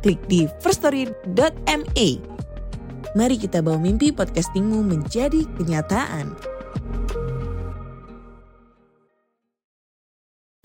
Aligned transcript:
klik 0.00 0.20
di 0.26 0.48
firststory.me. 0.64 2.08
Mari 3.12 3.36
kita 3.36 3.60
bawa 3.60 3.76
mimpi 3.76 4.10
podcastingmu 4.10 4.80
menjadi 4.80 5.44
kenyataan. 5.60 6.32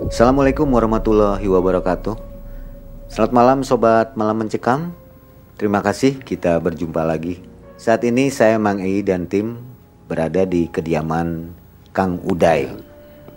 Assalamualaikum 0.05 0.69
warahmatullahi 0.71 1.43
wabarakatuh. 1.43 2.15
Selamat 3.11 3.33
malam 3.35 3.59
sobat 3.65 4.15
malam 4.15 4.45
mencekam. 4.45 4.95
Terima 5.59 5.83
kasih 5.83 6.19
kita 6.23 6.59
berjumpa 6.63 7.03
lagi. 7.03 7.43
Saat 7.75 8.07
ini 8.07 8.31
saya 8.31 8.55
Mang 8.55 8.79
Ei 8.79 9.03
dan 9.03 9.27
tim 9.27 9.59
berada 10.07 10.47
di 10.47 10.71
kediaman 10.71 11.51
Kang 11.91 12.21
Uday. 12.23 12.71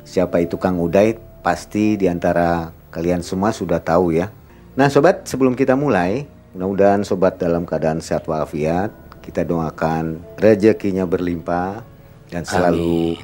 Siapa 0.07 0.45
itu 0.45 0.61
Kang 0.61 0.79
Uday? 0.79 1.17
Pasti 1.43 1.97
di 1.97 2.07
antara 2.07 2.71
kalian 2.93 3.25
semua 3.25 3.51
sudah 3.51 3.81
tahu 3.81 4.13
ya. 4.15 4.29
Nah 4.79 4.87
sobat 4.87 5.27
sebelum 5.27 5.59
kita 5.59 5.75
mulai, 5.75 6.23
mudah-mudahan 6.55 7.03
sobat 7.03 7.35
dalam 7.35 7.67
keadaan 7.67 7.99
sehat 7.99 8.31
walafiat. 8.31 8.95
Kita 9.19 9.43
doakan 9.43 10.23
rezekinya 10.39 11.03
berlimpah 11.03 11.83
dan 12.31 12.47
selalu 12.47 13.19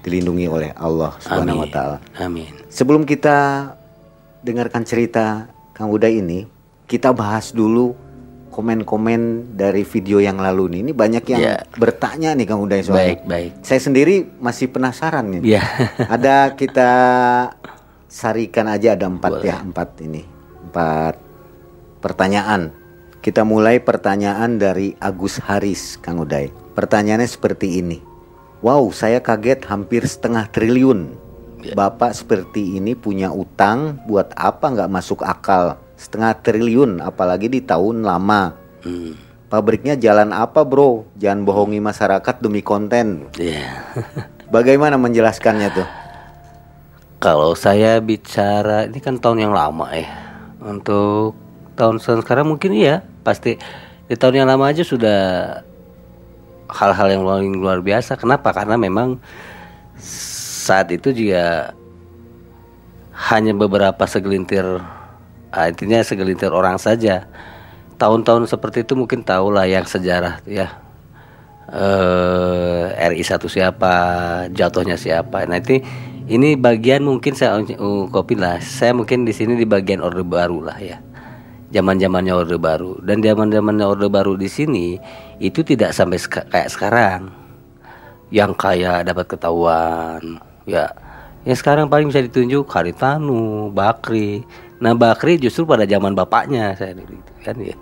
dilindungi 0.00 0.48
oleh 0.48 0.72
Allah 0.72 1.12
Subhanahu 1.20 1.60
wa 1.60 1.68
taala. 1.68 1.98
Amin. 2.16 2.48
Sebelum 2.72 3.04
kita 3.04 3.68
dengarkan 4.40 4.88
cerita 4.88 5.44
Kang 5.76 5.92
Uday 5.92 6.24
ini, 6.24 6.48
kita 6.88 7.12
bahas 7.12 7.52
dulu 7.52 7.92
komen-komen 8.48 9.52
dari 9.52 9.84
video 9.84 10.24
yang 10.24 10.40
lalu 10.40 10.72
nih. 10.72 10.80
Ini 10.88 10.92
banyak 10.96 11.24
yang 11.36 11.40
Ya. 11.44 11.56
bertanya 11.76 12.32
nih 12.32 12.48
Kang 12.48 12.64
Uday 12.64 12.80
soalnya. 12.80 13.20
Baik, 13.20 13.20
baik. 13.28 13.50
Saya 13.60 13.80
sendiri 13.84 14.24
masih 14.40 14.72
penasaran 14.72 15.28
nih. 15.36 15.60
Ya. 15.60 15.62
Ada 16.08 16.56
kita 16.56 16.90
sarikan 18.08 18.72
aja 18.72 18.96
ada 18.96 19.04
empat 19.04 19.44
Boleh. 19.44 19.52
ya 19.52 19.60
empat 19.60 20.00
ini 20.00 20.33
empat 20.74 21.14
pertanyaan. 22.02 22.74
Kita 23.22 23.46
mulai 23.46 23.78
pertanyaan 23.78 24.58
dari 24.58 24.98
Agus 24.98 25.38
Haris 25.38 25.94
Kang 26.02 26.18
Uday. 26.18 26.50
Pertanyaannya 26.74 27.30
seperti 27.30 27.78
ini. 27.78 28.02
Wow, 28.58 28.90
saya 28.90 29.22
kaget 29.22 29.70
hampir 29.70 30.02
setengah 30.02 30.50
triliun. 30.50 31.14
Ya. 31.62 31.78
Bapak 31.78 32.10
seperti 32.10 32.74
ini 32.74 32.98
punya 32.98 33.30
utang 33.30 34.02
buat 34.10 34.34
apa 34.34 34.66
nggak 34.66 34.90
masuk 34.90 35.22
akal? 35.22 35.78
Setengah 35.94 36.42
triliun 36.42 36.98
apalagi 36.98 37.46
di 37.46 37.62
tahun 37.62 38.02
lama. 38.02 38.58
Hmm. 38.82 39.14
Pabriknya 39.46 39.94
jalan 39.94 40.34
apa 40.34 40.66
bro? 40.66 41.06
Jangan 41.22 41.46
bohongi 41.46 41.78
masyarakat 41.78 42.34
demi 42.42 42.66
konten. 42.66 43.30
Ya. 43.38 43.94
Bagaimana 44.54 44.98
menjelaskannya 44.98 45.68
tuh? 45.70 45.88
Kalau 47.22 47.54
saya 47.54 48.02
bicara 48.02 48.90
ini 48.90 48.98
kan 48.98 49.22
tahun 49.22 49.48
yang 49.48 49.54
lama 49.54 49.88
ya. 49.94 50.23
Untuk 50.64 51.36
tahun 51.76 52.00
sekarang 52.00 52.48
mungkin 52.48 52.72
iya, 52.72 53.04
pasti 53.20 53.60
di 54.08 54.16
tahun 54.16 54.44
yang 54.44 54.48
lama 54.48 54.72
aja 54.72 54.80
sudah 54.80 55.20
hal-hal 56.72 57.08
yang 57.12 57.22
luar, 57.22 57.44
luar 57.44 57.78
biasa. 57.84 58.16
Kenapa? 58.16 58.56
Karena 58.56 58.80
memang 58.80 59.20
saat 60.64 60.88
itu 60.88 61.12
juga 61.12 61.76
hanya 63.14 63.52
beberapa 63.54 64.08
segelintir 64.08 64.64
ah, 65.52 65.66
intinya 65.68 66.00
segelintir 66.00 66.50
orang 66.50 66.80
saja. 66.80 67.28
Tahun-tahun 68.00 68.50
seperti 68.50 68.82
itu 68.82 68.98
mungkin 68.98 69.22
tahulah 69.22 69.68
yang 69.68 69.86
sejarah 69.86 70.42
ya. 70.48 70.80
eh 71.64 73.08
RI 73.12 73.24
satu 73.24 73.48
siapa, 73.48 73.94
jatuhnya 74.52 74.96
siapa. 75.00 75.48
Nanti 75.48 75.80
ini 76.24 76.56
bagian 76.56 77.04
mungkin 77.04 77.36
saya 77.36 77.60
ungkapin 77.60 78.40
lah. 78.40 78.56
Saya 78.60 78.96
mungkin 78.96 79.28
di 79.28 79.32
sini 79.36 79.60
di 79.60 79.68
bagian 79.68 80.00
orde 80.00 80.24
baru 80.24 80.64
lah 80.64 80.78
ya. 80.80 80.96
Zaman-zamannya 81.74 82.32
orde 82.32 82.56
baru. 82.56 82.96
Dan 83.04 83.20
zaman-zamannya 83.20 83.84
orde 83.84 84.08
baru 84.08 84.32
di 84.38 84.48
sini 84.48 84.96
itu 85.36 85.60
tidak 85.60 85.92
sampai 85.92 86.16
seka- 86.16 86.48
kayak 86.48 86.72
sekarang. 86.72 87.20
Yang 88.32 88.52
kaya 88.56 89.04
dapat 89.04 89.28
ketahuan 89.28 90.40
ya. 90.64 90.88
Yang 91.44 91.60
sekarang 91.60 91.92
paling 91.92 92.08
bisa 92.08 92.24
ditunjuk 92.24 92.64
Haritanu 92.72 93.68
Bakri. 93.68 94.40
Nah 94.80 94.96
Bakri 94.96 95.36
justru 95.36 95.68
pada 95.68 95.84
zaman 95.84 96.16
bapaknya 96.16 96.72
saya 96.72 96.96
dulu 96.96 97.20
itu 97.20 97.32
kan 97.44 97.56
ya. 97.60 97.76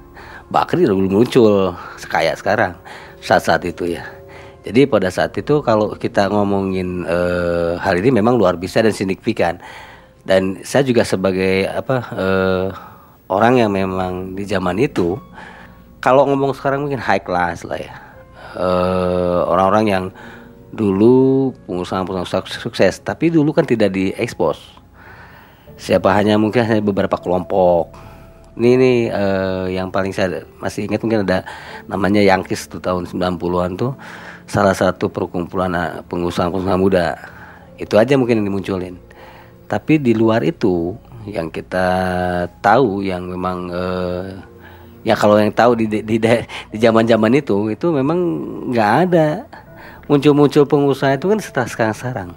Bakri 0.50 0.82
belum 0.82 1.06
muncul 1.06 1.78
sekaya 1.94 2.34
sekarang. 2.34 2.74
Saat-saat 3.22 3.62
itu 3.70 3.86
ya 3.86 4.02
jadi 4.62 4.86
pada 4.86 5.10
saat 5.10 5.34
itu 5.34 5.58
kalau 5.66 5.98
kita 5.98 6.30
ngomongin 6.30 7.02
eh, 7.02 7.74
hal 7.82 7.98
ini 7.98 8.22
memang 8.22 8.38
luar 8.38 8.54
biasa 8.54 8.86
dan 8.86 8.94
signifikan. 8.94 9.58
Dan 10.22 10.62
saya 10.62 10.86
juga 10.86 11.02
sebagai 11.02 11.66
apa 11.66 11.96
eh, 12.14 12.66
orang 13.26 13.58
yang 13.58 13.74
memang 13.74 14.38
di 14.38 14.46
zaman 14.46 14.78
itu 14.78 15.18
kalau 15.98 16.30
ngomong 16.30 16.54
sekarang 16.54 16.86
mungkin 16.86 17.02
high 17.02 17.22
class 17.22 17.66
lah 17.66 17.78
ya. 17.78 17.94
Eh, 18.54 19.40
orang-orang 19.50 19.84
yang 19.90 20.04
dulu 20.72 21.52
pengusaha-pengusaha 21.66 22.46
sukses 22.48 23.02
tapi 23.02 23.34
dulu 23.34 23.50
kan 23.50 23.66
tidak 23.66 23.90
diekspos. 23.90 24.62
Siapa 25.74 26.14
hanya 26.14 26.38
mungkin 26.38 26.62
hanya 26.62 26.78
beberapa 26.86 27.18
kelompok. 27.18 27.90
Ini 28.52 28.76
nih 28.76 28.98
yang 29.72 29.88
paling 29.88 30.12
saya 30.12 30.44
masih 30.60 30.84
ingat 30.84 31.00
mungkin 31.00 31.24
ada 31.24 31.40
namanya 31.88 32.20
Yangkis 32.20 32.68
tuh 32.68 32.84
tahun 32.84 33.08
90-an 33.08 33.80
tuh 33.80 33.96
salah 34.52 34.76
satu 34.76 35.08
perkumpulan 35.08 35.72
eh, 35.72 36.04
pengusaha-pengusaha 36.04 36.76
muda. 36.76 37.16
Itu 37.80 37.96
aja 37.96 38.20
mungkin 38.20 38.44
yang 38.44 38.52
dimunculin. 38.52 39.00
Tapi 39.64 39.96
di 39.96 40.12
luar 40.12 40.44
itu 40.44 40.92
yang 41.24 41.48
kita 41.48 41.88
tahu 42.60 43.00
yang 43.00 43.24
memang 43.32 43.72
eh, 43.72 44.36
ya 45.08 45.16
kalau 45.16 45.40
yang 45.40 45.48
tahu 45.48 45.80
di 45.80 45.88
di 45.88 46.20
di 46.20 46.76
zaman-zaman 46.76 47.32
itu 47.40 47.72
itu 47.72 47.88
memang 47.88 48.18
nggak 48.68 48.92
ada. 49.08 49.28
Muncul-muncul 50.04 50.68
pengusaha 50.68 51.16
itu 51.16 51.32
kan 51.32 51.40
setelah 51.40 51.68
sekarang-sekarang 51.72 52.30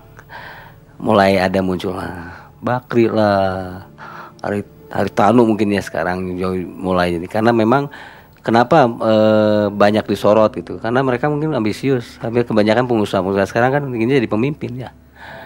mulai 0.96 1.36
ada 1.36 1.60
muncul 1.60 1.92
lah 1.92 2.48
Bakri 2.64 3.12
lah 3.12 3.84
Hari 4.40 4.64
Haritanu 4.88 5.44
mungkin 5.44 5.76
ya 5.76 5.84
sekarang 5.84 6.40
mulai. 6.80 7.20
Jadi 7.20 7.28
karena 7.28 7.52
memang 7.52 7.92
kenapa 8.46 8.86
eh, 8.86 9.66
banyak 9.68 10.06
disorot 10.06 10.54
gitu 10.54 10.78
karena 10.78 11.02
mereka 11.02 11.26
mungkin 11.28 11.52
ambisius 11.52 12.22
hampir 12.22 12.46
kebanyakan 12.46 12.86
pengusaha-pengusaha 12.86 13.50
sekarang 13.50 13.72
kan 13.72 13.84
inginnya 13.90 14.22
jadi 14.22 14.30
pemimpin 14.30 14.72
ya 14.78 14.90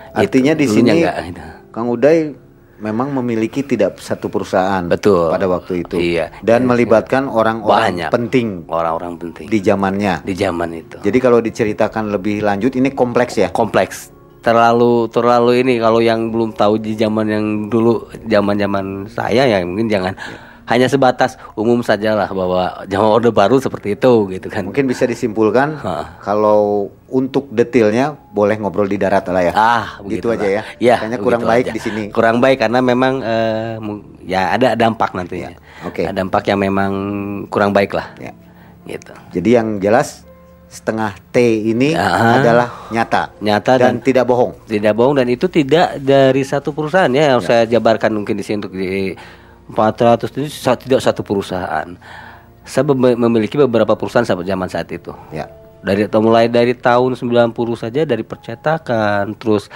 Artinya 0.09 0.57
Itu, 0.57 0.59
di 0.59 0.67
sini 0.67 0.89
nggak, 0.99 1.15
gitu. 1.23 1.41
Kang 1.69 1.85
Uday 1.87 2.33
memang 2.79 3.13
memiliki 3.13 3.61
tidak 3.61 4.01
satu 4.01 4.25
perusahaan 4.25 4.81
Betul. 4.83 5.29
pada 5.29 5.45
waktu 5.45 5.85
itu 5.85 5.95
Iya. 5.95 6.33
dan 6.41 6.65
melibatkan 6.65 7.29
orang-orang 7.29 7.93
Banyak. 7.93 8.09
penting 8.09 8.47
orang-orang 8.65 9.15
penting 9.15 9.45
di 9.47 9.59
zamannya. 9.61 10.25
di 10.25 10.33
zaman 10.33 10.69
itu 10.73 10.97
Jadi 10.97 11.17
kalau 11.21 11.39
diceritakan 11.39 12.09
lebih 12.09 12.41
lanjut 12.41 12.73
ini 12.73 12.89
kompleks 12.89 13.37
ya. 13.37 13.53
kompleks 13.53 14.09
terlalu 14.39 15.11
terlalu 15.11 15.61
ini 15.61 15.73
kalau 15.77 15.99
yang 15.99 16.31
belum 16.31 16.55
tahu 16.55 16.79
di 16.79 16.95
zaman 16.95 17.27
yang 17.27 17.45
dulu 17.67 18.07
zaman 18.25 18.55
zaman 18.55 18.85
saya 19.05 19.43
ya 19.45 19.59
mungkin 19.61 19.85
jangan 19.85 20.15
hanya 20.69 20.85
sebatas 20.85 21.35
umum 21.53 21.81
sajalah 21.81 22.29
bahwa 22.29 22.85
zaman 22.85 23.09
orde 23.09 23.29
baru 23.29 23.57
seperti 23.57 23.93
itu 23.93 24.11
gitu 24.29 24.47
kan 24.47 24.63
Mungkin 24.63 24.85
bisa 24.85 25.03
disimpulkan 25.03 25.75
Ha. 25.75 26.21
kalau 26.21 26.87
untuk 27.05 27.49
detailnya 27.49 28.13
boleh 28.29 28.55
ngobrol 28.55 28.85
di 28.85 28.95
darat 28.95 29.25
lah 29.25 29.41
ya. 29.41 29.53
ah 29.53 29.85
gitu 30.05 30.29
aja 30.29 30.45
ya. 30.45 30.63
ya 30.77 30.95
Kayaknya 30.99 31.19
kurang 31.19 31.43
baik 31.43 31.65
aja. 31.65 31.73
di 31.73 31.79
sini. 31.79 32.03
kurang 32.09 32.37
baik 32.37 32.57
karena 32.59 32.79
memang 32.79 33.13
mu- 33.77 34.05
ya 34.21 34.53
ada 34.53 34.73
dampak 34.73 35.11
nantinya 35.11 35.57
Oke. 35.81 36.05
ada 36.05 36.13
dampak 36.15 36.45
yang 36.45 36.59
memang 36.59 36.91
kurang 37.47 37.71
baik 37.71 37.91
lah 37.91 38.13
Ya. 38.15 38.31
gitu 38.87 39.13
Jadi 39.31 39.49
yang 39.51 39.67
jelas 39.79 40.21
setengah 40.69 41.17
T 41.27 41.41
ini 41.65 41.97
Ya. 41.97 42.37
adalah 42.37 42.69
nyata, 42.87 43.33
Nyata 43.41 43.73
dan, 43.75 43.97
dan- 43.97 44.05
tidak 44.05 44.21
bohong. 44.23 44.53
tidak 44.69 44.93
bohong 44.93 45.17
dan 45.17 45.25
itu 45.25 45.49
tidak 45.49 45.97
dari 45.97 46.43
satu 46.43 46.69
perusahaan 46.69 47.09
ya 47.09 47.33
yang 47.33 47.41
saya 47.41 47.65
jabarkan 47.65 48.13
mungkin 48.13 48.37
di 48.37 48.45
sini 48.45 48.57
untuk 48.59 48.73
di 48.73 49.17
400 49.73 50.29
itu 50.33 50.49
tidak 50.49 51.01
satu 51.01 51.21
perusahaan. 51.21 51.87
Saya 52.65 52.83
mem- 52.93 53.17
memiliki 53.17 53.57
beberapa 53.57 53.93
perusahaan 53.97 54.25
sampai 54.25 54.45
zaman 54.45 54.69
saat 54.69 54.89
itu. 54.91 55.13
Ya. 55.33 55.49
dari 55.79 56.03
atau 56.03 56.19
mulai 56.19 56.51
dari 56.51 56.75
tahun 56.75 57.15
90 57.15 57.55
saja 57.79 58.03
dari 58.03 58.19
percetakan 58.19 59.31
terus 59.39 59.71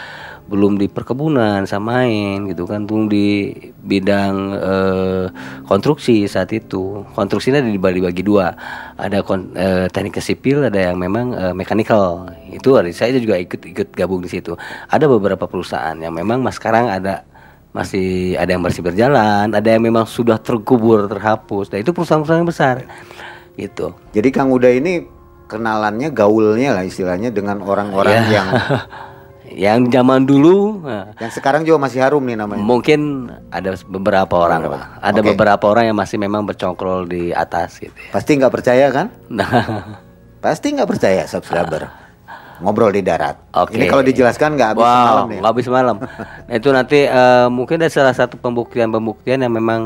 belum 0.52 0.76
di 0.76 0.92
perkebunan 0.92 1.64
samain 1.64 2.44
gitu 2.52 2.68
kan 2.68 2.84
belum 2.84 3.08
di 3.08 3.56
bidang 3.80 4.36
eh, 4.52 5.26
konstruksi 5.64 6.28
saat 6.28 6.52
itu 6.52 7.08
konstruksinya 7.16 7.64
dibagi 7.64 8.04
bagi 8.04 8.20
dua 8.20 8.52
ada 9.00 9.24
kon, 9.24 9.56
eh, 9.56 9.88
teknik 9.88 10.20
sipil 10.20 10.68
ada 10.68 10.92
yang 10.92 11.00
memang 11.00 11.32
eh, 11.32 11.54
mechanical 11.56 12.28
itu 12.52 12.76
saya 12.92 13.16
juga 13.24 13.40
ikut 13.40 13.64
ikut 13.64 13.88
gabung 13.96 14.20
di 14.20 14.28
situ 14.28 14.60
ada 14.92 15.08
beberapa 15.08 15.48
perusahaan 15.48 15.96
yang 15.96 16.12
memang 16.12 16.44
mas 16.44 16.60
sekarang 16.60 16.92
ada 16.92 17.24
masih 17.74 18.38
ada 18.38 18.54
yang 18.54 18.62
masih 18.62 18.80
berjalan 18.80 19.50
ada 19.50 19.66
yang 19.68 19.82
memang 19.82 20.06
sudah 20.06 20.38
terkubur 20.38 21.10
terhapus 21.10 21.74
nah 21.74 21.82
itu 21.82 21.90
perusahaan-perusahaan 21.90 22.42
yang 22.42 22.50
besar 22.50 22.76
gitu 23.54 23.98
Jadi 24.14 24.30
Kang 24.30 24.50
Uda 24.50 24.70
ini 24.70 25.06
kenalannya 25.46 26.10
gaulnya 26.10 26.74
lah 26.74 26.86
istilahnya 26.86 27.30
dengan 27.30 27.62
orang-orang 27.62 28.14
Ya. 28.14 28.42
yang 28.42 28.48
yang 29.54 29.80
zaman 29.86 30.26
dulu 30.26 30.82
nah, 30.82 31.14
yang 31.22 31.30
sekarang 31.30 31.62
juga 31.62 31.78
masih 31.78 32.02
harum 32.02 32.26
nih 32.26 32.34
namanya. 32.34 32.62
mungkin 32.62 33.30
ada 33.54 33.78
beberapa 33.86 34.34
orang 34.42 34.66
lah 34.66 34.98
ada 34.98 35.22
Oke. 35.22 35.30
beberapa 35.34 35.66
orang 35.70 35.94
yang 35.94 35.98
masih 35.98 36.18
memang 36.18 36.42
bercongkrol 36.42 37.06
di 37.06 37.30
atas 37.30 37.78
gitu 37.78 37.94
ya. 37.94 38.10
Pasti 38.10 38.34
nggak 38.34 38.50
percaya 38.50 38.90
kan? 38.90 39.08
nah 39.38 39.50
Pasti 40.42 40.74
nggak 40.74 40.90
percaya 40.90 41.24
subscriber. 41.24 41.88
Ngobrol 42.62 42.94
di 42.94 43.02
darat. 43.02 43.40
Oke. 43.56 43.80
Ini 43.80 43.90
kalau 43.90 44.04
dijelaskan 44.06 44.54
nggak 44.54 44.70
habis 44.76 44.86
wow, 44.86 44.94
semalam 44.94 45.26
nih. 45.26 45.38
nggak 45.42 45.52
habis 45.56 45.68
malam. 45.72 45.96
nah, 46.46 46.54
itu 46.54 46.70
nanti 46.70 47.00
eh, 47.08 47.48
mungkin 47.50 47.76
ada 47.82 47.90
salah 47.90 48.14
satu 48.14 48.36
pembuktian-pembuktian 48.38 49.42
yang 49.42 49.54
memang 49.54 49.82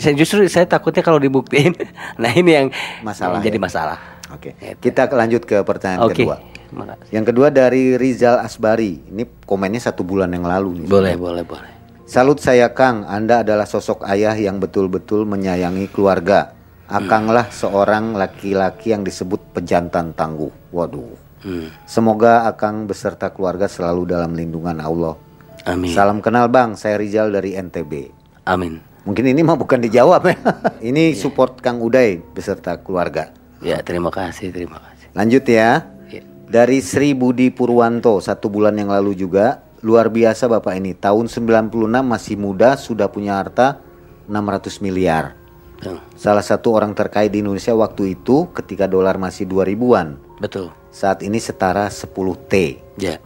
saya 0.00 0.18
justru 0.18 0.42
saya 0.50 0.66
takutnya 0.66 1.04
kalau 1.04 1.22
dibuktiin. 1.22 1.76
nah 2.22 2.32
ini 2.34 2.50
yang 2.50 2.66
Masalah 3.06 3.38
yang 3.38 3.46
jadi 3.46 3.58
ya. 3.60 3.62
masalah. 3.62 3.98
Oke. 4.32 4.56
Kita 4.80 5.06
lanjut 5.12 5.44
ke 5.44 5.60
pertanyaan 5.62 6.08
Oke. 6.08 6.24
kedua. 6.24 6.36
Makasih. 6.72 7.12
Yang 7.12 7.24
kedua 7.30 7.48
dari 7.52 8.00
Rizal 8.00 8.40
Asbari. 8.40 9.04
Ini 9.12 9.44
komennya 9.44 9.92
satu 9.92 10.02
bulan 10.02 10.32
yang 10.32 10.48
lalu 10.48 10.84
nih. 10.84 10.88
Boleh, 10.88 11.14
boleh, 11.20 11.44
boleh. 11.44 11.70
Salut 12.08 12.40
saya 12.40 12.72
Kang, 12.72 13.08
Anda 13.08 13.40
adalah 13.44 13.64
sosok 13.64 14.04
ayah 14.08 14.36
yang 14.36 14.60
betul-betul 14.60 15.24
menyayangi 15.28 15.88
keluarga. 15.92 16.52
Akanglah 16.84 17.48
seorang 17.48 18.12
laki-laki 18.12 18.92
yang 18.92 19.00
disebut 19.00 19.40
pejantan 19.56 20.12
tangguh. 20.12 20.52
Waduh. 20.72 21.16
Hmm. 21.42 21.68
Semoga 21.84 22.46
Akang 22.46 22.86
beserta 22.86 23.30
keluarga 23.34 23.66
selalu 23.66 24.06
dalam 24.06 24.32
lindungan 24.32 24.78
Allah. 24.78 25.18
Amin. 25.66 25.94
Salam 25.94 26.18
kenal 26.18 26.50
Bang, 26.50 26.74
saya 26.74 26.98
Rizal 26.98 27.30
dari 27.30 27.54
NTB. 27.54 28.10
Amin. 28.46 28.82
Mungkin 29.02 29.26
ini 29.26 29.42
mah 29.42 29.58
bukan 29.58 29.82
dijawab 29.82 30.22
ya. 30.26 30.36
ini 30.88 31.14
support 31.18 31.58
Kang 31.58 31.82
Uday 31.82 32.22
beserta 32.22 32.78
keluarga. 32.78 33.34
Ya, 33.62 33.78
terima 33.82 34.10
kasih, 34.10 34.50
terima 34.50 34.78
kasih. 34.78 35.10
Lanjut 35.14 35.44
ya. 35.46 35.86
Ya. 36.10 36.22
Dari 36.50 36.82
Sri 36.82 37.14
Budi 37.14 37.50
Purwanto 37.50 38.18
satu 38.22 38.50
bulan 38.50 38.78
yang 38.78 38.90
lalu 38.90 39.14
juga 39.14 39.62
luar 39.82 40.10
biasa 40.10 40.46
Bapak 40.46 40.74
ini. 40.78 40.94
Tahun 40.94 41.26
96 41.26 41.70
masih 42.02 42.34
muda 42.38 42.78
sudah 42.78 43.10
punya 43.10 43.38
harta 43.38 43.82
600 44.30 44.82
miliar. 44.82 45.34
Tuh, 45.82 45.98
Salah 46.14 46.46
satu 46.46 46.78
orang 46.78 46.94
terkaya 46.94 47.26
di 47.26 47.42
Indonesia 47.42 47.74
waktu 47.74 48.14
itu 48.14 48.50
ketika 48.54 48.86
dolar 48.86 49.18
masih 49.18 49.50
2000-an. 49.50 50.14
Betul. 50.38 50.70
Saat 50.92 51.24
ini 51.24 51.40
setara 51.40 51.88
10 51.88 52.12
T. 52.46 52.76
Ya, 53.00 53.16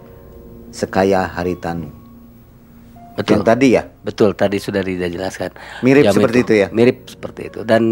Sekaya 0.71 1.27
Haritanu. 1.27 1.91
betul. 3.17 3.41
Yang 3.41 3.45
tadi 3.49 3.69
ya. 3.75 3.83
Betul, 4.05 4.31
tadi 4.37 4.61
sudah 4.61 4.85
dijelaskan. 4.85 5.51
Mirip 5.81 6.05
Jam 6.05 6.15
seperti 6.15 6.39
itu 6.45 6.53
ya? 6.53 6.69
Mirip 6.69 7.09
seperti 7.09 7.49
itu. 7.49 7.61
Dan 7.65 7.83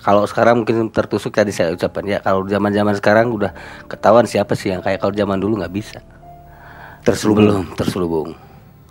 kalau 0.00 0.24
sekarang 0.24 0.64
mungkin 0.64 0.88
tertusuk 0.88 1.36
tadi 1.36 1.52
saya 1.52 1.76
ucapkan 1.76 2.02
ya, 2.08 2.24
kalau 2.24 2.48
zaman-zaman 2.48 2.96
sekarang 2.96 3.30
udah 3.36 3.52
ketahuan 3.84 4.24
siapa 4.24 4.56
sih 4.56 4.72
yang 4.72 4.80
kayak 4.80 4.98
kalau 5.04 5.12
zaman 5.12 5.36
dulu 5.36 5.60
nggak 5.60 5.74
bisa. 5.76 6.00
Terselubung. 7.04 7.46
Belum 7.46 7.64
terselubung. 7.76 8.28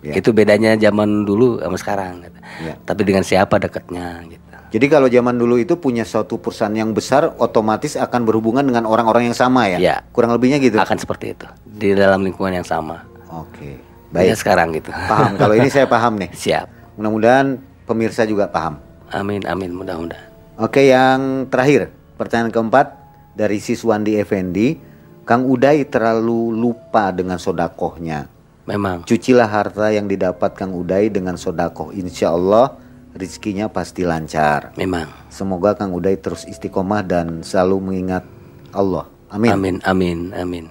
Ya. 0.06 0.16
Itu 0.16 0.30
bedanya 0.32 0.78
zaman 0.78 1.26
dulu 1.28 1.58
sama 1.60 1.76
sekarang. 1.76 2.24
gitu. 2.24 2.38
Ya. 2.64 2.74
Tapi 2.86 3.02
dengan 3.04 3.26
siapa 3.26 3.58
dekatnya 3.58 4.22
gitu. 4.30 4.49
Jadi 4.70 4.86
kalau 4.86 5.10
zaman 5.10 5.34
dulu 5.34 5.58
itu 5.58 5.74
punya 5.74 6.06
suatu 6.06 6.38
perusahaan 6.38 6.70
yang 6.70 6.94
besar 6.94 7.26
otomatis 7.42 7.98
akan 7.98 8.22
berhubungan 8.22 8.62
dengan 8.62 8.86
orang-orang 8.86 9.30
yang 9.30 9.36
sama 9.36 9.66
ya. 9.66 9.78
Ya. 9.82 9.96
Kurang 10.14 10.30
lebihnya 10.30 10.62
gitu. 10.62 10.78
Akan 10.78 10.94
seperti 10.94 11.34
itu 11.34 11.46
di 11.66 11.90
dalam 11.98 12.22
lingkungan 12.22 12.62
yang 12.62 12.66
sama. 12.66 13.02
Oke. 13.34 13.82
Baik. 14.14 14.34
Baik. 14.34 14.38
sekarang 14.38 14.68
gitu. 14.74 14.94
Paham. 14.94 15.34
Kalau 15.34 15.54
ini 15.58 15.66
saya 15.70 15.90
paham 15.90 16.22
nih. 16.22 16.30
Siap. 16.46 16.66
Mudah-mudahan 16.94 17.58
pemirsa 17.86 18.22
juga 18.26 18.46
paham. 18.46 18.78
Amin 19.10 19.42
amin 19.42 19.74
mudah-mudahan. 19.74 20.30
Oke, 20.60 20.86
yang 20.86 21.50
terakhir, 21.50 21.90
pertanyaan 22.20 22.52
keempat 22.52 22.94
dari 23.34 23.58
Siswandi 23.58 24.20
Effendi, 24.20 24.76
Kang 25.24 25.48
Uday 25.48 25.88
terlalu 25.88 26.52
lupa 26.54 27.10
dengan 27.10 27.40
sodakohnya. 27.40 28.28
Memang. 28.68 29.02
Cucilah 29.08 29.48
harta 29.48 29.90
yang 29.90 30.06
didapat 30.06 30.54
Kang 30.54 30.76
Uday 30.76 31.10
dengan 31.10 31.34
sodakoh. 31.34 31.90
Insya 31.96 32.30
Allah 32.36 32.76
rizkinya 33.14 33.70
pasti 33.70 34.06
lancar. 34.06 34.74
Memang. 34.78 35.10
Semoga 35.32 35.74
Kang 35.74 35.94
Uday 35.94 36.18
terus 36.18 36.46
istiqomah 36.46 37.02
dan 37.02 37.42
selalu 37.42 37.76
mengingat 37.82 38.24
Allah. 38.70 39.06
Amin. 39.30 39.50
Amin 39.54 39.76
amin 39.86 40.18
amin. 40.34 40.66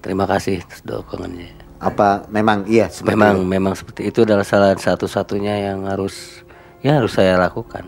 Terima 0.00 0.24
kasih 0.24 0.64
atas 0.64 0.80
dukungannya. 0.82 1.52
Apa 1.82 2.26
memang 2.30 2.64
iya 2.66 2.88
seperti 2.88 3.14
memang 3.14 3.36
itu? 3.42 3.48
memang 3.48 3.74
seperti 3.74 4.02
itu 4.08 4.18
adalah 4.24 4.46
salah 4.46 4.74
satu-satunya 4.74 5.70
yang 5.70 5.84
harus 5.86 6.42
ya 6.80 6.98
harus 6.98 7.14
saya 7.14 7.38
lakukan. 7.38 7.86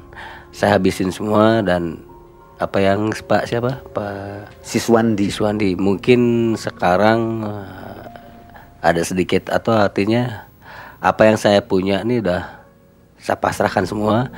Saya 0.55 0.79
habisin 0.79 1.11
semua 1.11 1.65
dan 1.67 2.05
apa 2.63 2.79
yang 2.79 3.11
Pak 3.11 3.51
siapa 3.51 3.83
Pak 3.91 4.63
Siswandi. 4.63 5.27
Siswandi 5.31 5.71
mungkin 5.75 6.55
sekarang 6.55 7.43
eh, 7.43 8.05
ada 8.85 9.03
sedikit 9.03 9.51
atau 9.51 9.75
artinya 9.75 10.47
apa 11.03 11.27
yang 11.27 11.39
saya 11.41 11.61
punya 11.65 12.01
ini 12.07 12.23
udah 12.23 12.64
saya 13.25 13.41
pasrahkan 13.41 13.89
semua. 13.89 14.29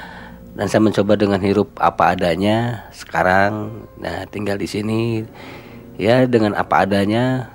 Dan 0.56 0.73
saya 0.73 0.81
mencoba 0.81 1.19
dengan 1.19 1.43
hirup 1.43 1.75
apa 1.77 2.17
adanya 2.17 2.88
sekarang. 2.94 3.85
Nah 4.00 4.25
tinggal 4.31 4.56
di 4.56 4.65
sini 4.65 5.21
ya 6.00 6.25
dengan 6.25 6.56
apa 6.56 6.87
adanya 6.87 7.50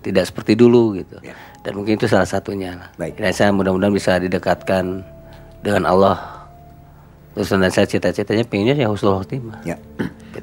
tidak 0.00 0.30
seperti 0.30 0.54
dulu 0.56 0.96
gitu. 0.96 1.20
Dan 1.66 1.72
mungkin 1.76 1.98
itu 2.00 2.08
salah 2.08 2.24
satunya 2.24 2.78
lah. 2.78 2.88
Baik. 2.96 3.20
dan 3.20 3.34
saya 3.34 3.50
mudah-mudahan 3.52 3.92
bisa 3.92 4.16
didekatkan 4.16 5.04
dengan 5.60 5.84
Allah. 5.84 6.48
Terus 7.36 7.52
dan 7.52 7.68
saya 7.68 7.84
cita-citanya 7.84 8.48
pengennya 8.48 8.78
ya 8.78 8.88
husnul 8.88 9.20
khotimah. 9.20 9.60
Ya. 9.68 9.76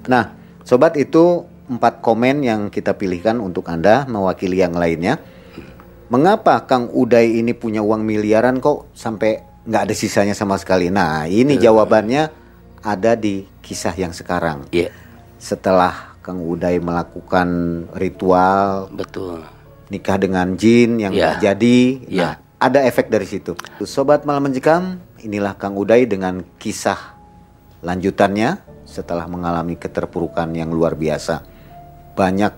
Nah, 0.06 0.36
sobat 0.62 0.94
itu 1.00 1.48
empat 1.66 2.06
komen 2.06 2.46
yang 2.46 2.70
kita 2.70 2.94
pilihkan 2.94 3.42
untuk 3.42 3.66
Anda 3.72 4.06
mewakili 4.06 4.62
yang 4.62 4.78
lainnya. 4.78 5.18
Mengapa 6.14 6.62
Kang 6.70 6.94
Uday 6.94 7.42
ini 7.42 7.58
punya 7.58 7.82
uang 7.82 8.06
miliaran 8.06 8.62
kok 8.62 8.94
sampai 8.94 9.42
nggak 9.66 9.82
ada 9.90 9.96
sisanya 9.98 10.38
sama 10.38 10.56
sekali? 10.62 10.94
Nah, 10.94 11.26
ini 11.26 11.58
jawabannya 11.58 12.30
ada 12.86 13.18
di 13.18 13.46
kisah 13.66 13.98
yang 13.98 14.14
sekarang. 14.14 14.70
Iya 14.70 14.94
Setelah 15.42 16.16
Kang 16.22 16.42
Uday 16.42 16.82
melakukan 16.82 17.48
ritual 17.94 18.90
betul 18.90 19.46
nikah 19.90 20.18
dengan 20.18 20.58
jin 20.58 20.98
yang 20.98 21.14
Iya. 21.14 21.22
nggak 21.22 21.36
jadi, 21.42 21.80
Iya. 22.10 22.22
nah, 22.26 22.34
ada 22.58 22.80
efek 22.82 23.14
dari 23.14 23.30
situ. 23.30 23.54
Sobat 23.86 24.26
malam 24.26 24.50
mencekam, 24.50 24.98
inilah 25.22 25.54
Kang 25.54 25.78
Uday 25.78 26.10
dengan 26.10 26.42
kisah 26.58 27.14
lanjutannya 27.86 28.58
setelah 28.86 29.30
mengalami 29.30 29.78
keterpurukan 29.78 30.50
yang 30.58 30.74
luar 30.74 30.98
biasa. 30.98 31.46
Banyak 32.18 32.54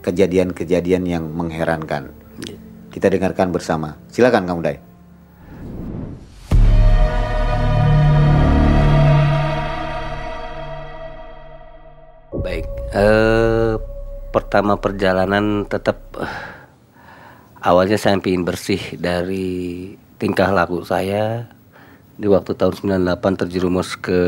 kejadian-kejadian 0.00 1.04
yang 1.04 1.24
mengherankan. 1.28 2.16
Kita 2.90 3.06
dengarkan 3.06 3.52
bersama. 3.52 4.00
Silakan 4.08 4.48
Kang 4.48 4.58
Uday. 4.64 4.89
Eh 12.90 13.78
pertama 14.34 14.74
perjalanan 14.78 15.62
tetap 15.66 15.98
eh, 16.18 16.34
awalnya 17.62 17.94
saya 17.94 18.18
ingin 18.18 18.42
bersih 18.42 18.82
dari 18.98 19.94
tingkah 20.18 20.50
laku 20.50 20.82
saya 20.82 21.46
di 22.18 22.26
waktu 22.26 22.52
tahun 22.52 23.00
98 23.06 23.46
terjerumus 23.46 23.96
ke 23.96 24.20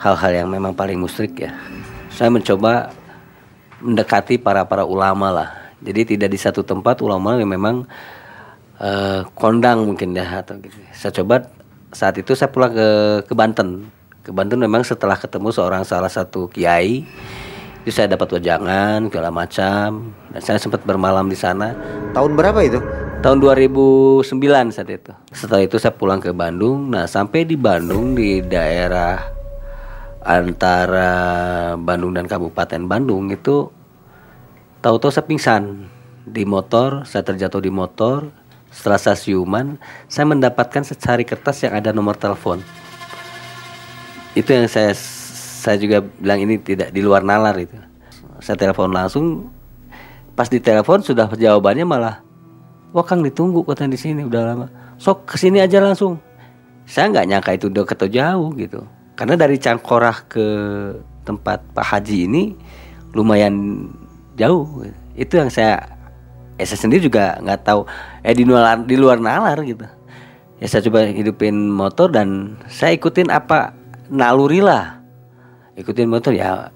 hal-hal 0.00 0.32
yang 0.32 0.48
memang 0.48 0.72
paling 0.72 0.96
musyrik 0.98 1.46
ya. 1.46 1.52
Saya 2.10 2.32
mencoba 2.32 2.90
mendekati 3.82 4.38
para 4.38 4.64
para 4.64 4.86
ulama 4.86 5.30
lah. 5.30 5.50
Jadi 5.82 6.14
tidak 6.14 6.30
di 6.30 6.38
satu 6.38 6.62
tempat 6.62 7.02
ulama 7.02 7.36
yang 7.38 7.50
memang 7.50 7.84
eh, 8.78 9.26
kondang 9.34 9.84
mungkin 9.86 10.14
ya 10.14 10.42
atau 10.42 10.58
gitu. 10.62 10.78
Saya 10.94 11.12
coba 11.22 11.50
saat 11.92 12.16
itu 12.16 12.32
saya 12.32 12.48
pulang 12.48 12.72
ke 12.72 12.88
ke 13.26 13.34
Banten. 13.34 14.01
Ke 14.22 14.30
Banten 14.30 14.62
memang 14.62 14.86
setelah 14.86 15.18
ketemu 15.18 15.50
seorang 15.50 15.82
salah 15.82 16.10
satu 16.10 16.46
kiai 16.46 17.02
itu 17.82 17.90
saya 17.90 18.14
dapat 18.14 18.38
wejangan 18.38 19.10
segala 19.10 19.34
macam 19.34 20.14
dan 20.30 20.40
saya 20.40 20.62
sempat 20.62 20.86
bermalam 20.86 21.26
di 21.26 21.34
sana 21.34 21.74
Tahun 22.14 22.30
berapa 22.38 22.62
itu? 22.62 22.78
tahun 23.22 23.38
2009 23.38 24.26
saat 24.74 24.90
itu. 24.90 25.14
Setelah 25.30 25.62
itu 25.62 25.78
saya 25.78 25.94
pulang 25.94 26.18
ke 26.18 26.34
Bandung. 26.34 26.90
Nah, 26.90 27.06
sampai 27.06 27.46
di 27.46 27.54
Bandung 27.54 28.18
di 28.18 28.42
daerah 28.42 29.22
antara 30.26 31.10
Bandung 31.78 32.18
dan 32.18 32.26
Kabupaten 32.26 32.82
Bandung 32.82 33.30
itu 33.30 33.70
tahu-tahu 34.82 35.14
saya 35.14 35.22
pingsan 35.22 35.86
di 36.26 36.42
motor, 36.42 37.06
saya 37.06 37.22
terjatuh 37.22 37.62
di 37.62 37.70
motor. 37.70 38.26
Setelah 38.74 38.98
saya 38.98 39.16
siuman, 39.20 39.78
saya 40.10 40.26
mendapatkan 40.26 40.82
secari 40.82 41.22
kertas 41.22 41.62
yang 41.62 41.78
ada 41.78 41.94
nomor 41.94 42.18
telepon. 42.18 42.58
Itu 44.32 44.52
yang 44.56 44.66
saya 44.68 44.96
saya 45.62 45.76
juga 45.78 46.02
bilang 46.02 46.40
ini 46.42 46.58
tidak 46.58 46.90
di 46.90 47.00
luar 47.04 47.22
nalar 47.22 47.54
itu. 47.60 47.76
Saya 48.42 48.58
telepon 48.58 48.90
langsung. 48.90 49.52
Pas 50.32 50.48
di 50.48 50.58
telepon 50.58 51.04
sudah 51.04 51.28
jawabannya 51.28 51.84
malah, 51.84 52.24
wah 52.96 53.04
Kang 53.04 53.20
ditunggu 53.20 53.68
kota 53.68 53.84
di 53.84 54.00
sini 54.00 54.24
udah 54.24 54.42
lama. 54.48 54.66
Sok 54.96 55.28
ke 55.28 55.36
sini 55.36 55.60
aja 55.60 55.76
langsung. 55.84 56.16
Saya 56.88 57.12
nggak 57.12 57.26
nyangka 57.28 57.50
itu 57.52 57.68
udah 57.68 57.84
atau 57.84 58.08
jauh 58.08 58.48
gitu. 58.56 58.80
Karena 59.12 59.36
dari 59.36 59.60
Cangkorah 59.60 60.24
ke 60.24 60.46
tempat 61.28 61.60
Pak 61.76 61.84
Haji 61.84 62.24
ini 62.24 62.56
lumayan 63.12 63.86
jauh. 64.40 64.88
Itu 65.12 65.36
yang 65.36 65.52
saya 65.52 66.00
ya 66.56 66.64
saya 66.64 66.80
sendiri 66.80 67.02
juga 67.02 67.36
nggak 67.42 67.60
tahu 67.64 67.80
eh 68.22 68.34
di 68.36 68.44
luar 68.46 68.78
di 68.84 68.96
luar 68.96 69.18
nalar 69.18 69.58
gitu 69.66 69.82
ya 70.62 70.66
saya 70.70 70.86
coba 70.86 71.10
hidupin 71.10 71.72
motor 71.72 72.12
dan 72.12 72.54
saya 72.70 72.94
ikutin 72.94 73.32
apa 73.34 73.74
naluri 74.12 74.60
lah 74.60 75.00
ikutin 75.72 76.08
motor 76.08 76.36
ya 76.36 76.68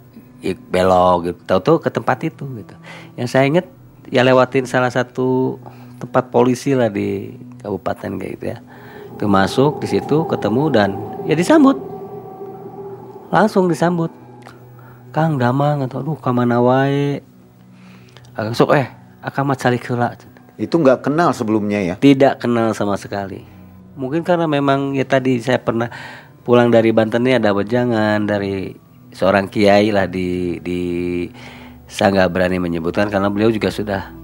belok 0.73 1.16
gitu. 1.28 1.40
Tahu-tahu 1.45 1.76
ke 1.85 1.90
tempat 1.93 2.19
itu 2.25 2.45
gitu. 2.57 2.75
Yang 3.19 3.28
saya 3.28 3.45
inget 3.45 3.66
ya 4.09 4.25
lewatin 4.25 4.64
salah 4.64 4.88
satu 4.88 5.61
tempat 5.99 6.31
polisi 6.31 6.73
lah 6.76 6.88
di 6.88 7.35
kabupaten 7.61 8.16
kayak 8.16 8.33
gitu 8.38 8.45
ya. 8.57 8.59
Itu 9.16 9.25
masuk 9.28 9.81
di 9.85 9.88
situ 9.88 10.25
ketemu 10.28 10.62
dan 10.73 10.90
ya 11.28 11.35
disambut. 11.37 11.76
Langsung 13.33 13.69
disambut. 13.69 14.12
Kang 15.11 15.40
Damang 15.40 15.81
atau 15.88 16.05
aduh 16.05 16.21
kamana 16.21 16.61
wae 16.61 17.25
sok 18.52 18.76
eh 18.76 18.93
akamat 19.25 19.57
cari 19.57 19.78
kela. 19.81 20.12
Itu 20.61 20.76
nggak 20.76 21.09
kenal 21.09 21.33
sebelumnya 21.33 21.81
ya? 21.81 21.95
Tidak 21.97 22.37
kenal 22.37 22.76
sama 22.76 23.00
sekali. 23.00 23.40
Mungkin 23.97 24.21
karena 24.21 24.45
memang 24.45 24.93
ya 24.93 25.09
tadi 25.09 25.40
saya 25.40 25.57
pernah 25.57 25.88
pulang 26.46 26.70
dari 26.70 26.94
Banten 26.94 27.26
ini 27.26 27.42
ada 27.42 27.50
wejangan 27.50 28.22
dari 28.22 28.70
seorang 29.10 29.50
kiai 29.50 29.90
lah 29.90 30.06
di 30.06 30.62
di 30.62 30.80
saya 31.90 32.14
nggak 32.14 32.30
berani 32.30 32.62
menyebutkan 32.62 33.10
karena 33.10 33.26
beliau 33.26 33.50
juga 33.50 33.66
sudah 33.74 34.14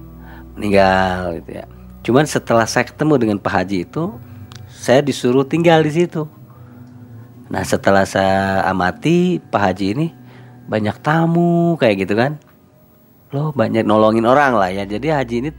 meninggal 0.54 1.42
gitu 1.42 1.50
ya. 1.58 1.66
Cuman 2.06 2.22
setelah 2.30 2.62
saya 2.70 2.86
ketemu 2.86 3.18
dengan 3.18 3.38
Pak 3.42 3.50
Haji 3.50 3.90
itu 3.90 4.14
saya 4.70 5.02
disuruh 5.02 5.42
tinggal 5.42 5.82
di 5.82 5.90
situ. 5.90 6.30
Nah 7.50 7.66
setelah 7.66 8.06
saya 8.06 8.62
amati 8.70 9.42
Pak 9.42 9.58
Haji 9.58 9.86
ini 9.98 10.06
banyak 10.70 11.02
tamu 11.02 11.74
kayak 11.74 12.06
gitu 12.06 12.14
kan. 12.14 12.38
Loh 13.34 13.50
banyak 13.50 13.82
nolongin 13.82 14.30
orang 14.30 14.54
lah 14.54 14.70
ya. 14.70 14.86
Jadi 14.86 15.10
haji 15.10 15.36
ini 15.42 15.50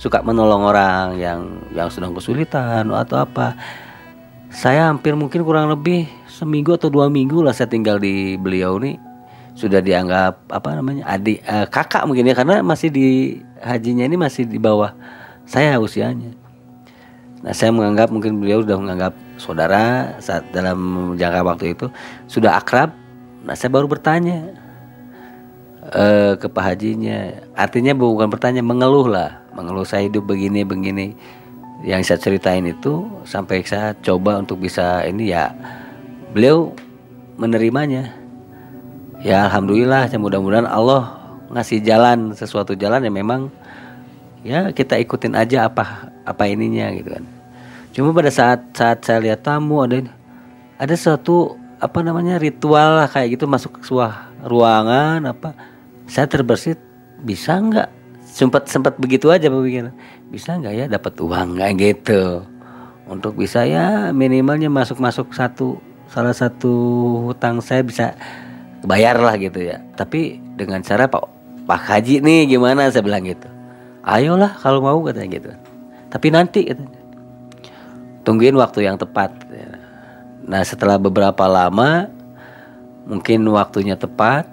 suka 0.00 0.24
menolong 0.24 0.64
orang 0.64 1.20
yang 1.20 1.40
yang 1.76 1.92
sedang 1.92 2.16
kesulitan 2.16 2.88
atau 2.88 3.20
apa 3.20 3.52
saya 4.50 4.88
hampir 4.90 5.12
mungkin 5.18 5.42
kurang 5.42 5.70
lebih 5.70 6.06
seminggu 6.30 6.74
atau 6.74 6.90
dua 6.90 7.10
minggu 7.10 7.42
lah 7.42 7.54
saya 7.54 7.70
tinggal 7.70 7.98
di 7.98 8.38
beliau 8.38 8.78
nih 8.78 8.98
sudah 9.56 9.80
dianggap 9.80 10.46
apa 10.52 10.68
namanya 10.76 11.08
adik 11.08 11.40
eh, 11.42 11.66
kakak 11.72 12.04
mungkin 12.04 12.28
ya 12.28 12.34
karena 12.36 12.60
masih 12.60 12.92
di 12.92 13.40
hajinya 13.64 14.04
ini 14.04 14.16
masih 14.20 14.44
di 14.44 14.60
bawah 14.60 14.92
saya 15.48 15.80
usianya 15.80 16.36
nah 17.40 17.52
saya 17.56 17.72
menganggap 17.72 18.12
mungkin 18.12 18.36
beliau 18.36 18.60
sudah 18.60 18.76
menganggap 18.76 19.12
saudara 19.40 20.16
saat 20.20 20.44
dalam 20.52 21.12
jangka 21.16 21.40
waktu 21.44 21.72
itu 21.72 21.86
sudah 22.28 22.60
akrab 22.60 22.92
nah 23.48 23.56
saya 23.56 23.72
baru 23.72 23.88
bertanya 23.88 24.66
uh, 25.92 26.32
ke 26.38 26.46
Pak 26.50 26.62
Hajinya. 26.62 27.46
Artinya 27.54 27.92
bukan 27.94 28.26
bertanya, 28.26 28.62
mengeluh 28.64 29.06
lah, 29.06 29.44
mengeluh 29.54 29.86
saya 29.86 30.08
hidup 30.08 30.26
begini 30.26 30.66
begini. 30.66 31.14
Yang 31.84 32.02
saya 32.08 32.18
ceritain 32.22 32.64
itu 32.64 33.04
sampai 33.28 33.60
saya 33.66 33.92
coba 34.00 34.40
untuk 34.40 34.64
bisa 34.64 35.04
ini 35.04 35.32
ya 35.32 35.52
beliau 36.32 36.72
menerimanya. 37.36 38.16
Ya 39.20 39.48
alhamdulillah, 39.48 40.08
ya 40.08 40.16
mudah-mudahan 40.20 40.68
Allah 40.68 41.16
ngasih 41.52 41.82
jalan 41.84 42.36
sesuatu 42.36 42.76
jalan 42.76 43.04
yang 43.04 43.16
memang 43.16 43.40
ya 44.44 44.70
kita 44.70 44.96
ikutin 45.00 45.36
aja 45.36 45.68
apa 45.68 46.12
apa 46.24 46.42
ininya 46.48 46.92
gitu 46.96 47.12
kan. 47.16 47.24
Cuma 47.92 48.12
pada 48.12 48.28
saat 48.28 48.60
saat 48.76 49.04
saya 49.04 49.24
lihat 49.24 49.44
tamu 49.44 49.80
ada 49.84 50.04
ada 50.76 50.94
suatu 50.96 51.56
apa 51.76 52.00
namanya 52.00 52.40
ritual 52.40 53.04
lah 53.04 53.08
kayak 53.08 53.36
gitu 53.36 53.44
masuk 53.44 53.80
ke 53.80 53.80
sebuah 53.84 54.32
ruangan 54.48 55.20
apa 55.28 55.52
saya 56.08 56.24
terbersit 56.24 56.80
bisa 57.20 57.60
nggak 57.60 57.88
sempat 58.24 58.68
sempat 58.68 58.96
begitu 58.96 59.28
aja 59.28 59.48
berpikir 59.48 59.92
bisa 60.36 60.60
nggak 60.60 60.74
ya 60.76 60.84
dapat 60.84 61.16
uang 61.16 61.56
nggak 61.56 61.70
gitu? 61.80 62.44
Untuk 63.08 63.40
bisa 63.40 63.64
ya 63.64 64.12
minimalnya 64.12 64.68
masuk 64.68 65.00
masuk 65.00 65.32
satu 65.32 65.80
salah 66.12 66.36
satu 66.36 66.68
hutang 67.24 67.64
saya 67.64 67.80
bisa 67.80 68.12
bayar 68.84 69.16
lah 69.16 69.40
gitu 69.40 69.64
ya. 69.64 69.80
Tapi 69.96 70.36
dengan 70.60 70.84
cara 70.84 71.08
pak 71.08 71.24
pak 71.64 71.80
haji 71.88 72.20
nih 72.20 72.52
gimana? 72.52 72.92
Saya 72.92 73.00
bilang 73.00 73.24
gitu. 73.24 73.48
Ayolah 74.04 74.52
kalau 74.60 74.84
mau 74.84 75.00
katanya 75.00 75.40
gitu. 75.40 75.50
Tapi 76.12 76.26
nanti 76.28 76.68
katanya. 76.68 77.00
Tungguin 78.20 78.60
waktu 78.60 78.84
yang 78.84 79.00
tepat. 79.00 79.32
Nah 80.44 80.60
setelah 80.68 81.00
beberapa 81.00 81.48
lama 81.48 82.12
mungkin 83.08 83.40
waktunya 83.48 83.96
tepat 83.96 84.44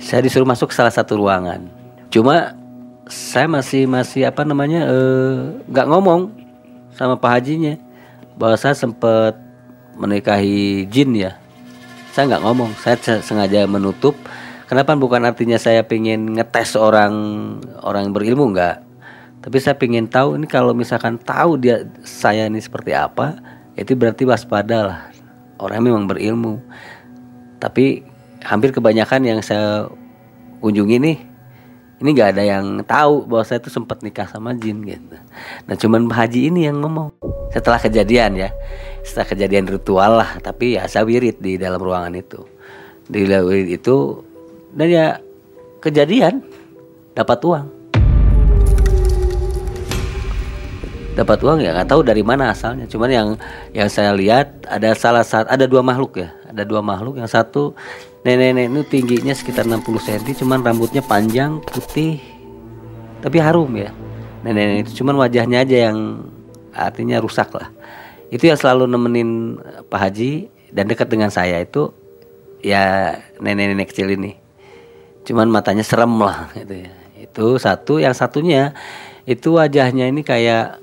saya 0.00 0.24
disuruh 0.24 0.48
masuk 0.48 0.72
salah 0.72 0.94
satu 0.94 1.20
ruangan. 1.20 1.68
Cuma 2.08 2.56
saya 3.06 3.46
masih 3.46 3.86
masih 3.86 4.26
apa 4.26 4.42
namanya 4.42 4.82
eh, 4.90 5.34
nggak 5.70 5.86
uh, 5.86 5.90
ngomong 5.90 6.20
sama 6.94 7.14
Pak 7.18 7.30
Hajinya. 7.38 7.78
Bahwa 8.36 8.56
saya 8.60 8.76
sempat 8.76 9.38
menikahi 9.96 10.84
jin 10.92 11.16
ya. 11.16 11.38
Saya 12.12 12.36
nggak 12.36 12.44
ngomong 12.44 12.70
saya 12.76 12.98
sengaja 13.22 13.64
menutup. 13.64 14.18
Kenapa 14.66 14.98
bukan 14.98 15.22
artinya 15.22 15.56
saya 15.56 15.86
pengen 15.86 16.36
ngetes 16.36 16.74
orang 16.74 17.14
orang 17.80 18.10
berilmu? 18.10 18.52
Nggak. 18.52 18.82
Tapi 19.46 19.56
saya 19.62 19.78
pengen 19.78 20.10
tahu 20.10 20.34
ini 20.34 20.50
kalau 20.50 20.74
misalkan 20.74 21.22
tahu 21.22 21.54
dia 21.54 21.86
saya 22.02 22.50
ini 22.50 22.58
seperti 22.58 22.90
apa 22.90 23.38
itu 23.78 23.94
berarti 23.94 24.26
waspada 24.26 24.78
lah. 24.82 25.00
Orang 25.56 25.86
memang 25.86 26.04
berilmu. 26.10 26.60
Tapi 27.62 28.02
hampir 28.42 28.74
kebanyakan 28.74 29.22
yang 29.24 29.40
saya 29.40 29.88
kunjungi 30.60 30.96
nih 30.98 31.35
ini 31.96 32.12
nggak 32.12 32.36
ada 32.36 32.44
yang 32.44 32.64
tahu 32.84 33.24
bahwa 33.24 33.44
saya 33.48 33.56
itu 33.56 33.72
sempat 33.72 34.04
nikah 34.04 34.28
sama 34.28 34.52
jin 34.52 34.84
gitu. 34.84 35.16
Nah 35.64 35.74
cuman 35.80 36.12
haji 36.12 36.52
ini 36.52 36.68
yang 36.68 36.84
ngomong 36.84 37.08
setelah 37.48 37.80
kejadian 37.80 38.36
ya, 38.36 38.52
setelah 39.00 39.32
kejadian 39.32 39.64
ritual 39.64 40.20
lah. 40.20 40.36
Tapi 40.44 40.76
ya 40.76 40.84
saya 40.92 41.08
wirid 41.08 41.40
di 41.40 41.56
dalam 41.56 41.80
ruangan 41.80 42.12
itu, 42.12 42.44
di 43.08 43.24
wirid 43.24 43.80
itu 43.80 44.20
dan 44.76 44.88
ya 44.92 45.06
kejadian 45.80 46.44
dapat 47.16 47.40
uang, 47.40 47.66
dapat 51.16 51.38
uang 51.40 51.64
ya 51.64 51.72
nggak 51.80 51.88
tahu 51.88 52.04
dari 52.04 52.20
mana 52.20 52.52
asalnya. 52.52 52.84
Cuman 52.84 53.08
yang 53.08 53.28
yang 53.72 53.88
saya 53.88 54.12
lihat 54.12 54.68
ada 54.68 54.92
salah 54.92 55.24
satu 55.24 55.48
ada 55.48 55.64
dua 55.64 55.80
makhluk 55.80 56.20
ya, 56.20 56.28
ada 56.44 56.60
dua 56.60 56.84
makhluk. 56.84 57.16
Yang 57.16 57.40
satu 57.40 57.72
nenek-nenek 58.26 58.74
itu 58.74 58.82
tingginya 58.90 59.34
sekitar 59.38 59.70
60 59.70 59.86
cm 59.86 60.42
cuman 60.42 60.58
rambutnya 60.66 60.98
panjang 60.98 61.62
putih 61.62 62.18
tapi 63.22 63.38
harum 63.38 63.70
ya. 63.78 63.94
Nenek-nenek 64.42 64.90
itu 64.90 65.02
cuman 65.02 65.22
wajahnya 65.22 65.62
aja 65.62 65.90
yang 65.90 66.26
artinya 66.74 67.22
rusak 67.22 67.54
lah. 67.54 67.70
Itu 68.34 68.50
yang 68.50 68.58
selalu 68.58 68.90
nemenin 68.90 69.62
Pak 69.86 70.00
Haji 70.02 70.50
dan 70.74 70.90
dekat 70.90 71.06
dengan 71.06 71.30
saya 71.30 71.62
itu 71.62 71.94
ya 72.66 73.14
nenek-nenek 73.38 73.94
kecil 73.94 74.10
ini. 74.10 74.34
Cuman 75.22 75.46
matanya 75.46 75.86
serem 75.86 76.18
lah 76.18 76.50
gitu 76.58 76.82
ya. 76.82 76.90
Itu 77.14 77.62
satu 77.62 78.02
yang 78.02 78.14
satunya 78.18 78.74
itu 79.22 79.54
wajahnya 79.54 80.10
ini 80.10 80.26
kayak 80.26 80.82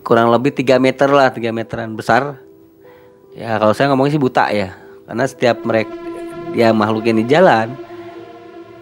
kurang 0.00 0.32
lebih 0.32 0.56
3 0.56 0.80
meter 0.80 1.12
lah 1.12 1.28
3 1.28 1.52
meteran 1.52 1.92
besar. 1.92 2.40
Ya 3.36 3.60
kalau 3.60 3.76
saya 3.76 3.92
ngomongnya 3.92 4.16
sih 4.16 4.22
buta 4.24 4.48
ya 4.48 4.72
karena 5.04 5.24
setiap 5.28 5.60
mereka 5.62 6.05
yang 6.56 6.74
makhluk 6.74 7.04
ini 7.06 7.28
jalan. 7.28 7.76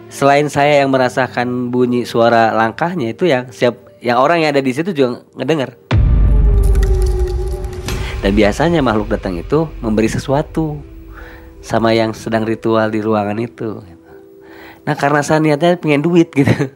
Selain 0.07 0.47
saya 0.47 0.81
yang 0.85 0.95
merasakan 0.95 1.69
bunyi 1.69 2.07
suara 2.07 2.55
langkahnya 2.55 3.11
itu 3.11 3.27
yang 3.27 3.51
siap 3.51 3.75
yang 3.99 4.21
orang 4.21 4.47
yang 4.47 4.55
ada 4.55 4.63
di 4.63 4.71
situ 4.71 4.95
juga 4.95 5.27
ngedengar 5.35 5.75
dan 8.25 8.33
biasanya 8.33 8.81
makhluk 8.81 9.13
datang 9.13 9.37
itu 9.37 9.69
memberi 9.85 10.09
sesuatu 10.09 10.81
sama 11.61 11.93
yang 11.93 12.09
sedang 12.09 12.41
ritual 12.41 12.89
di 12.89 12.97
ruangan 12.97 13.37
itu. 13.37 13.85
Nah 14.81 14.97
karena 14.97 15.21
saya 15.21 15.37
niatnya 15.37 15.77
pengen 15.77 16.01
duit 16.01 16.33
gitu. 16.33 16.49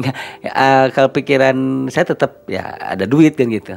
Nggak 0.00 0.16
ya, 0.40 0.88
kalau 0.96 1.12
pikiran 1.12 1.56
saya 1.92 2.16
tetap 2.16 2.48
ya 2.48 2.72
ada 2.80 3.04
duit 3.04 3.36
kan 3.36 3.52
gitu. 3.52 3.76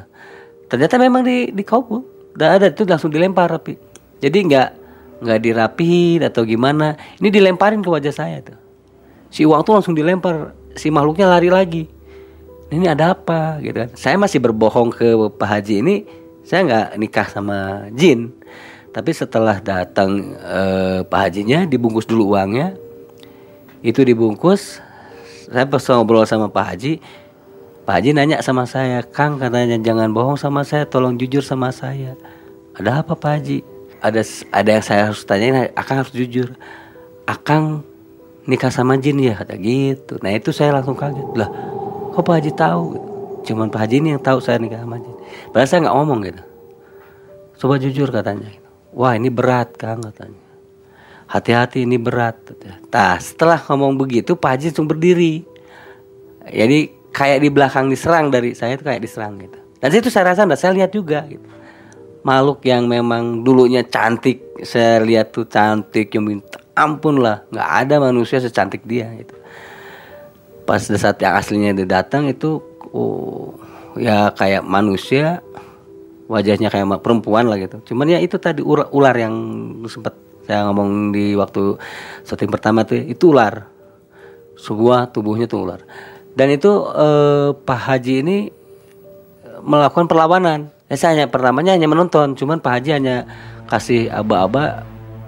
Ternyata 0.71 0.95
memang 0.95 1.27
di 1.27 1.51
di 1.51 1.67
kau 1.67 1.83
udah 2.31 2.63
ada 2.63 2.71
itu 2.71 2.87
langsung 2.87 3.11
dilempar 3.11 3.51
tapi. 3.51 3.75
Jadi 4.23 4.47
nggak 4.47 4.69
nggak 5.21 5.39
dirapihin 5.39 6.21
atau 6.25 6.43
gimana. 6.43 6.99
Ini 7.19 7.29
dilemparin 7.31 7.79
ke 7.79 7.89
wajah 7.91 8.13
saya 8.13 8.41
tuh. 8.43 8.57
Si 9.31 9.43
uang 9.43 9.61
tuh 9.67 9.75
langsung 9.75 9.95
dilempar 9.95 10.55
si 10.75 10.91
makhluknya 10.91 11.27
lari 11.27 11.49
lagi. 11.51 11.83
Ini 12.71 12.91
ada 12.91 13.13
apa 13.13 13.61
gitu 13.61 13.77
kan? 13.77 13.89
Saya 13.93 14.15
masih 14.17 14.41
berbohong 14.41 14.89
ke 14.91 15.15
Pak 15.37 15.47
Haji 15.47 15.75
ini 15.85 15.95
saya 16.41 16.65
nggak 16.65 16.87
nikah 16.97 17.27
sama 17.29 17.87
jin. 17.93 18.33
Tapi 18.95 19.11
setelah 19.11 19.59
datang 19.59 20.35
eh, 20.39 20.99
Pak 21.03 21.19
Hajinya 21.19 21.67
dibungkus 21.67 22.07
dulu 22.07 22.35
uangnya. 22.35 22.75
Itu 23.85 24.01
dibungkus 24.01 24.81
saya 25.45 25.69
pas 25.69 25.85
ngobrol 25.85 26.25
sama 26.25 26.49
Pak 26.49 26.65
Haji 26.73 26.93
Pak 27.85 28.01
Haji 28.01 28.17
nanya 28.17 28.41
sama 28.41 28.65
saya 28.65 29.05
Kang 29.05 29.37
katanya 29.37 29.77
jangan 29.77 30.09
bohong 30.09 30.41
sama 30.41 30.65
saya 30.65 30.89
tolong 30.89 31.21
jujur 31.21 31.45
sama 31.45 31.69
saya. 31.69 32.17
Ada 32.73 33.05
apa 33.05 33.13
Pak 33.13 33.31
Haji 33.37 33.74
ada 34.05 34.21
ada 34.53 34.69
yang 34.69 34.85
saya 34.85 35.09
harus 35.09 35.25
tanyain 35.25 35.73
Akang 35.73 36.05
harus 36.05 36.13
jujur. 36.13 36.53
Akang 37.25 37.81
nikah 38.45 38.69
sama 38.69 39.01
jin 39.01 39.17
ya? 39.17 39.33
Kata 39.33 39.57
gitu. 39.57 40.21
Nah 40.21 40.37
itu 40.37 40.53
saya 40.53 40.77
langsung 40.77 40.93
kaget. 40.93 41.25
Lah 41.33 41.49
kok 42.13 42.21
Pak 42.21 42.33
Haji 42.37 42.51
tahu? 42.53 42.85
Cuman 43.41 43.73
Pak 43.73 43.81
Haji 43.81 43.95
ini 44.05 44.09
yang 44.13 44.21
tahu 44.21 44.37
saya 44.37 44.61
nikah 44.61 44.85
sama 44.85 45.01
jin. 45.01 45.15
Padahal 45.49 45.69
saya 45.69 45.79
nggak 45.89 45.95
ngomong 45.97 46.19
gitu. 46.21 46.43
Coba 47.65 47.73
jujur 47.81 48.09
katanya. 48.13 48.49
Wah 48.93 49.17
ini 49.17 49.33
berat 49.33 49.73
Kang 49.73 50.05
katanya. 50.05 50.45
Hati-hati 51.25 51.89
ini 51.89 51.97
berat 51.97 52.37
nah 52.93 53.17
setelah 53.17 53.57
ngomong 53.57 53.97
begitu 53.97 54.37
Pak 54.37 54.61
Haji 54.61 54.65
langsung 54.69 54.85
berdiri. 54.85 55.41
Jadi 56.45 57.09
kayak 57.09 57.41
di 57.41 57.49
belakang 57.49 57.89
diserang 57.89 58.29
dari 58.29 58.53
saya 58.53 58.77
itu 58.77 58.85
kayak 58.85 59.01
diserang 59.01 59.41
gitu. 59.41 59.57
Dan 59.81 59.89
itu 59.89 60.13
saya 60.13 60.29
rasa 60.29 60.45
dan 60.45 60.53
saya 60.53 60.77
lihat 60.77 60.93
juga 60.93 61.25
gitu 61.25 61.64
makhluk 62.25 62.65
yang 62.65 62.89
memang 62.89 63.45
dulunya 63.45 63.85
cantik. 63.85 64.41
Saya 64.65 64.99
lihat 65.05 65.29
tuh 65.29 65.45
cantik 65.45 66.09
yang 66.17 66.25
minta 66.25 66.57
ampun 66.75 67.23
lah 67.23 67.45
nggak 67.53 67.69
ada 67.85 67.95
manusia 68.03 68.43
secantik 68.43 68.83
dia 68.83 69.07
itu 69.15 69.31
pas 70.67 70.81
saat 70.81 71.15
yang 71.21 71.37
aslinya 71.39 71.71
dia 71.71 71.87
datang 72.01 72.27
itu 72.27 72.59
oh, 72.91 73.55
ya 73.95 74.33
kayak 74.35 74.65
manusia 74.65 75.39
wajahnya 76.25 76.73
kayak 76.73 76.89
perempuan 77.05 77.45
lah 77.45 77.61
gitu. 77.61 77.93
Cuman 77.93 78.09
ya 78.09 78.19
itu 78.19 78.41
tadi 78.41 78.65
ular, 78.65 78.89
ular 78.89 79.13
yang 79.13 79.35
sempat 79.85 80.17
saya 80.45 80.65
ngomong 80.69 81.13
di 81.13 81.37
waktu 81.37 81.77
syuting 82.25 82.49
pertama 82.49 82.81
tuh 82.81 82.97
itu 82.97 83.29
ular. 83.29 83.69
Sebuah 84.57 85.13
tubuhnya 85.13 85.45
tuh 85.45 85.69
ular. 85.69 85.85
Dan 86.33 86.49
itu 86.49 86.71
eh, 86.97 87.53
Pak 87.53 87.79
Haji 87.79 88.13
ini 88.25 88.37
melakukan 89.61 90.09
perlawanan 90.09 90.74
Ya, 90.85 90.95
saya 91.01 91.17
hanya 91.17 91.25
pertamanya 91.25 91.73
hanya 91.73 91.89
menonton, 91.89 92.37
cuman 92.37 92.61
Pak 92.61 92.71
Haji 92.77 92.89
hanya 93.01 93.25
kasih 93.65 94.13
aba-aba, 94.13 94.85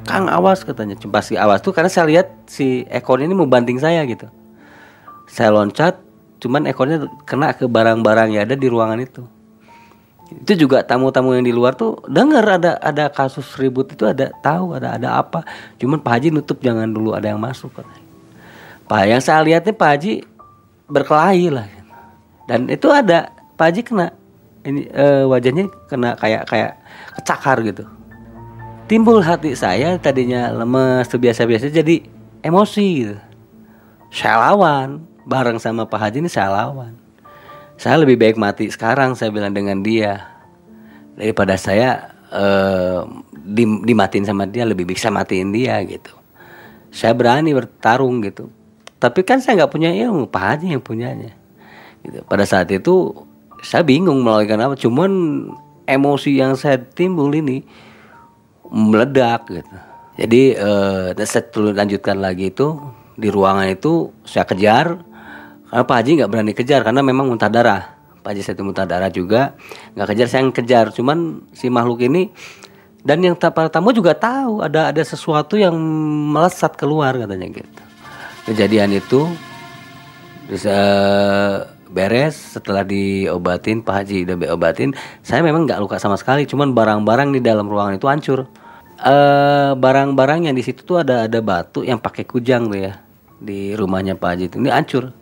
Kang 0.07 0.31
awas 0.31 0.63
katanya. 0.63 0.95
Cuma 0.95 1.19
si 1.19 1.35
awas 1.35 1.59
tuh 1.59 1.75
karena 1.75 1.91
saya 1.91 2.07
lihat 2.07 2.27
si 2.47 2.87
ekor 2.87 3.19
ini 3.19 3.35
mau 3.35 3.49
banting 3.49 3.75
saya 3.75 4.07
gitu. 4.07 4.31
Saya 5.27 5.51
loncat, 5.51 5.99
cuman 6.39 6.63
ekornya 6.69 7.03
kena 7.27 7.51
ke 7.51 7.67
barang-barang 7.67 8.31
yang 8.31 8.47
ada 8.47 8.55
di 8.55 8.67
ruangan 8.71 9.03
itu. 9.03 9.27
Itu 10.31 10.67
juga 10.67 10.83
tamu-tamu 10.83 11.35
yang 11.35 11.43
di 11.43 11.55
luar 11.55 11.75
tuh 11.75 12.03
dengar 12.07 12.43
ada 12.43 12.75
ada 12.83 13.07
kasus 13.07 13.55
ribut 13.59 13.91
itu 13.91 14.07
ada 14.07 14.31
tahu 14.39 14.75
ada 14.79 14.95
ada 14.95 15.19
apa. 15.19 15.43
Cuman 15.79 15.99
Pak 15.99 16.11
Haji 16.19 16.27
nutup 16.35 16.59
jangan 16.63 16.87
dulu 16.87 17.11
ada 17.11 17.31
yang 17.31 17.39
masuk 17.39 17.75
katanya. 17.75 18.03
Pak 18.87 19.01
yang 19.07 19.21
saya 19.23 19.43
lihatnya 19.43 19.75
Pak 19.75 19.89
Haji 19.91 20.13
berkelahi 20.87 21.47
lah. 21.51 21.67
Dan 22.47 22.71
itu 22.71 22.87
ada 22.87 23.31
Pak 23.59 23.65
Haji 23.71 23.81
kena 23.83 24.07
ini 24.67 24.91
uh, 24.91 25.23
wajahnya 25.31 25.71
kena 25.87 26.19
kayak 26.19 26.43
kayak 26.51 26.75
kecakar 27.15 27.63
gitu. 27.63 27.87
Timbul 28.91 29.23
hati 29.23 29.55
saya 29.55 29.95
tadinya 29.95 30.51
lemes 30.51 31.07
biasa-biasa 31.07 31.71
jadi 31.71 32.03
emosi 32.43 32.87
gitu. 33.03 33.17
Saya 34.11 34.51
lawan. 34.51 35.07
Bareng 35.27 35.59
sama 35.59 35.83
Pak 35.83 35.99
Haji 35.99 36.23
ini 36.23 36.31
saya 36.31 36.47
lawan. 36.55 36.95
Saya 37.75 37.99
lebih 37.99 38.15
baik 38.15 38.39
mati 38.39 38.71
sekarang 38.71 39.11
saya 39.11 39.27
bilang 39.27 39.51
dengan 39.51 39.83
dia. 39.83 40.23
Daripada 41.19 41.59
saya 41.59 42.15
uh, 42.31 43.03
dimatiin 43.83 44.23
sama 44.23 44.47
dia 44.47 44.63
lebih 44.63 44.87
bisa 44.87 45.11
matiin 45.11 45.51
dia 45.51 45.83
gitu. 45.83 46.15
Saya 46.95 47.11
berani 47.11 47.51
bertarung 47.51 48.23
gitu. 48.23 48.47
Tapi 49.03 49.27
kan 49.27 49.43
saya 49.43 49.63
nggak 49.63 49.71
punya 49.75 49.91
ilmu 49.91 50.31
Pak 50.31 50.43
Haji 50.47 50.79
yang 50.79 50.83
punyanya. 50.83 51.35
Gitu. 52.07 52.23
Pada 52.23 52.47
saat 52.47 52.71
itu 52.71 53.26
saya 53.61 53.83
bingung 53.85 54.21
melakukan 54.21 54.59
apa. 54.61 54.75
Cuman 54.77 55.11
emosi 55.87 56.37
yang 56.37 56.53
saya 56.59 56.77
timbul 56.77 57.31
ini 57.33 57.63
meledak 58.67 59.47
gitu. 59.47 59.75
Jadi 60.17 60.41
eh, 60.57 61.25
saya 61.25 61.45
lanjutkan 61.53 62.17
lagi 62.17 62.49
itu 62.51 62.73
di 63.17 63.29
ruangan 63.29 63.69
itu 63.69 64.11
saya 64.25 64.43
kejar. 64.43 64.99
Karena 65.67 65.83
Pak 65.83 65.95
Haji 65.99 66.11
nggak 66.23 66.31
berani 66.31 66.53
kejar 66.55 66.81
karena 66.81 67.01
memang 67.03 67.27
muntah 67.27 67.51
darah. 67.51 67.95
Pak 68.23 68.33
Haji 68.33 68.41
saya 68.43 68.59
muntah 68.63 68.87
darah 68.87 69.11
juga 69.13 69.55
nggak 69.93 70.07
kejar 70.13 70.27
saya 70.27 70.41
yang 70.43 70.53
kejar. 70.53 70.85
Cuman 70.91 71.47
si 71.53 71.69
makhluk 71.69 72.01
ini 72.03 72.33
dan 73.07 73.23
yang 73.23 73.39
para 73.39 73.71
tamu 73.71 73.95
juga 73.95 74.17
tahu 74.17 74.59
ada 74.65 74.91
ada 74.91 75.03
sesuatu 75.05 75.55
yang 75.55 75.75
melesat 76.33 76.75
keluar 76.75 77.15
katanya 77.15 77.47
gitu. 77.51 77.83
Kejadian 78.47 78.95
itu 78.95 79.27
bisa 80.47 80.77
beres 81.91 82.35
setelah 82.35 82.83
diobatin 82.85 83.81
Pak 83.81 84.03
Haji 84.03 84.27
udah 84.27 84.35
diobatin 84.37 84.91
saya 85.23 85.41
memang 85.41 85.65
nggak 85.65 85.79
luka 85.79 85.97
sama 85.97 86.19
sekali 86.19 86.43
cuman 86.43 86.75
barang-barang 86.75 87.35
di 87.35 87.41
dalam 87.43 87.67
ruangan 87.67 87.97
itu 87.97 88.07
hancur. 88.07 88.39
Uh, 88.97 89.77
barang-barang 89.77 90.49
yang 90.49 90.55
di 90.57 90.65
situ 90.65 90.81
tuh 90.81 91.05
ada 91.05 91.29
ada 91.29 91.37
batu 91.37 91.85
yang 91.85 92.01
pakai 92.01 92.25
kujang 92.25 92.65
tuh 92.73 92.81
ya 92.81 92.93
di 93.37 93.77
rumahnya 93.77 94.17
Pak 94.17 94.29
Haji 94.33 94.43
itu. 94.49 94.57
Ini 94.57 94.73
hancur. 94.73 95.13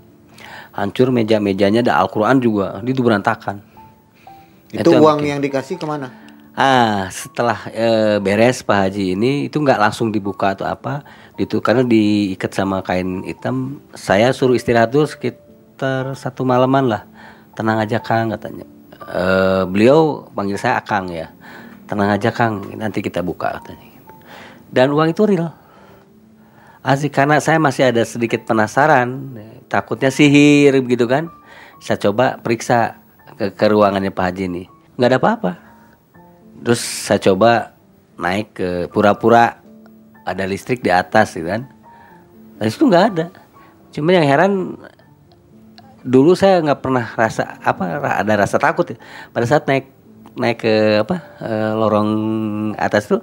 Hancur 0.75 1.07
meja-mejanya 1.11 1.83
ada 1.83 1.99
Al-Quran 2.03 2.39
juga 2.39 2.79
itu 2.83 2.99
berantakan 2.99 3.75
itu, 4.75 4.91
itu 4.91 4.99
uang 4.99 5.23
yang, 5.23 5.37
yang 5.37 5.39
dikasih 5.39 5.79
ke 5.79 5.85
mana? 5.87 6.11
Ah 6.55 7.11
setelah 7.11 7.67
e, 7.71 8.19
beres 8.23 8.63
Pak 8.63 8.87
Haji 8.87 9.15
ini 9.15 9.51
itu 9.51 9.59
nggak 9.59 9.79
langsung 9.79 10.07
dibuka 10.11 10.55
atau 10.55 10.63
apa 10.63 11.03
itu 11.35 11.59
karena 11.59 11.83
diikat 11.83 12.55
sama 12.55 12.79
kain 12.79 13.27
hitam 13.27 13.83
saya 13.91 14.31
suruh 14.31 14.55
istirahat 14.55 14.91
dulu 14.91 15.03
sekitar 15.03 15.43
sekitar 15.75 16.15
satu 16.15 16.47
malaman 16.47 16.87
lah. 16.87 17.03
Tenang 17.51 17.83
aja 17.83 17.99
Kang 17.99 18.31
katanya. 18.31 18.63
E, 18.95 19.23
beliau 19.67 20.23
panggil 20.31 20.55
saya 20.55 20.79
Akang 20.79 21.11
ya. 21.11 21.35
Tenang 21.83 22.15
aja 22.15 22.31
Kang 22.31 22.63
nanti 22.79 23.03
kita 23.03 23.19
buka 23.19 23.59
katanya. 23.59 23.83
Dan 24.71 24.95
uang 24.95 25.11
itu 25.11 25.27
real. 25.27 25.51
Asik 26.79 27.11
karena 27.11 27.43
saya 27.43 27.59
masih 27.59 27.91
ada 27.91 28.07
sedikit 28.07 28.47
penasaran. 28.47 29.35
Takutnya 29.67 30.07
sihir 30.07 30.79
gitu 30.87 31.11
kan? 31.11 31.27
Saya 31.83 31.99
coba 31.99 32.39
periksa 32.39 32.95
ke, 33.35 33.51
ke 33.51 33.65
ruangannya 33.67 34.15
Pak 34.15 34.31
Haji 34.31 34.43
ini. 34.47 34.63
Nggak 34.95 35.09
ada 35.11 35.19
apa-apa. 35.19 35.51
Terus 36.63 36.79
saya 36.79 37.19
coba 37.19 37.75
naik 38.15 38.55
ke 38.55 38.69
pura-pura. 38.95 39.59
Ada 40.23 40.47
listrik 40.47 40.79
di 40.79 40.87
atas 40.87 41.35
gitu 41.35 41.51
kan? 41.51 41.67
Dan 42.63 42.63
itu 42.63 42.83
nggak 42.87 43.05
ada. 43.11 43.27
Cuma 43.91 44.15
yang 44.15 44.23
heran 44.23 44.79
dulu 46.05 46.37
saya 46.37 46.61
nggak 46.61 46.79
pernah 46.85 47.05
rasa 47.17 47.57
apa 47.65 47.97
ada 48.21 48.33
rasa 48.37 48.61
takut 48.61 48.85
ya. 48.93 48.97
Pada 49.33 49.49
saat 49.49 49.65
naik 49.65 49.89
naik 50.37 50.61
ke 50.61 51.01
apa 51.01 51.17
e, 51.41 51.51
lorong 51.73 52.09
atas 52.77 53.09
itu 53.09 53.17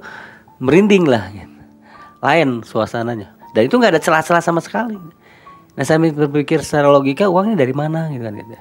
merinding 0.58 1.06
lah 1.06 1.30
gitu. 1.30 1.48
lain 2.18 2.66
suasananya. 2.66 3.38
Dan 3.54 3.70
itu 3.70 3.78
nggak 3.78 3.94
ada 3.94 4.02
celah-celah 4.02 4.42
sama 4.42 4.58
sekali. 4.58 4.98
Nah 5.72 5.84
saya 5.86 6.02
berpikir 6.02 6.60
secara 6.66 6.90
logika 6.90 7.30
uangnya 7.30 7.62
dari 7.62 7.72
mana 7.72 8.10
gitu 8.10 8.26
kan 8.26 8.36
gitu. 8.36 8.52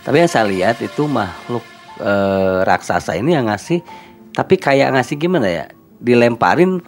tapi 0.00 0.16
yang 0.16 0.32
saya 0.32 0.48
lihat 0.48 0.80
itu 0.80 1.04
makhluk 1.04 1.60
e, 2.00 2.12
raksasa 2.64 3.12
ini 3.20 3.36
yang 3.36 3.52
ngasih 3.52 3.84
tapi 4.32 4.56
kayak 4.56 4.94
ngasih 4.94 5.18
gimana 5.18 5.50
ya? 5.50 5.64
Dilemparin 6.00 6.80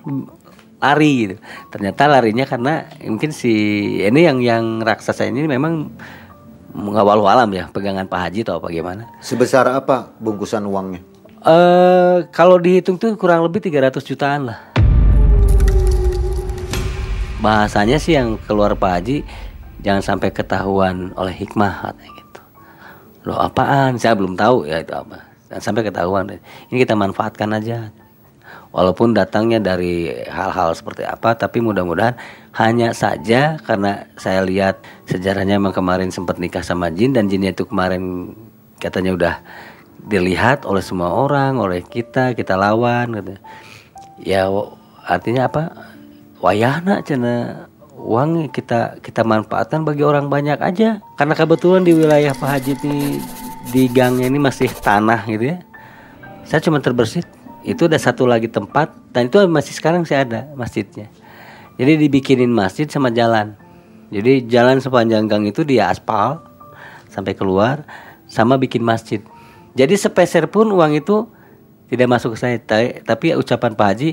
lari 0.83 1.13
gitu. 1.27 1.37
Ternyata 1.75 2.09
larinya 2.09 2.47
karena 2.47 2.87
mungkin 3.03 3.35
si 3.35 3.53
ini 4.01 4.21
yang 4.25 4.39
yang 4.41 4.81
raksasa 4.81 5.29
ini 5.29 5.45
memang 5.45 5.93
mengawal 6.73 7.21
alam 7.29 7.49
ya 7.53 7.69
pegangan 7.69 8.09
Pak 8.09 8.21
Haji 8.29 8.41
atau 8.45 8.59
apa 8.59 8.69
gimana? 8.73 9.09
Sebesar 9.21 9.69
apa 9.69 10.13
bungkusan 10.19 10.65
uangnya? 10.65 11.01
Eh 11.43 11.51
uh, 11.53 12.17
kalau 12.33 12.57
dihitung 12.57 12.97
tuh 12.97 13.13
kurang 13.15 13.45
lebih 13.45 13.61
300 13.61 14.01
jutaan 14.03 14.49
lah. 14.49 14.59
Bahasanya 17.43 17.99
sih 18.01 18.17
yang 18.17 18.41
keluar 18.49 18.73
Pak 18.75 18.93
Haji 18.99 19.17
jangan 19.83 20.03
sampai 20.03 20.31
ketahuan 20.31 21.11
oleh 21.19 21.35
hikmah 21.35 21.91
katanya 21.91 22.13
gitu. 22.15 22.41
Loh 23.29 23.39
apaan? 23.39 23.99
Saya 23.99 24.15
belum 24.15 24.39
tahu 24.39 24.67
ya 24.67 24.81
itu 24.81 24.95
apa. 24.95 25.27
Jangan 25.51 25.63
sampai 25.63 25.83
ketahuan. 25.91 26.25
Ini 26.71 26.77
kita 26.81 26.95
manfaatkan 26.95 27.53
aja 27.53 27.91
walaupun 28.73 29.13
datangnya 29.13 29.61
dari 29.61 30.09
hal-hal 30.27 30.73
seperti 30.73 31.05
apa 31.05 31.37
tapi 31.37 31.61
mudah-mudahan 31.61 32.17
hanya 32.57 32.97
saja 32.97 33.61
karena 33.63 34.09
saya 34.17 34.43
lihat 34.43 34.81
sejarahnya 35.07 35.61
memang 35.61 35.77
kemarin 35.77 36.09
sempat 36.09 36.41
nikah 36.41 36.65
sama 36.65 36.89
jin 36.89 37.13
dan 37.13 37.29
jinnya 37.29 37.53
itu 37.53 37.69
kemarin 37.69 38.33
katanya 38.81 39.13
udah 39.15 39.35
dilihat 40.03 40.67
oleh 40.67 40.83
semua 40.83 41.15
orang 41.15 41.61
oleh 41.61 41.85
kita 41.87 42.35
kita 42.35 42.59
lawan 42.59 43.15
gitu. 43.15 43.35
Ya 44.23 44.51
artinya 45.07 45.47
apa? 45.47 45.63
Wayahna 46.43 47.07
cina 47.07 47.69
uang 47.95 48.51
kita 48.51 48.99
kita 48.99 49.23
manfaatkan 49.23 49.87
bagi 49.87 50.03
orang 50.03 50.27
banyak 50.27 50.59
aja. 50.59 50.99
Karena 51.15 51.35
kebetulan 51.39 51.87
di 51.87 51.95
wilayah 51.95 52.35
Pak 52.35 52.49
Haji 52.59 52.73
ini 52.83 53.23
di 53.71 53.87
gangnya 53.87 54.27
ini 54.27 54.43
masih 54.43 54.69
tanah 54.83 55.23
gitu 55.31 55.55
ya. 55.55 55.59
Saya 56.43 56.61
cuma 56.67 56.83
terbersit 56.83 57.42
itu 57.63 57.87
ada 57.87 57.99
satu 57.99 58.27
lagi 58.27 58.51
tempat 58.51 58.91
dan 59.15 59.31
itu 59.31 59.39
masih 59.47 59.75
sekarang 59.75 60.03
sih 60.03 60.19
ada 60.19 60.51
masjidnya. 60.59 61.07
Jadi 61.79 62.07
dibikinin 62.07 62.51
masjid 62.51 62.87
sama 62.91 63.09
jalan. 63.15 63.55
Jadi 64.13 64.45
jalan 64.45 64.83
sepanjang 64.83 65.25
gang 65.25 65.49
itu 65.49 65.65
dia 65.65 65.89
aspal 65.89 66.45
sampai 67.09 67.33
keluar 67.33 67.87
sama 68.29 68.61
bikin 68.61 68.85
masjid. 68.85 69.25
Jadi 69.73 69.97
sepeser 69.97 70.53
pun 70.53 70.69
uang 70.69 71.01
itu 71.01 71.25
tidak 71.89 72.09
masuk 72.13 72.37
ke 72.37 72.39
saya. 72.39 72.57
Tapi 73.01 73.33
ucapan 73.33 73.73
Pak 73.73 73.89
Haji 73.89 74.11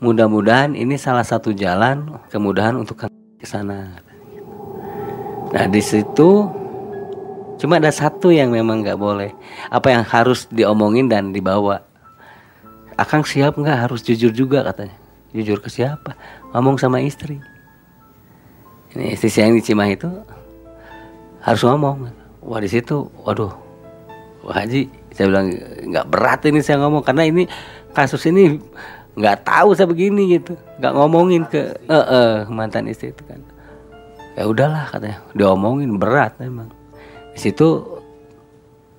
mudah-mudahan 0.00 0.72
ini 0.72 0.96
salah 0.96 1.24
satu 1.24 1.52
jalan 1.52 2.20
kemudahan 2.32 2.76
untuk 2.76 3.04
ke 3.04 3.46
sana. 3.46 4.00
Nah 5.52 5.66
di 5.68 5.82
situ 5.84 6.48
cuma 7.60 7.78
ada 7.78 7.92
satu 7.92 8.32
yang 8.32 8.48
memang 8.48 8.80
nggak 8.80 8.96
boleh. 8.96 9.30
Apa 9.68 9.92
yang 9.92 10.04
harus 10.08 10.48
diomongin 10.48 11.12
dan 11.12 11.36
dibawa 11.36 11.84
akang 12.94 13.26
siap 13.26 13.58
nggak? 13.58 13.88
Harus 13.88 14.02
jujur 14.02 14.30
juga 14.30 14.62
katanya. 14.66 14.96
Jujur 15.34 15.58
ke 15.58 15.68
siapa? 15.70 16.14
Ngomong 16.54 16.78
sama 16.78 17.02
istri. 17.02 17.42
Ini 18.94 19.18
istri 19.18 19.26
saya 19.30 19.50
yang 19.50 19.58
di 19.58 19.64
Cimahi 19.66 19.98
itu 19.98 20.10
harus 21.42 21.62
ngomong. 21.66 22.06
Wah 22.44 22.60
di 22.62 22.70
situ 22.70 23.10
waduh. 23.26 23.50
Wah 24.46 24.62
Haji 24.62 24.86
saya 25.10 25.26
bilang 25.30 25.50
nggak 25.90 26.06
berat 26.06 26.40
ini 26.46 26.60
saya 26.62 26.78
ngomong 26.84 27.02
karena 27.02 27.26
ini 27.26 27.50
kasus 27.90 28.22
ini 28.30 28.62
nggak 29.18 29.42
tahu 29.42 29.74
saya 29.74 29.90
begini 29.90 30.38
gitu. 30.38 30.54
Nggak 30.78 30.92
ngomongin 30.94 31.42
ke 31.50 31.74
eh 31.90 31.94
-e, 31.98 32.22
mantan 32.46 32.86
istri 32.86 33.10
itu 33.10 33.22
kan. 33.26 33.42
Ya 34.38 34.46
udahlah 34.46 34.86
katanya. 34.94 35.18
Diomongin 35.34 35.98
berat 35.98 36.38
memang. 36.38 36.70
Di 37.34 37.50
situ 37.50 37.82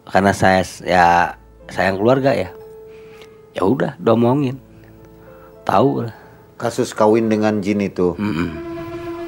karena 0.04 0.36
saya 0.36 0.62
ya 0.84 1.08
sayang 1.72 1.98
keluarga 1.98 2.36
ya 2.36 2.52
ya 3.56 3.64
udah 3.64 3.96
diomongin. 3.98 4.60
Tahu 5.66 6.06
lah. 6.06 6.16
Kasus 6.60 6.92
kawin 6.92 7.32
dengan 7.32 7.64
jin 7.64 7.82
itu. 7.82 8.14
Mm 8.20 8.34
-mm. 8.36 8.50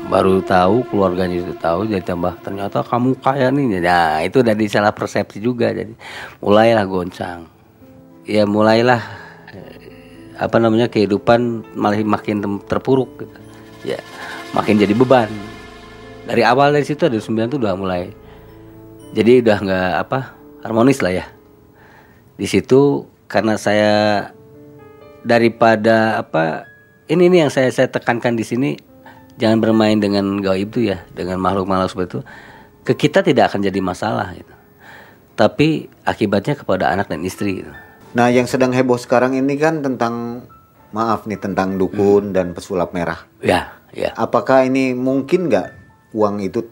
baru 0.08 0.40
tahu 0.40 0.88
keluarganya 0.88 1.44
itu 1.44 1.52
tahu 1.60 1.84
jadi 1.84 2.00
tambah 2.00 2.40
ternyata 2.40 2.80
kamu 2.80 3.20
kaya 3.20 3.52
nih. 3.52 3.84
Nah 3.84 4.24
itu 4.24 4.40
dari 4.40 4.64
salah 4.72 4.96
persepsi 4.96 5.44
juga 5.44 5.76
jadi 5.76 5.92
mulailah 6.40 6.88
goncang. 6.88 7.44
Ya 8.24 8.48
mulailah 8.48 9.04
apa 10.38 10.58
namanya 10.62 10.88
kehidupan 10.88 11.66
malah 11.74 11.98
makin 12.06 12.46
terpuruk 12.70 13.10
gitu. 13.26 13.38
ya 13.94 14.00
makin 14.54 14.78
jadi 14.78 14.94
beban. 14.94 15.30
Dari 16.28 16.44
awal 16.46 16.76
dari 16.76 16.86
situ 16.86 17.08
ada 17.08 17.18
sembilan 17.18 17.48
tuh 17.50 17.60
udah 17.60 17.74
mulai 17.76 18.12
jadi 19.16 19.42
udah 19.42 19.58
nggak 19.60 19.92
apa 20.08 20.20
harmonis 20.62 21.02
lah 21.02 21.14
ya. 21.24 21.26
Di 22.38 22.46
situ 22.46 23.02
karena 23.28 23.60
saya 23.60 24.32
daripada 25.24 26.24
apa 26.24 26.68
ini 27.12 27.28
nih 27.28 27.48
yang 27.48 27.52
saya 27.52 27.68
saya 27.72 27.92
tekankan 27.92 28.36
di 28.40 28.48
sini 28.48 28.72
jangan 29.36 29.60
bermain 29.60 30.00
dengan 30.00 30.40
gaib 30.40 30.72
itu 30.72 30.92
ya 30.92 31.04
dengan 31.12 31.40
makhluk-makhluk 31.40 31.92
seperti 31.92 32.10
itu 32.16 32.22
ke 32.88 32.94
kita 32.96 33.20
tidak 33.22 33.52
akan 33.52 33.62
jadi 33.68 33.80
masalah 33.84 34.32
gitu 34.34 34.58
tapi 35.38 35.86
akibatnya 36.02 36.58
kepada 36.58 36.90
anak 36.90 37.14
dan 37.14 37.22
istri 37.22 37.62
gitu. 37.62 37.70
Nah, 38.18 38.34
yang 38.34 38.50
sedang 38.50 38.74
heboh 38.74 38.98
sekarang 38.98 39.38
ini 39.38 39.54
kan 39.54 39.86
tentang 39.86 40.42
maaf 40.90 41.30
nih 41.30 41.38
tentang 41.38 41.78
dukun 41.78 42.34
hmm. 42.34 42.36
dan 42.36 42.58
pesulap 42.58 42.90
merah. 42.98 43.22
Ya, 43.46 43.78
ya. 43.94 44.18
Apakah 44.18 44.66
ini 44.66 44.98
mungkin 44.98 45.46
nggak 45.46 45.68
uang 46.18 46.42
itu 46.42 46.66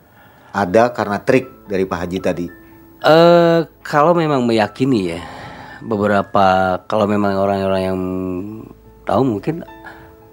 ada 0.50 0.90
karena 0.98 1.22
trik 1.22 1.70
dari 1.70 1.86
Pak 1.86 2.00
Haji 2.02 2.18
tadi? 2.18 2.48
Eh, 3.06 3.06
uh, 3.06 3.70
kalau 3.86 4.18
memang 4.18 4.42
meyakini 4.42 5.14
ya 5.14 5.22
beberapa 5.86 6.78
kalau 6.90 7.06
memang 7.06 7.38
orang-orang 7.38 7.82
yang 7.82 8.00
tahu 9.06 9.22
mungkin 9.22 9.62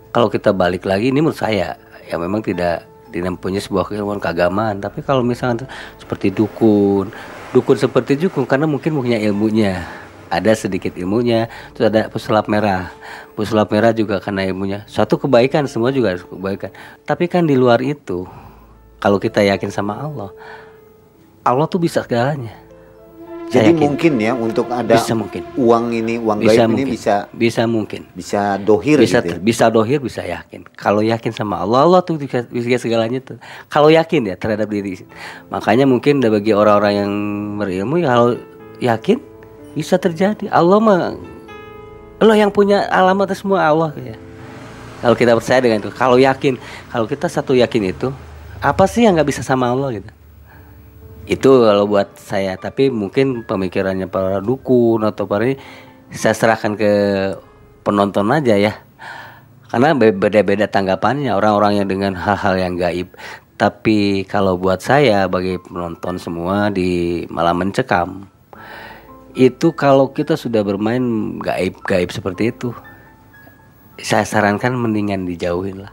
kalau 0.08 0.32
kita 0.32 0.56
balik 0.56 0.88
lagi 0.88 1.12
ini 1.12 1.20
menurut 1.20 1.36
saya 1.36 1.76
ya 2.08 2.16
memang 2.16 2.40
tidak 2.40 2.88
tidak 3.12 3.36
punya 3.38 3.60
sebuah 3.60 3.92
keilmuan 3.92 4.16
keagamaan. 4.16 4.80
Tapi 4.80 5.04
kalau 5.04 5.20
misalnya 5.20 5.68
seperti 6.00 6.32
dukun 6.32 7.12
dukun 7.52 7.76
seperti 7.76 8.16
dukun 8.16 8.48
karena 8.48 8.64
mungkin 8.64 8.96
punya 8.96 9.20
ilmunya. 9.20 9.84
Ada 10.32 10.64
sedikit 10.64 10.96
ilmunya 10.96 11.44
terus 11.76 11.92
ada 11.92 12.08
pesulap 12.08 12.48
merah. 12.48 12.88
Pesulap 13.36 13.68
merah 13.68 13.92
juga 13.92 14.16
karena 14.16 14.48
ilmunya. 14.48 14.88
Satu 14.88 15.20
kebaikan 15.20 15.68
semua 15.68 15.92
juga 15.92 16.16
kebaikan. 16.16 16.72
Tapi 17.04 17.28
kan 17.28 17.44
di 17.44 17.52
luar 17.52 17.84
itu 17.84 18.24
kalau 18.96 19.20
kita 19.20 19.44
yakin 19.44 19.68
sama 19.68 20.00
Allah 20.00 20.32
Allah 21.42 21.66
tuh 21.66 21.82
bisa 21.82 22.06
segalanya 22.06 22.54
jadi 23.52 23.70
mungkin 23.76 24.12
ya 24.16 24.32
untuk 24.32 24.66
ada 24.72 24.96
bisa 24.96 25.12
mungkin. 25.12 25.44
uang 25.60 25.84
ini 25.92 26.16
uang 26.16 26.38
bisa 26.40 26.48
gaib 26.56 26.68
mungkin. 26.72 26.86
ini 26.88 26.92
bisa 26.96 27.14
bisa 27.36 27.62
mungkin. 27.68 28.00
bisa 28.16 28.40
dohir 28.56 28.96
bisa 28.96 29.20
gitu 29.20 29.36
ya? 29.36 29.38
bisa 29.44 29.64
dohir 29.68 29.98
bisa 30.00 30.22
yakin. 30.24 30.64
Kalau 30.72 31.04
yakin 31.04 31.32
sama 31.36 31.60
Allah 31.60 31.84
Allah 31.84 32.00
tuh 32.00 32.16
bisa, 32.16 32.48
bisa 32.48 32.80
segalanya 32.80 33.20
tuh. 33.20 33.36
Kalau 33.68 33.92
yakin 33.92 34.32
ya 34.32 34.34
terhadap 34.40 34.72
diri. 34.72 35.04
Makanya 35.52 35.84
mungkin 35.84 36.24
bagi 36.24 36.56
orang-orang 36.56 36.94
yang 36.96 37.12
berilmu 37.60 38.00
ya 38.00 38.08
kalau 38.16 38.28
yakin 38.80 39.18
bisa 39.76 40.00
terjadi. 40.00 40.48
Allah 40.48 40.78
mah 40.80 41.00
Allah 42.24 42.36
yang 42.40 42.48
punya 42.48 42.88
alamat 42.88 43.36
semua 43.36 43.68
Allah 43.68 43.92
ya. 44.00 44.16
Kalau 45.04 45.18
kita 45.18 45.36
percaya 45.36 45.60
dengan 45.60 45.84
itu 45.84 45.92
kalau 45.92 46.16
yakin 46.16 46.56
kalau 46.88 47.04
kita 47.04 47.28
satu 47.28 47.52
yakin 47.52 47.92
itu 47.92 48.08
apa 48.62 48.86
sih 48.88 49.04
yang 49.04 49.18
nggak 49.18 49.28
bisa 49.28 49.42
sama 49.42 49.68
Allah 49.68 49.98
gitu 49.98 50.21
itu 51.26 51.50
kalau 51.62 51.86
buat 51.86 52.18
saya 52.18 52.58
tapi 52.58 52.90
mungkin 52.90 53.46
pemikirannya 53.46 54.10
para 54.10 54.42
dukun 54.42 55.06
atau 55.06 55.24
para 55.30 55.46
ini 55.46 55.56
saya 56.10 56.34
serahkan 56.34 56.74
ke 56.74 56.92
penonton 57.86 58.28
aja 58.34 58.58
ya. 58.58 58.74
Karena 59.72 59.96
beda-beda 59.96 60.68
tanggapannya 60.68 61.32
orang-orang 61.32 61.80
yang 61.80 61.88
dengan 61.88 62.12
hal-hal 62.12 62.60
yang 62.60 62.76
gaib. 62.76 63.08
Tapi 63.56 64.28
kalau 64.28 64.60
buat 64.60 64.84
saya 64.84 65.24
bagi 65.30 65.56
penonton 65.56 66.20
semua 66.20 66.68
di 66.68 67.22
malam 67.32 67.62
mencekam 67.62 68.28
itu 69.32 69.72
kalau 69.72 70.12
kita 70.12 70.36
sudah 70.36 70.60
bermain 70.60 71.00
gaib-gaib 71.40 72.12
seperti 72.12 72.52
itu 72.52 72.76
saya 73.96 74.28
sarankan 74.28 74.76
mendingan 74.76 75.24
dijauhin 75.24 75.88
lah. 75.88 75.92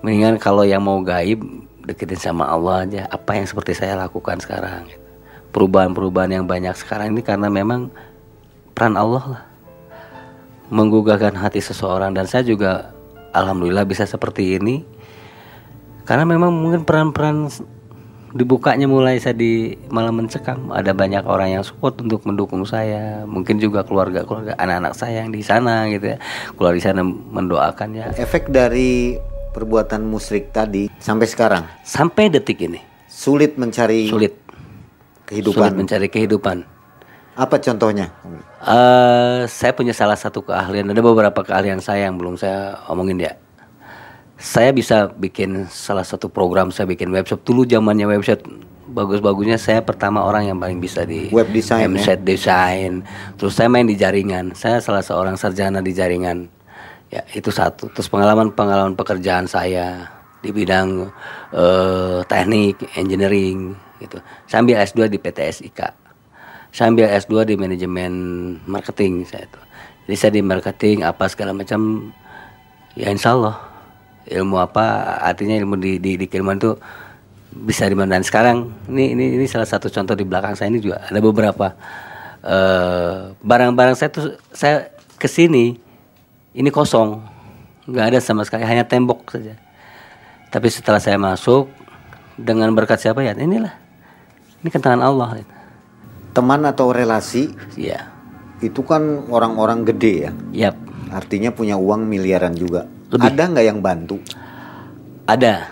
Mendingan 0.00 0.40
kalau 0.40 0.64
yang 0.64 0.84
mau 0.84 1.00
gaib 1.04 1.44
deketin 1.84 2.20
sama 2.20 2.48
Allah 2.48 2.88
aja. 2.88 3.02
Apa 3.12 3.36
yang 3.36 3.46
seperti 3.46 3.76
saya 3.76 3.96
lakukan 3.96 4.40
sekarang? 4.40 4.88
Perubahan-perubahan 5.54 6.40
yang 6.40 6.44
banyak 6.48 6.74
sekarang 6.74 7.14
ini 7.14 7.22
karena 7.22 7.46
memang 7.52 7.92
peran 8.74 8.98
Allah 8.98 9.24
lah. 9.38 9.42
Menggugahkan 10.72 11.36
hati 11.36 11.60
seseorang. 11.60 12.16
Dan 12.16 12.26
saya 12.26 12.42
juga 12.42 12.90
alhamdulillah 13.36 13.86
bisa 13.86 14.08
seperti 14.08 14.58
ini. 14.58 14.82
Karena 16.04 16.28
memang 16.28 16.52
mungkin 16.52 16.84
peran-peran 16.84 17.48
dibukanya 18.34 18.90
mulai 18.90 19.22
saya 19.22 19.38
di 19.38 19.78
malam 19.88 20.18
mencekam. 20.18 20.74
Ada 20.74 20.90
banyak 20.90 21.22
orang 21.22 21.60
yang 21.60 21.62
support 21.62 22.00
untuk 22.02 22.26
mendukung 22.26 22.66
saya. 22.66 23.22
Mungkin 23.24 23.62
juga 23.62 23.86
keluarga 23.86 24.26
keluarga 24.26 24.58
anak-anak 24.58 24.92
saya 24.98 25.22
yang 25.22 25.30
di 25.30 25.40
sana 25.40 25.86
gitu 25.92 26.12
ya. 26.12 26.18
Keluar 26.58 26.74
di 26.74 26.82
sana 26.82 27.06
mendoakannya 27.06 28.18
efek 28.18 28.50
dari 28.50 29.14
perbuatan 29.54 30.02
musyrik 30.02 30.50
tadi 30.50 30.90
sampai 30.98 31.30
sekarang? 31.30 31.62
Sampai 31.86 32.26
detik 32.26 32.58
ini. 32.66 32.82
Sulit 33.06 33.54
mencari 33.54 34.10
sulit 34.10 34.34
kehidupan. 35.30 35.54
Sulit 35.54 35.74
mencari 35.78 36.08
kehidupan. 36.10 36.66
Apa 37.38 37.62
contohnya? 37.62 38.10
Uh, 38.58 39.46
saya 39.46 39.70
punya 39.70 39.94
salah 39.94 40.18
satu 40.18 40.42
keahlian. 40.42 40.90
Ada 40.90 41.02
beberapa 41.02 41.40
keahlian 41.46 41.78
saya 41.78 42.10
yang 42.10 42.18
belum 42.18 42.34
saya 42.34 42.78
omongin 42.90 43.22
ya. 43.22 43.34
Saya 44.34 44.74
bisa 44.74 45.10
bikin 45.14 45.70
salah 45.70 46.02
satu 46.02 46.26
program. 46.26 46.74
Saya 46.74 46.90
bikin 46.90 47.14
website 47.14 47.42
dulu 47.46 47.62
zamannya 47.62 48.10
website 48.10 48.42
bagus-bagusnya 48.94 49.58
saya 49.58 49.82
pertama 49.82 50.22
orang 50.22 50.46
yang 50.46 50.58
paling 50.60 50.78
bisa 50.78 51.02
di 51.02 51.26
web 51.34 51.50
design 51.50 51.94
website 51.94 52.22
ya? 52.22 52.26
design. 52.26 52.90
Terus 53.34 53.54
saya 53.58 53.66
main 53.66 53.86
di 53.86 53.98
jaringan. 53.98 54.54
Saya 54.54 54.78
salah 54.78 55.02
seorang 55.02 55.34
sarjana 55.34 55.82
di 55.82 55.90
jaringan 55.90 56.46
ya 57.14 57.22
itu 57.30 57.54
satu. 57.54 57.86
Terus 57.94 58.10
pengalaman 58.10 58.50
pengalaman 58.50 58.98
pekerjaan 58.98 59.46
saya 59.46 60.10
di 60.42 60.50
bidang 60.50 61.14
uh, 61.54 62.20
teknik 62.26 62.82
engineering 62.98 63.78
gitu. 64.02 64.18
Saya 64.50 64.66
ambil 64.66 64.82
S2 64.82 65.06
di 65.06 65.18
PTSIK 65.22 66.04
saya 66.74 66.90
ambil 66.90 67.06
S2 67.06 67.46
di 67.46 67.54
manajemen 67.54 68.12
marketing 68.66 69.22
saya 69.22 69.46
itu. 69.46 69.60
Jadi 70.10 70.16
saya 70.18 70.32
di 70.34 70.42
marketing 70.42 71.06
apa 71.06 71.30
segala 71.30 71.54
macam 71.54 72.10
ya 72.98 73.14
insya 73.14 73.38
Allah 73.38 73.62
ilmu 74.26 74.58
apa 74.58 75.16
artinya 75.22 75.54
ilmu 75.54 75.78
di 75.78 76.02
di, 76.02 76.18
di 76.18 76.26
keilmuan 76.26 76.58
itu 76.58 76.74
bisa 77.54 77.86
di 77.86 77.94
dan 77.94 78.26
sekarang 78.26 78.74
ini 78.90 79.14
ini 79.14 79.38
ini 79.38 79.46
salah 79.46 79.70
satu 79.70 79.86
contoh 79.86 80.18
di 80.18 80.26
belakang 80.26 80.58
saya 80.58 80.74
ini 80.74 80.82
juga. 80.82 81.06
Ada 81.06 81.22
beberapa 81.22 81.78
eh, 82.42 83.38
barang-barang 83.38 83.94
uh, 83.94 83.98
saya 84.02 84.10
tuh 84.10 84.34
saya 84.50 84.90
ke 85.14 85.30
sini 85.30 85.78
ini 86.54 86.70
kosong 86.72 87.20
nggak 87.90 88.06
ada 88.14 88.18
sama 88.22 88.46
sekali 88.46 88.64
hanya 88.64 88.88
tembok 88.88 89.28
saja 89.34 89.58
tapi 90.48 90.70
setelah 90.70 91.02
saya 91.02 91.20
masuk 91.20 91.68
dengan 92.38 92.72
berkat 92.72 93.02
siapa 93.02 93.20
ya 93.20 93.36
inilah 93.36 93.84
ini 94.64 94.72
kan 94.72 94.80
tangan 94.80 95.04
Allah. 95.04 95.44
Teman 96.32 96.64
atau 96.64 96.88
relasi 96.88 97.52
Iya. 97.76 98.08
itu 98.64 98.80
kan 98.80 99.28
orang-orang 99.28 99.84
gede 99.84 100.12
ya. 100.24 100.32
Yap. 100.72 100.76
Artinya 101.12 101.52
punya 101.52 101.76
uang 101.76 102.08
miliaran 102.08 102.56
juga. 102.56 102.88
Lebih. 103.12 103.28
Ada 103.28 103.42
nggak 103.52 103.66
yang 103.68 103.84
bantu? 103.84 104.16
Ada 105.28 105.68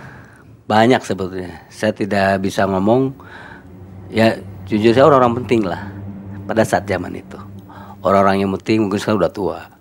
banyak 0.69 1.01
sebetulnya. 1.01 1.65
Saya 1.73 1.97
tidak 1.97 2.45
bisa 2.45 2.69
ngomong. 2.69 3.17
Ya 4.13 4.37
jujur 4.69 4.93
saya 4.93 5.09
orang-orang 5.09 5.41
penting 5.41 5.65
lah 5.65 5.89
pada 6.45 6.69
saat 6.69 6.85
zaman 6.85 7.17
itu. 7.17 7.41
Orang-orang 8.05 8.45
yang 8.45 8.53
penting 8.61 8.85
mungkin 8.85 9.01
sekarang 9.01 9.25
udah 9.25 9.33
tua. 9.33 9.72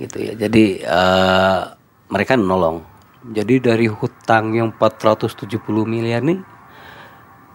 Gitu 0.00 0.16
ya. 0.16 0.32
Jadi 0.32 0.80
eh, 0.80 1.60
mereka 2.08 2.40
nolong. 2.40 2.80
Jadi 3.20 3.60
dari 3.60 3.84
hutang 3.84 4.56
yang 4.56 4.72
470 4.72 5.60
miliar 5.84 6.24
nih 6.24 6.40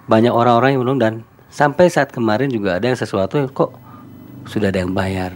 banyak 0.05 0.29
orang-orang 0.29 0.77
yang 0.77 0.81
menolong 0.86 1.01
dan 1.01 1.13
sampai 1.49 1.89
saat 1.89 2.13
kemarin 2.13 2.53
juga 2.53 2.77
ada 2.77 2.86
yang 2.86 2.99
sesuatu 2.99 3.41
yang 3.41 3.49
kok 3.49 3.73
sudah 4.45 4.69
ada 4.69 4.86
yang 4.86 4.93
bayar. 4.93 5.34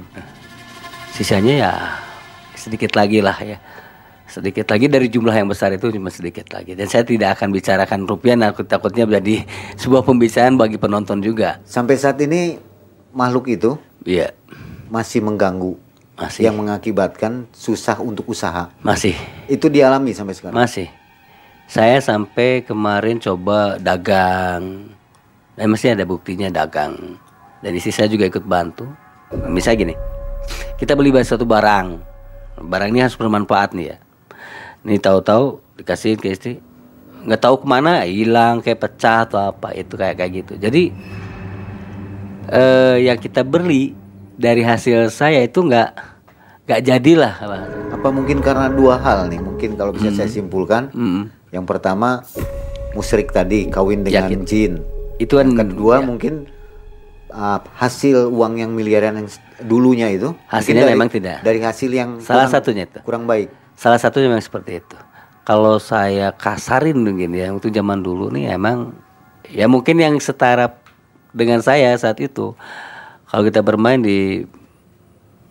Sisanya 1.09 1.53
ya 1.57 1.71
sedikit 2.53 2.93
lagi 2.93 3.23
lah 3.23 3.33
ya 3.41 3.57
sedikit 4.29 4.69
lagi 4.69 4.85
dari 4.85 5.09
jumlah 5.09 5.33
yang 5.33 5.49
besar 5.49 5.73
itu 5.73 5.89
cuma 5.89 6.13
sedikit 6.13 6.45
lagi 6.53 6.77
dan 6.77 6.85
saya 6.85 7.01
tidak 7.01 7.39
akan 7.39 7.49
bicarakan 7.49 8.05
rupiah 8.05 8.37
aku 8.45 8.61
takutnya 8.61 9.09
menjadi 9.09 9.41
sebuah 9.81 10.05
pembicaraan 10.05 10.53
bagi 10.53 10.77
penonton 10.77 11.17
juga 11.17 11.57
Sampai 11.65 11.97
saat 11.97 12.21
ini 12.21 12.61
makhluk 13.09 13.49
itu 13.49 13.73
iya 14.05 14.29
masih 14.89 15.21
mengganggu, 15.21 15.77
masih. 16.19 16.41
Yang 16.43 16.55
mengakibatkan 16.59 17.47
susah 17.55 17.97
untuk 18.03 18.27
usaha. 18.27 18.67
masih. 18.83 19.15
Itu 19.47 19.71
dialami 19.71 20.11
sampai 20.11 20.35
sekarang. 20.35 20.59
masih. 20.59 20.91
Saya 21.69 22.01
sampai 22.03 22.67
kemarin 22.67 23.21
coba 23.23 23.79
dagang. 23.79 24.91
Dan 25.55 25.65
masih 25.71 25.95
ada 25.95 26.03
buktinya 26.03 26.51
dagang. 26.51 27.15
Dan 27.63 27.71
istri 27.75 27.95
saya 27.95 28.11
juga 28.11 28.27
ikut 28.27 28.43
bantu. 28.43 28.87
Misalnya 29.47 29.87
gini 29.87 29.95
kita 30.79 30.95
beli 30.95 31.11
satu 31.21 31.43
barang. 31.43 31.87
Barang 32.59 32.89
ini 32.91 33.03
harus 33.03 33.15
bermanfaat 33.15 33.75
nih 33.75 33.95
ya. 33.95 33.97
Ini 34.87 34.97
tahu-tahu 34.99 35.59
dikasih 35.79 36.15
ke 36.19 36.27
istri 36.31 36.53
nggak 37.19 37.43
tahu 37.43 37.59
ke 37.59 37.67
mana 37.67 38.07
hilang 38.07 38.63
kayak 38.63 38.79
pecah 38.79 39.27
atau 39.27 39.51
apa. 39.51 39.75
Itu 39.75 39.99
kayak 39.99 40.15
kayak 40.23 40.31
gitu. 40.43 40.53
Jadi 40.55 40.83
eh 42.49 42.95
yang 43.05 43.19
kita 43.19 43.43
beli 43.43 43.98
dari 44.39 44.63
hasil 44.63 45.11
saya 45.11 45.43
itu 45.43 45.59
nggak 45.59 45.89
nggak 46.63 46.81
jadilah 46.81 47.35
Apa 47.91 48.07
mungkin 48.07 48.39
karena 48.39 48.71
dua 48.71 48.95
hal 48.95 49.27
nih? 49.27 49.37
Mungkin 49.37 49.75
kalau 49.75 49.91
bisa 49.91 50.13
saya 50.13 50.29
simpulkan, 50.29 50.87
Mm. 50.89 51.27
yang 51.51 51.65
pertama 51.65 52.23
musrik 52.91 53.29
tadi 53.29 53.67
kawin 53.67 54.01
dengan 54.01 54.31
Yakin. 54.31 54.41
jin. 54.43 54.73
itu 55.17 55.35
kan 55.35 55.51
Yang 55.51 55.59
kedua 55.67 55.99
ya, 55.99 56.05
mungkin 56.05 56.33
uh, 57.27 57.59
hasil 57.75 58.31
uang 58.31 58.55
yang 58.55 58.71
miliaran 58.71 59.19
yang 59.19 59.27
dulunya 59.61 60.07
itu 60.07 60.31
Hasilnya 60.47 60.87
dari- 60.87 60.95
memang 60.95 61.09
tidak. 61.09 61.43
dari 61.43 61.59
hasil 61.59 61.91
yang 61.91 62.09
Salah 62.17 62.47
kurang- 62.47 62.53
satunya 62.55 62.83
itu. 62.85 62.99
kurang 63.03 63.23
baik. 63.25 63.51
Salah 63.75 63.99
satunya 63.99 64.31
memang 64.31 64.39
seperti 64.41 64.79
itu. 64.79 64.95
Kalau 65.43 65.75
saya 65.75 66.31
kasarin 66.31 66.95
mungkin 66.95 67.33
ya, 67.33 67.51
untuk 67.51 67.67
zaman 67.69 67.99
dulu 67.99 68.31
nih 68.31 68.53
emang 68.53 68.95
ya 69.45 69.67
mungkin 69.67 69.99
yang 69.99 70.15
setara 70.17 70.79
dengan 71.29 71.59
saya 71.59 71.91
saat 71.93 72.15
itu. 72.17 72.55
Kalau 73.29 73.45
kita 73.45 73.61
bermain 73.61 74.01
di 74.01 74.41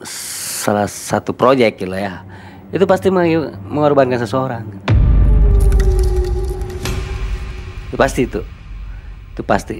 salah 0.02 0.90
satu 0.90 1.30
proyek 1.30 1.78
gitu 1.78 1.94
ya, 1.94 2.26
itu 2.74 2.82
pasti 2.90 3.06
meng- 3.06 3.54
mengorbankan 3.70 4.18
seseorang. 4.18 4.66
Itu 7.86 7.94
pasti 7.94 8.26
itu, 8.26 8.42
itu 9.30 9.42
pasti. 9.46 9.78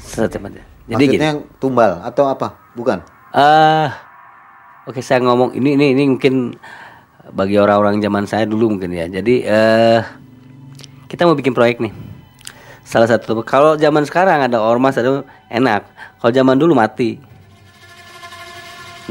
Secepatnya. 0.00 0.64
Jadi 0.88 1.04
gini. 1.04 1.20
Maksudnya 1.20 1.28
yang 1.28 1.40
tumbal 1.60 2.00
atau 2.00 2.24
apa? 2.24 2.56
Bukan. 2.72 3.04
Ah, 3.36 3.92
oke 4.88 5.04
saya 5.04 5.20
ngomong 5.20 5.52
ini 5.52 5.76
ini 5.76 5.92
ini 5.92 6.04
mungkin 6.16 6.56
bagi 7.36 7.60
orang-orang 7.60 8.00
zaman 8.00 8.24
saya 8.24 8.48
dulu 8.48 8.76
mungkin 8.76 8.96
ya. 8.96 9.12
Jadi 9.12 9.44
eh 9.44 10.00
kita 11.12 11.28
mau 11.28 11.36
bikin 11.36 11.52
proyek 11.52 11.84
nih. 11.84 11.92
Salah 12.86 13.10
satu 13.10 13.42
kalau 13.42 13.74
zaman 13.74 14.06
sekarang 14.06 14.46
ada 14.46 14.62
ormas 14.62 14.94
ada 14.94 15.26
enak. 15.50 15.82
Kalau 16.22 16.30
zaman 16.30 16.54
dulu 16.54 16.78
mati. 16.78 17.18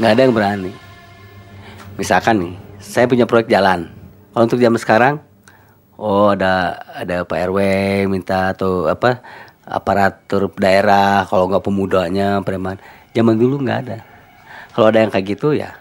nggak 0.00 0.12
ada 0.16 0.22
yang 0.24 0.32
berani. 0.32 0.72
Misalkan 2.00 2.36
nih, 2.40 2.54
saya 2.80 3.04
punya 3.08 3.28
proyek 3.28 3.52
jalan. 3.52 3.92
Kalau 4.32 4.44
untuk 4.44 4.60
zaman 4.60 4.80
sekarang, 4.80 5.14
oh 5.96 6.32
ada 6.32 6.76
ada 6.92 7.24
Pak 7.24 7.52
RW 7.52 7.58
minta 8.08 8.52
atau 8.52 8.88
apa 8.88 9.24
aparatur 9.64 10.52
daerah, 10.56 11.24
kalau 11.28 11.48
nggak 11.48 11.64
pemudanya, 11.64 12.40
preman. 12.44 12.80
Zaman 13.12 13.36
dulu 13.36 13.60
nggak 13.60 13.78
ada. 13.88 13.98
Kalau 14.72 14.92
ada 14.92 15.00
yang 15.00 15.12
kayak 15.12 15.36
gitu 15.36 15.56
ya 15.56 15.76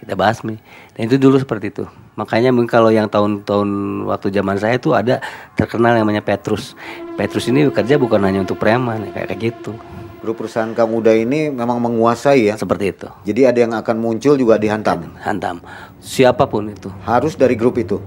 kita 0.00 0.16
bahas 0.16 0.40
nih. 0.40 0.56
Dan 0.96 1.12
itu 1.12 1.16
dulu 1.20 1.36
seperti 1.36 1.68
itu. 1.68 1.84
Makanya 2.18 2.50
mungkin 2.50 2.66
kalau 2.66 2.90
yang 2.90 3.06
tahun-tahun 3.06 3.70
waktu 4.10 4.34
zaman 4.34 4.58
saya 4.58 4.74
itu 4.74 4.90
ada 4.90 5.22
terkenal 5.54 5.94
yang 5.94 6.02
namanya 6.02 6.26
Petrus. 6.26 6.74
Petrus 7.14 7.46
ini 7.46 7.70
bekerja 7.70 7.94
bukan 7.94 8.18
hanya 8.26 8.42
untuk 8.42 8.58
preman 8.58 9.14
kayak 9.14 9.30
kayak 9.30 9.40
gitu. 9.54 9.70
Grup 10.18 10.42
perusahaan 10.42 10.74
Kamuda 10.74 11.14
ini 11.14 11.46
memang 11.46 11.78
menguasai 11.78 12.50
ya. 12.50 12.54
Seperti 12.58 12.90
itu. 12.90 13.06
Jadi 13.22 13.40
ada 13.46 13.58
yang 13.62 13.72
akan 13.78 13.96
muncul 14.02 14.34
juga 14.34 14.58
dihantam. 14.58 15.14
Hantam. 15.22 15.62
Siapa 16.02 16.50
pun 16.50 16.66
itu. 16.74 16.90
Harus 17.06 17.38
dari 17.38 17.54
grup 17.54 17.78
itu 17.78 18.02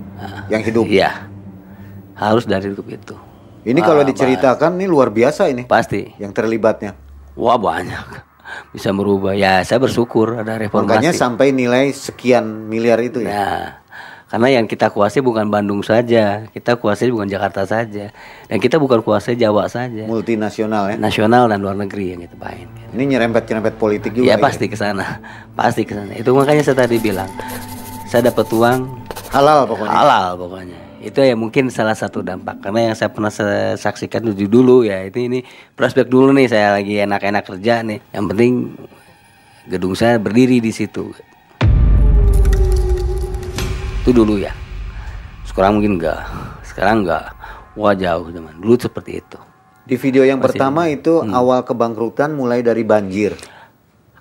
yang 0.51 0.59
hidup. 0.59 0.83
Iya. 0.91 1.31
Harus 2.19 2.43
dari 2.43 2.67
grup 2.67 2.91
itu. 2.91 3.15
Ini 3.63 3.79
kalau 3.79 4.03
diceritakan 4.03 4.75
ini 4.75 4.91
luar 4.91 5.07
biasa 5.07 5.47
ini 5.47 5.63
Pasti. 5.63 6.11
yang 6.19 6.35
terlibatnya. 6.35 6.99
Wah 7.39 7.55
banyak. 7.55 8.27
Bisa 8.75 8.91
merubah. 8.91 9.31
Ya 9.31 9.63
saya 9.63 9.79
bersyukur 9.79 10.35
ada 10.35 10.59
reformasi. 10.59 10.91
Makanya 10.91 11.11
sampai 11.15 11.55
nilai 11.55 11.95
sekian 11.95 12.67
miliar 12.67 12.99
itu 12.99 13.23
ya. 13.23 13.31
Nah, 13.31 13.80
karena 14.31 14.47
yang 14.47 14.65
kita 14.65 14.87
kuasai 14.87 15.19
bukan 15.19 15.51
Bandung 15.51 15.83
saja, 15.83 16.47
kita 16.55 16.79
kuasai 16.79 17.11
bukan 17.11 17.27
Jakarta 17.27 17.67
saja, 17.67 18.15
dan 18.47 18.57
kita 18.63 18.79
bukan 18.79 19.03
kuasai 19.03 19.35
Jawa 19.35 19.67
saja, 19.67 20.07
Multinasional 20.07 20.95
ya. 20.95 20.95
nasional 20.95 21.51
dan 21.51 21.59
luar 21.59 21.75
negeri 21.75 22.15
yang 22.15 22.23
kita 22.23 22.39
main. 22.39 22.71
Ini 22.95 23.03
nyerempet-nyerempet 23.11 23.75
politik 23.75 24.15
juga. 24.15 24.31
Ya 24.31 24.39
pasti 24.39 24.71
ke 24.71 24.79
sana, 24.79 25.19
pasti 25.59 25.83
ke 25.83 25.91
sana. 25.91 26.15
Itu 26.15 26.31
makanya 26.31 26.63
saya 26.63 26.87
tadi 26.87 26.95
bilang, 26.95 27.27
saya 28.07 28.31
dapat 28.31 28.47
uang 28.55 28.79
Halal 29.31 29.67
pokoknya. 29.67 29.91
halal 29.91 30.27
pokoknya. 30.39 30.79
Itu 31.01 31.19
ya 31.23 31.33
mungkin 31.35 31.67
salah 31.67 31.95
satu 31.97 32.21
dampak 32.21 32.61
karena 32.61 32.91
yang 32.91 32.95
saya 32.95 33.09
pernah 33.09 33.33
saya 33.33 33.73
saksikan 33.73 34.21
dulu 34.21 34.45
dulu 34.45 34.77
ya 34.85 35.01
itu 35.01 35.17
ini 35.23 35.41
prospek 35.73 36.05
dulu 36.05 36.29
nih 36.35 36.45
saya 36.45 36.77
lagi 36.77 36.99
enak-enak 36.99 37.43
kerja 37.43 37.81
nih. 37.81 37.99
Yang 38.13 38.25
penting 38.31 38.53
gedung 39.65 39.95
saya 39.95 40.19
berdiri 40.21 40.61
di 40.61 40.69
situ. 40.69 41.09
Itu 44.01 44.17
dulu 44.17 44.41
ya. 44.41 44.49
Sekarang 45.45 45.77
mungkin 45.77 46.01
enggak. 46.01 46.25
Sekarang 46.65 47.05
enggak. 47.05 47.37
Wah 47.77 47.93
jauh 47.93 48.33
zaman. 48.33 48.57
Dulu 48.57 48.73
seperti 48.81 49.21
itu. 49.21 49.37
Di 49.85 49.93
video 49.93 50.25
yang 50.25 50.41
pertama 50.41 50.89
itu 50.89 51.21
awal 51.21 51.61
kebangkrutan 51.61 52.33
mulai 52.33 52.65
dari 52.65 52.81
banjir. 52.81 53.37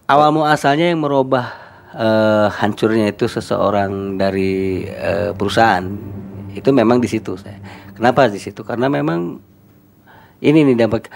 Awal 0.05 0.37
muasalnya 0.37 0.93
yang 0.93 1.01
merubah 1.01 1.49
eh, 1.97 2.49
hancurnya 2.53 3.09
itu 3.09 3.25
seseorang 3.25 4.21
dari 4.21 4.85
eh, 4.85 5.33
perusahaan 5.33 5.85
itu 6.53 6.69
memang 6.77 7.01
di 7.01 7.09
situ 7.09 7.41
saya. 7.41 7.57
Kenapa 7.97 8.29
di 8.29 8.37
situ? 8.37 8.61
Karena 8.61 8.93
memang 8.93 9.41
ini 10.45 10.61
nih 10.61 10.77
dapat 10.77 11.09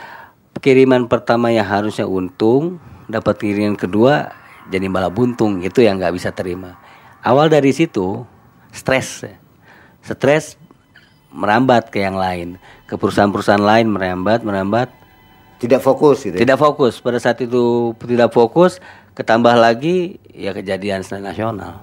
kiriman 0.65 1.05
pertama 1.05 1.53
yang 1.53 1.69
harusnya 1.69 2.09
untung, 2.09 2.81
dapat 3.13 3.37
kiriman 3.41 3.77
kedua 3.77 4.33
jadi 4.73 4.89
malah 4.89 5.13
buntung. 5.13 5.61
Itu 5.61 5.85
yang 5.85 6.01
nggak 6.01 6.15
bisa 6.17 6.33
terima. 6.33 6.81
Awal 7.25 7.49
dari 7.49 7.73
situ 7.73 8.25
stres, 8.75 9.23
ya. 9.23 9.39
stres 10.03 10.59
merambat 11.35 11.91
ke 11.91 12.03
yang 12.03 12.15
lain, 12.19 12.59
ke 12.87 12.95
perusahaan-perusahaan 12.95 13.63
lain 13.63 13.91
merambat, 13.91 14.43
merambat. 14.47 14.91
Tidak 15.59 15.79
fokus 15.83 16.27
gitu. 16.27 16.35
ya. 16.39 16.41
Tidak 16.43 16.59
fokus 16.59 16.99
pada 16.99 17.19
saat 17.23 17.39
itu 17.43 17.95
tidak 18.03 18.31
fokus 18.35 18.83
ketambah 19.15 19.55
lagi 19.55 20.19
ya 20.35 20.51
kejadian 20.51 21.07
nasional. 21.23 21.83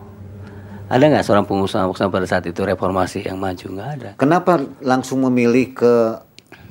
Ada 0.92 1.08
nggak 1.08 1.24
seorang 1.24 1.48
pengusaha 1.48 1.88
pengusaha 1.88 2.12
pada 2.12 2.28
saat 2.28 2.44
itu 2.52 2.60
reformasi 2.68 3.24
yang 3.24 3.40
maju 3.40 3.64
nggak 3.64 3.90
ada. 3.96 4.10
Kenapa 4.20 4.60
langsung 4.84 5.24
memilih 5.24 5.72
ke 5.72 6.20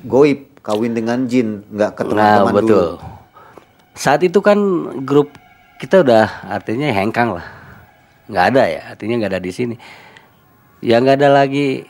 goib 0.05 0.61
kawin 0.61 0.93
dengan 0.93 1.25
jin 1.25 1.65
nggak 1.73 1.91
ke 1.97 2.01
Nah 2.05 2.13
teman-teman 2.13 2.53
betul. 2.53 2.69
dulu? 2.69 2.89
Saat 3.97 4.21
itu 4.21 4.39
kan 4.45 4.57
grup 5.01 5.33
kita 5.81 6.05
udah 6.05 6.45
artinya 6.45 6.93
hengkang 6.93 7.33
lah, 7.33 7.45
nggak 8.29 8.45
ada 8.53 8.63
ya 8.69 8.81
artinya 8.93 9.25
nggak 9.25 9.31
ada 9.33 9.41
di 9.41 9.51
sini. 9.51 9.75
Ya 10.81 10.97
nggak 10.97 11.21
ada 11.21 11.29
lagi 11.29 11.85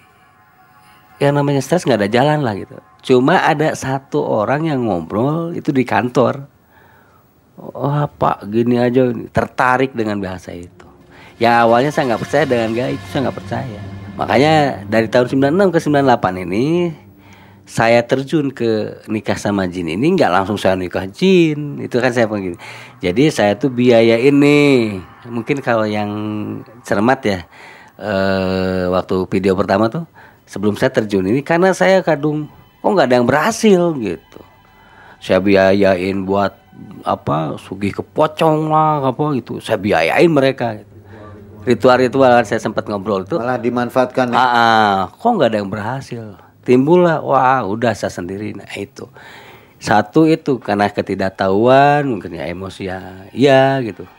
yang 1.21 1.37
namanya 1.37 1.63
stres 1.63 1.87
nggak 1.87 2.05
ada 2.05 2.11
jalan 2.11 2.43
lah 2.43 2.53
gitu. 2.59 2.77
Cuma 3.01 3.41
ada 3.41 3.73
satu 3.73 4.21
orang 4.21 4.67
yang 4.67 4.85
ngobrol 4.85 5.55
itu 5.55 5.71
di 5.71 5.87
kantor. 5.87 6.45
Oh 7.57 8.05
pak 8.17 8.45
gini 8.51 8.77
aja 8.77 9.09
tertarik 9.31 9.95
dengan 9.95 10.19
bahasa 10.19 10.51
itu. 10.51 10.87
Ya 11.41 11.65
awalnya 11.65 11.89
saya 11.89 12.13
nggak 12.13 12.21
percaya 12.21 12.43
dengan 12.45 12.69
gaib, 12.75 13.01
saya 13.09 13.19
nggak 13.29 13.37
percaya. 13.37 13.81
Makanya 14.19 14.85
dari 14.85 15.07
tahun 15.09 15.27
96 15.33 15.73
ke 15.73 15.79
98 15.81 16.45
ini 16.45 16.65
saya 17.71 18.03
terjun 18.03 18.51
ke 18.51 19.01
nikah 19.07 19.39
sama 19.39 19.63
jin 19.69 19.87
ini 19.87 20.17
nggak 20.17 20.27
langsung 20.27 20.59
saya 20.59 20.75
nikah 20.75 21.07
jin 21.07 21.79
itu 21.79 22.03
kan 22.03 22.11
saya 22.11 22.27
panggil 22.27 22.59
jadi 22.99 23.31
saya 23.31 23.53
tuh 23.55 23.71
biaya 23.71 24.19
ini 24.19 24.99
mungkin 25.31 25.63
kalau 25.63 25.87
yang 25.87 26.11
cermat 26.83 27.19
ya 27.23 27.39
eh, 27.99 28.85
waktu 28.87 29.15
video 29.27 29.53
pertama 29.57 29.91
tuh 29.91 30.05
sebelum 30.51 30.75
saya 30.75 30.91
terjun 30.91 31.23
ini 31.23 31.39
karena 31.39 31.71
saya 31.71 32.03
kadung 32.03 32.51
kok 32.83 32.89
nggak 32.91 33.07
ada 33.07 33.15
yang 33.21 33.27
berhasil 33.29 33.81
gitu. 33.95 34.41
Saya 35.21 35.37
biayain 35.37 36.25
buat 36.25 36.57
apa 37.05 37.55
sugih 37.61 37.93
ke 37.93 38.03
pocong 38.03 38.67
lah 38.73 39.05
apa 39.05 39.37
gitu. 39.37 39.61
Saya 39.61 39.77
biayain 39.77 40.27
mereka 40.27 40.75
gitu. 40.75 40.89
ritual-ritual 41.61 42.41
kan 42.41 42.41
saya 42.41 42.57
sempat 42.57 42.89
ngobrol 42.89 43.21
itu 43.21 43.37
Malah 43.37 43.61
dimanfaatkan 43.61 44.33
ya. 44.33 44.35
ah, 44.35 44.49
ah, 44.49 44.93
kok 45.13 45.29
nggak 45.29 45.49
ada 45.53 45.57
yang 45.61 45.69
berhasil? 45.69 46.23
Timbul 46.65 47.05
lah 47.05 47.21
wah 47.21 47.61
udah 47.69 47.93
saya 47.93 48.09
sendiri. 48.09 48.57
Nah 48.57 48.65
itu. 48.73 49.05
Satu 49.77 50.25
itu 50.25 50.57
karena 50.57 50.89
ketidaktahuan 50.89 52.05
mungkin 52.05 52.33
ya 52.33 52.49
emosi 52.49 52.89
ya 52.89 53.29
iya 53.29 53.77
gitu. 53.85 54.09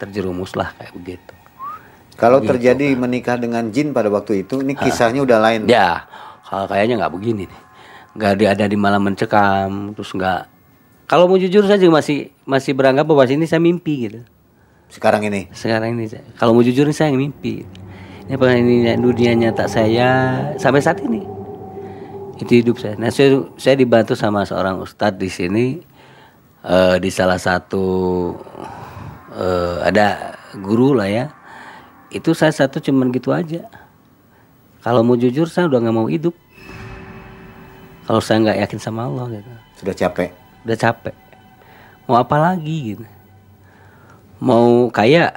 Terjerumus 0.00 0.56
lah 0.56 0.72
kayak 0.76 0.92
begitu 0.96 1.35
Kalau 2.16 2.40
terjadi 2.40 2.96
menikah 2.96 3.36
dengan 3.36 3.68
jin 3.68 3.92
pada 3.92 4.08
waktu 4.08 4.48
itu, 4.48 4.64
ini 4.64 4.72
kisahnya 4.72 5.20
udah 5.20 5.38
lain. 5.40 5.68
ya 5.68 6.08
kalau 6.48 6.64
kayaknya 6.64 7.04
nggak 7.04 7.12
begini 7.12 7.44
nih. 7.44 7.60
Nggak 8.16 8.30
ada 8.40 8.44
ada 8.56 8.64
di 8.64 8.76
malam 8.80 9.04
mencekam 9.04 9.92
terus 9.92 10.16
nggak 10.16 10.56
kalau 11.06 11.30
mau 11.30 11.38
jujur 11.38 11.62
saya 11.62 11.78
juga 11.78 12.02
masih 12.02 12.34
masih 12.42 12.74
beranggap 12.74 13.06
bahwa 13.06 13.22
ini 13.30 13.46
saya 13.46 13.62
mimpi 13.62 14.10
gitu. 14.10 14.20
Sekarang 14.90 15.22
ini. 15.22 15.50
sekarang 15.54 15.94
ini 15.94 16.10
kalau 16.34 16.54
mau 16.54 16.66
jujur 16.66 16.90
ini 16.90 16.94
saya 16.94 17.14
mimpi. 17.14 17.62
Ini 18.26 18.34
apa 18.34 18.58
ini 18.58 18.90
dunia 18.98 19.38
nyata 19.38 19.70
saya 19.70 20.10
sampai 20.58 20.82
saat 20.82 20.98
ini. 21.06 21.22
Itu 22.42 22.50
hidup 22.50 22.82
saya. 22.82 22.98
Nah 22.98 23.14
saya, 23.14 23.38
saya 23.54 23.78
dibantu 23.78 24.18
sama 24.18 24.42
seorang 24.42 24.82
ustadz 24.82 25.14
di 25.14 25.30
sini 25.30 25.66
eh, 26.66 26.96
di 26.98 27.10
salah 27.14 27.38
satu 27.38 27.86
eh, 29.30 29.76
ada 29.86 30.34
guru 30.58 30.98
lah 30.98 31.06
ya 31.06 31.30
itu 32.10 32.30
saya 32.32 32.54
satu 32.54 32.78
cuman 32.78 33.10
gitu 33.10 33.34
aja. 33.34 33.66
Kalau 34.82 35.02
mau 35.02 35.18
jujur 35.18 35.50
saya 35.50 35.66
udah 35.66 35.82
nggak 35.82 35.96
mau 35.96 36.06
hidup. 36.06 36.34
Kalau 38.06 38.22
saya 38.22 38.38
nggak 38.46 38.58
yakin 38.62 38.78
sama 38.78 39.10
Allah 39.10 39.26
gitu. 39.34 39.50
Sudah 39.82 39.94
capek. 39.94 40.30
udah 40.62 40.78
capek. 40.78 41.14
Mau 42.06 42.16
apa 42.18 42.36
lagi 42.38 42.94
gitu. 42.94 43.04
Mau 44.38 44.86
kaya 44.94 45.34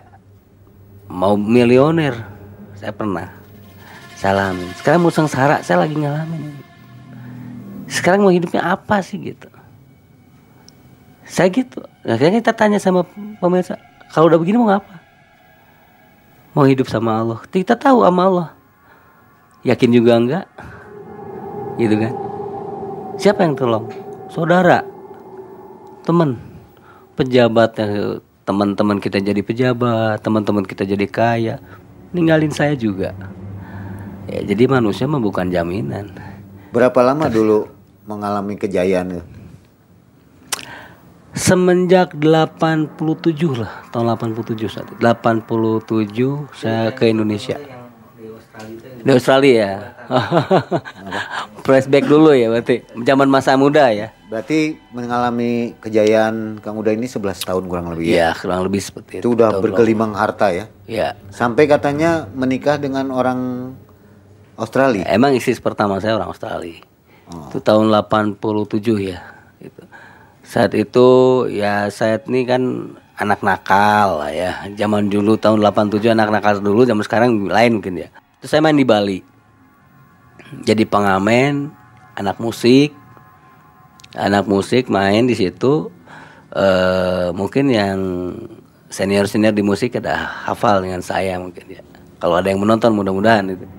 mau 1.10 1.34
milioner. 1.34 2.14
Saya 2.78 2.94
pernah. 2.94 3.34
Saya 4.14 4.38
alamin. 4.38 4.70
Sekarang 4.78 5.02
mau 5.02 5.14
sengsara 5.14 5.66
saya 5.66 5.82
lagi 5.82 5.98
ngalamin. 5.98 6.54
Sekarang 7.90 8.22
mau 8.22 8.30
hidupnya 8.30 8.62
apa 8.62 9.02
sih 9.02 9.18
gitu. 9.18 9.50
Saya 11.26 11.50
gitu. 11.50 11.82
Akhirnya 12.06 12.42
kita 12.46 12.54
tanya 12.54 12.78
sama 12.78 13.02
pemirsa 13.42 13.82
kalau 14.10 14.30
udah 14.30 14.40
begini 14.42 14.58
mau 14.58 14.70
ngapa 14.74 14.99
mau 16.60 16.68
hidup 16.68 16.92
sama 16.92 17.24
Allah. 17.24 17.40
Kita 17.48 17.80
tahu 17.80 18.04
sama 18.04 18.28
Allah. 18.28 18.50
Yakin 19.64 19.96
juga 19.96 20.20
enggak? 20.20 20.46
Gitu 21.80 21.96
kan? 21.96 22.14
Siapa 23.16 23.48
yang 23.48 23.56
tolong? 23.56 23.88
Saudara. 24.28 24.84
Teman. 26.04 26.36
Pejabat 27.16 27.80
yang 27.80 28.20
teman-teman 28.44 29.00
kita 29.00 29.24
jadi 29.24 29.40
pejabat 29.40 30.20
teman-teman 30.20 30.68
kita 30.68 30.84
jadi 30.84 31.08
kaya. 31.08 31.56
Ninggalin 32.12 32.52
saya 32.52 32.76
juga. 32.76 33.16
Ya 34.28 34.44
jadi 34.44 34.68
manusia 34.68 35.08
mah 35.08 35.24
bukan 35.24 35.48
jaminan. 35.48 36.12
Berapa 36.76 37.00
lama 37.08 37.32
dulu 37.32 37.72
mengalami 38.04 38.60
kejayaan? 38.60 39.24
Semenjak 41.34 42.16
87 42.18 42.96
lah 43.58 43.72
tahun 43.94 44.06
87 44.18 44.70
saat 44.70 44.88
itu. 44.90 44.98
87 45.02 46.56
saya 46.56 46.90
ke 46.94 47.10
Indonesia 47.10 47.58
di 49.00 49.12
Australia 49.16 49.54
ya 49.56 49.74
flashback 51.66 52.04
dulu 52.04 52.36
ya 52.36 52.52
berarti 52.52 52.84
zaman 53.08 53.32
masa 53.32 53.56
muda 53.56 53.88
ya 53.94 54.12
Berarti 54.30 54.78
mengalami 54.94 55.74
kejayaan 55.82 56.62
Kang 56.62 56.78
Uda 56.78 56.94
ini 56.94 57.10
11 57.10 57.50
tahun 57.50 57.66
kurang 57.66 57.90
lebih 57.90 58.14
ya. 58.14 58.30
Iya 58.30 58.30
kurang 58.38 58.62
lebih 58.70 58.78
seperti 58.78 59.12
itu 59.18 59.26
Itu 59.26 59.34
udah 59.34 59.58
bergelimang 59.58 60.14
harta 60.14 60.54
ya. 60.54 60.70
ya 60.86 61.18
Sampai 61.34 61.66
katanya 61.66 62.30
menikah 62.38 62.78
dengan 62.78 63.10
orang 63.10 63.74
Australia. 64.54 65.02
Emang 65.10 65.34
istri 65.34 65.58
pertama 65.58 65.98
saya 65.98 66.22
orang 66.22 66.30
Australia. 66.30 66.78
Itu 67.50 67.58
tahun 67.58 67.90
87 67.90 68.38
ya. 69.02 69.18
Gitu. 69.58 69.82
Saat 70.50 70.74
itu 70.74 71.08
ya 71.54 71.94
saya 71.94 72.18
ini 72.26 72.42
kan 72.42 72.62
anak 73.22 73.46
nakal 73.46 74.26
ya. 74.34 74.66
Zaman 74.74 75.06
dulu 75.06 75.38
tahun 75.38 75.62
87 75.62 76.10
anak 76.10 76.34
nakal 76.34 76.58
dulu, 76.58 76.90
zaman 76.90 77.06
sekarang 77.06 77.46
lain 77.46 77.78
mungkin 77.78 78.02
ya. 78.02 78.10
Terus 78.42 78.50
saya 78.50 78.66
main 78.66 78.74
di 78.74 78.82
Bali. 78.82 79.22
Jadi 80.66 80.90
pengamen, 80.90 81.70
anak 82.18 82.42
musik. 82.42 82.98
Anak 84.18 84.50
musik 84.50 84.90
main 84.90 85.30
di 85.30 85.38
situ 85.38 85.94
eh 86.50 87.30
mungkin 87.30 87.70
yang 87.70 88.00
senior-senior 88.90 89.54
di 89.54 89.62
musik 89.62 90.02
ada 90.02 90.18
hafal 90.50 90.82
dengan 90.82 91.06
saya 91.06 91.38
mungkin 91.38 91.62
ya. 91.70 91.86
Kalau 92.18 92.42
ada 92.42 92.50
yang 92.50 92.58
menonton 92.58 92.98
mudah-mudahan 92.98 93.54
itu 93.54 93.70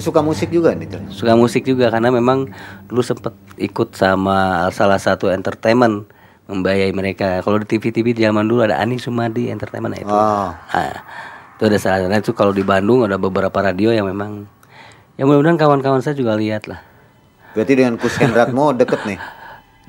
Suka 0.00 0.24
musik 0.24 0.48
juga 0.48 0.72
nih. 0.72 0.88
Suka 1.12 1.36
musik 1.36 1.68
juga 1.68 1.92
karena 1.92 2.08
memang 2.08 2.48
dulu 2.88 3.04
sempet 3.04 3.36
ikut 3.60 3.92
sama 3.92 4.68
salah 4.72 4.96
satu 4.96 5.28
entertainment 5.28 6.08
membayai 6.48 6.90
mereka 6.90 7.40
kalau 7.44 7.60
di 7.60 7.66
TV 7.68 7.94
TV 7.94 8.12
zaman 8.16 8.48
dulu 8.48 8.66
ada 8.66 8.80
Ani 8.80 8.98
Sumadi 8.98 9.48
entertainment 9.48 9.94
itu 9.94 10.10
Oh. 10.10 10.50
Nah, 10.50 10.96
itu 11.56 11.62
ada 11.68 11.78
salah 11.78 12.10
nah, 12.10 12.18
itu 12.18 12.34
kalau 12.34 12.50
di 12.50 12.66
Bandung 12.66 13.06
ada 13.06 13.16
beberapa 13.20 13.54
radio 13.62 13.94
yang 13.94 14.10
memang 14.10 14.50
ya 15.14 15.22
mudah-mudahan 15.22 15.60
kawan-kawan 15.60 16.02
saya 16.02 16.18
juga 16.18 16.34
lihat 16.34 16.66
lah 16.66 16.82
Berarti 17.52 17.72
dengan 17.76 18.00
Kus 18.00 18.16
Hendratmo 18.16 18.72
deket 18.72 19.04
nih. 19.04 19.20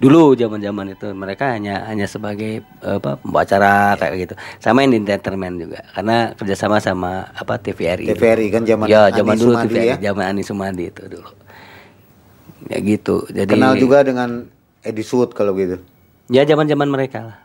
Dulu 0.01 0.33
zaman-zaman 0.33 0.97
itu 0.97 1.13
mereka 1.13 1.53
hanya 1.53 1.85
hanya 1.85 2.09
sebagai 2.09 2.65
apa 2.81 3.13
pembawa 3.21 3.45
acara 3.45 3.93
kayak 3.93 4.13
gitu. 4.25 4.33
Sama 4.57 4.81
yang 4.81 4.97
di 4.97 4.99
entertainment 5.05 5.55
juga 5.61 5.85
karena 5.93 6.33
kerjasama 6.33 6.81
sama 6.81 7.29
apa 7.29 7.61
TVRI 7.61 8.17
TVRI 8.17 8.47
kan 8.49 8.63
zaman 8.65 8.85
ya 8.89 9.13
zaman 9.13 9.37
dulu 9.37 9.53
Sumadi 9.53 9.69
TVRI 9.69 9.85
ya. 9.85 9.95
zaman 10.09 10.23
Ani 10.33 10.41
Sumadi 10.41 10.83
itu 10.89 11.03
dulu. 11.05 11.29
Ya 12.71 12.79
gitu. 12.79 13.27
Jadi 13.29 13.53
Kenal 13.53 13.75
juga 13.77 14.01
dengan 14.01 14.49
Edi 14.81 15.03
Sud 15.03 15.35
kalau 15.37 15.53
gitu. 15.53 15.77
ya 16.31 16.41
zaman 16.47 16.65
zaman 16.65 16.89
mereka 16.89 17.19
lah. 17.21 17.37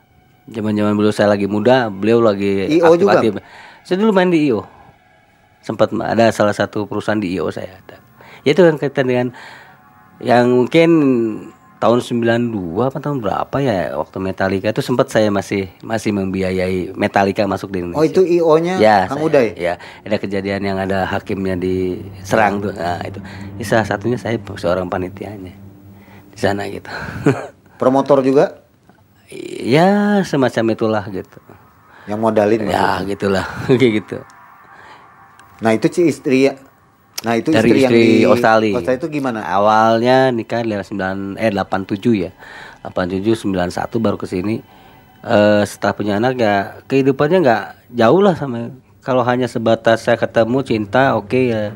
Zaman 0.49 0.73
zaman 0.73 0.97
beliau 0.97 1.13
saya 1.13 1.29
lagi 1.29 1.45
muda 1.45 1.93
beliau 1.93 2.25
lagi 2.25 2.81
IO 2.81 2.97
juga? 2.97 3.21
aktif 3.21 3.37
saya 3.85 4.01
dulu 4.01 4.17
main 4.17 4.33
di 4.33 4.49
IO 4.49 4.65
sempat 5.61 5.93
ada 5.93 6.33
salah 6.33 6.57
satu 6.57 6.89
perusahaan 6.89 7.21
di 7.21 7.37
IO 7.37 7.53
saya 7.53 7.77
ada. 7.77 8.01
Ya 8.47 8.57
itu 8.57 8.65
kan 8.65 8.81
kaitan 8.81 9.05
dengan 9.05 9.29
yang 10.25 10.49
mungkin 10.49 10.91
tahun 11.79 12.03
92 12.03 12.91
apa 12.91 12.99
tahun 12.99 13.23
berapa 13.23 13.57
ya 13.62 13.95
waktu 13.95 14.19
Metallica 14.19 14.75
itu 14.75 14.83
sempat 14.83 15.14
saya 15.14 15.31
masih 15.31 15.71
masih 15.81 16.11
membiayai 16.11 16.91
Metallica 16.99 17.47
masuk 17.47 17.71
di 17.71 17.87
Indonesia. 17.87 17.99
Oh 17.99 18.05
itu 18.05 18.27
IO-nya 18.27 18.83
ya, 18.83 19.07
Kang 19.07 19.23
saya- 19.23 19.27
Uda 19.31 19.41
ya? 19.47 19.53
ya 19.55 19.75
ada 20.03 20.17
kejadian 20.19 20.62
yang 20.67 20.79
ada 20.83 21.07
hakimnya 21.07 21.55
diserang 21.55 22.59
tuh. 22.59 22.75
Nah 22.75 22.99
itu. 23.07 23.23
Ini 23.55 23.64
salah 23.64 23.87
satunya 23.87 24.19
saya 24.19 24.35
seorang 24.43 24.91
panitianya 24.91 25.55
di 26.35 26.38
sana 26.38 26.67
gitu. 26.67 26.91
Promotor 27.81 28.27
juga? 28.27 28.67
Ya 29.62 30.19
semacam 30.27 30.75
itulah 30.75 31.05
gitu. 31.14 31.38
Yang 32.11 32.19
modalin. 32.19 32.61
ya 32.67 33.07
gitulah. 33.07 33.47
Kayak 33.79 33.93
gitu. 34.03 34.19
Nah 35.62 35.79
itu 35.79 35.87
si 35.95 36.11
istri 36.11 36.51
Nah 37.27 37.35
itu 37.35 37.51
dari 37.51 37.67
istri, 37.67 37.79
istri, 37.79 37.83
yang 37.83 37.93
di 37.95 38.07
Australia 38.31 38.75
Australia 38.79 39.01
itu 39.03 39.09
gimana? 39.11 39.43
awalnya 39.43 40.31
nikah 40.31 40.63
di 40.63 40.71
9 40.71 41.35
eh 41.35 41.51
87 41.51 42.14
ya. 42.14 42.31
87 42.87 43.35
91 43.43 43.99
baru 43.99 44.14
ke 44.14 44.27
sini 44.31 44.62
eh 45.27 45.62
setelah 45.66 45.95
punya 45.99 46.14
anak 46.23 46.39
ya 46.39 46.79
kehidupannya 46.87 47.39
nggak 47.43 47.62
jauh 47.91 48.23
lah 48.23 48.39
sama 48.39 48.71
kalau 49.03 49.27
hanya 49.27 49.51
sebatas 49.51 50.07
saya 50.07 50.14
ketemu 50.14 50.62
cinta 50.62 51.19
oke 51.19 51.41
ya. 51.49 51.75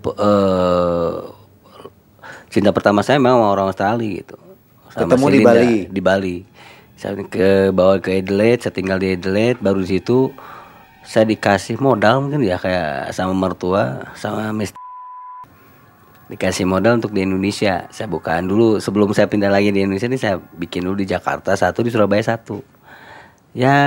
P- 0.00 0.16
eh, 0.16 1.14
cinta 2.48 2.70
pertama 2.72 3.04
saya 3.04 3.20
memang 3.20 3.42
sama 3.44 3.48
orang 3.52 3.66
Australia 3.68 4.24
gitu. 4.24 4.36
Sama 4.94 5.12
Ketemu 5.12 5.26
si 5.26 5.28
di 5.28 5.36
Linda, 5.36 5.50
Bali? 5.52 5.74
di 5.92 6.00
Bali. 6.00 6.36
Saya 6.96 7.12
ke 7.28 7.68
bawa 7.76 8.00
ke 8.00 8.24
Adelaide 8.24 8.64
saya 8.64 8.72
tinggal 8.72 8.96
di 8.96 9.12
Adelaide 9.12 9.60
baru 9.60 9.84
di 9.84 10.00
situ 10.00 10.32
saya 11.06 11.22
dikasih 11.22 11.78
modal 11.78 12.18
mungkin 12.26 12.42
ya 12.42 12.58
kayak 12.58 13.14
sama 13.14 13.30
mertua 13.30 14.10
sama 14.18 14.50
Miss 14.50 14.74
dikasih 16.26 16.66
modal 16.66 16.98
untuk 16.98 17.14
di 17.14 17.22
Indonesia. 17.22 17.86
Saya 17.94 18.10
bukaan 18.10 18.50
dulu. 18.50 18.82
Sebelum 18.82 19.14
saya 19.14 19.30
pindah 19.30 19.46
lagi 19.46 19.70
di 19.70 19.86
Indonesia 19.86 20.10
ini 20.10 20.18
saya 20.18 20.42
bikin 20.42 20.82
dulu 20.82 20.98
di 20.98 21.06
Jakarta 21.06 21.54
satu 21.54 21.86
di 21.86 21.94
Surabaya 21.94 22.18
satu. 22.18 22.58
Ya 23.54 23.78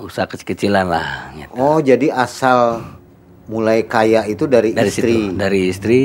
usaha 0.00 0.24
kecil-kecilan 0.24 0.88
lah 0.88 1.36
gitu. 1.36 1.52
Oh, 1.60 1.78
jadi 1.78 2.08
asal 2.10 2.82
mulai 3.44 3.84
kaya 3.84 4.24
itu 4.24 4.48
dari, 4.48 4.72
dari 4.72 4.88
istri. 4.88 5.12
situ 5.12 5.36
dari 5.36 5.60
istri. 5.68 6.02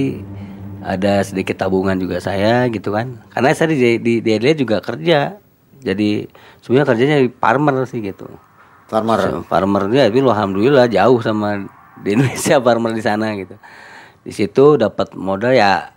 Ada 0.84 1.24
sedikit 1.24 1.56
tabungan 1.64 1.96
juga 1.96 2.20
saya 2.20 2.68
gitu 2.68 2.92
kan. 2.92 3.24
Karena 3.32 3.56
saya 3.56 3.72
di 3.72 4.04
di, 4.04 4.20
di 4.20 4.52
juga 4.60 4.84
kerja. 4.84 5.40
Jadi 5.80 6.28
sebenarnya 6.60 6.88
kerjanya 6.92 7.18
di 7.24 7.32
farmer 7.32 7.88
sih 7.88 8.04
gitu 8.04 8.28
Farmer. 8.88 9.42
farmer 9.48 9.84
ya 9.90 10.12
tapi 10.12 10.20
alhamdulillah 10.22 10.86
jauh 10.92 11.20
sama 11.24 11.66
di 12.04 12.14
Indonesia 12.14 12.60
farmer 12.66 12.92
di 12.94 13.04
sana 13.04 13.34
gitu 13.34 13.56
di 14.24 14.32
situ 14.32 14.80
dapat 14.80 15.16
modal 15.18 15.52
ya 15.52 15.92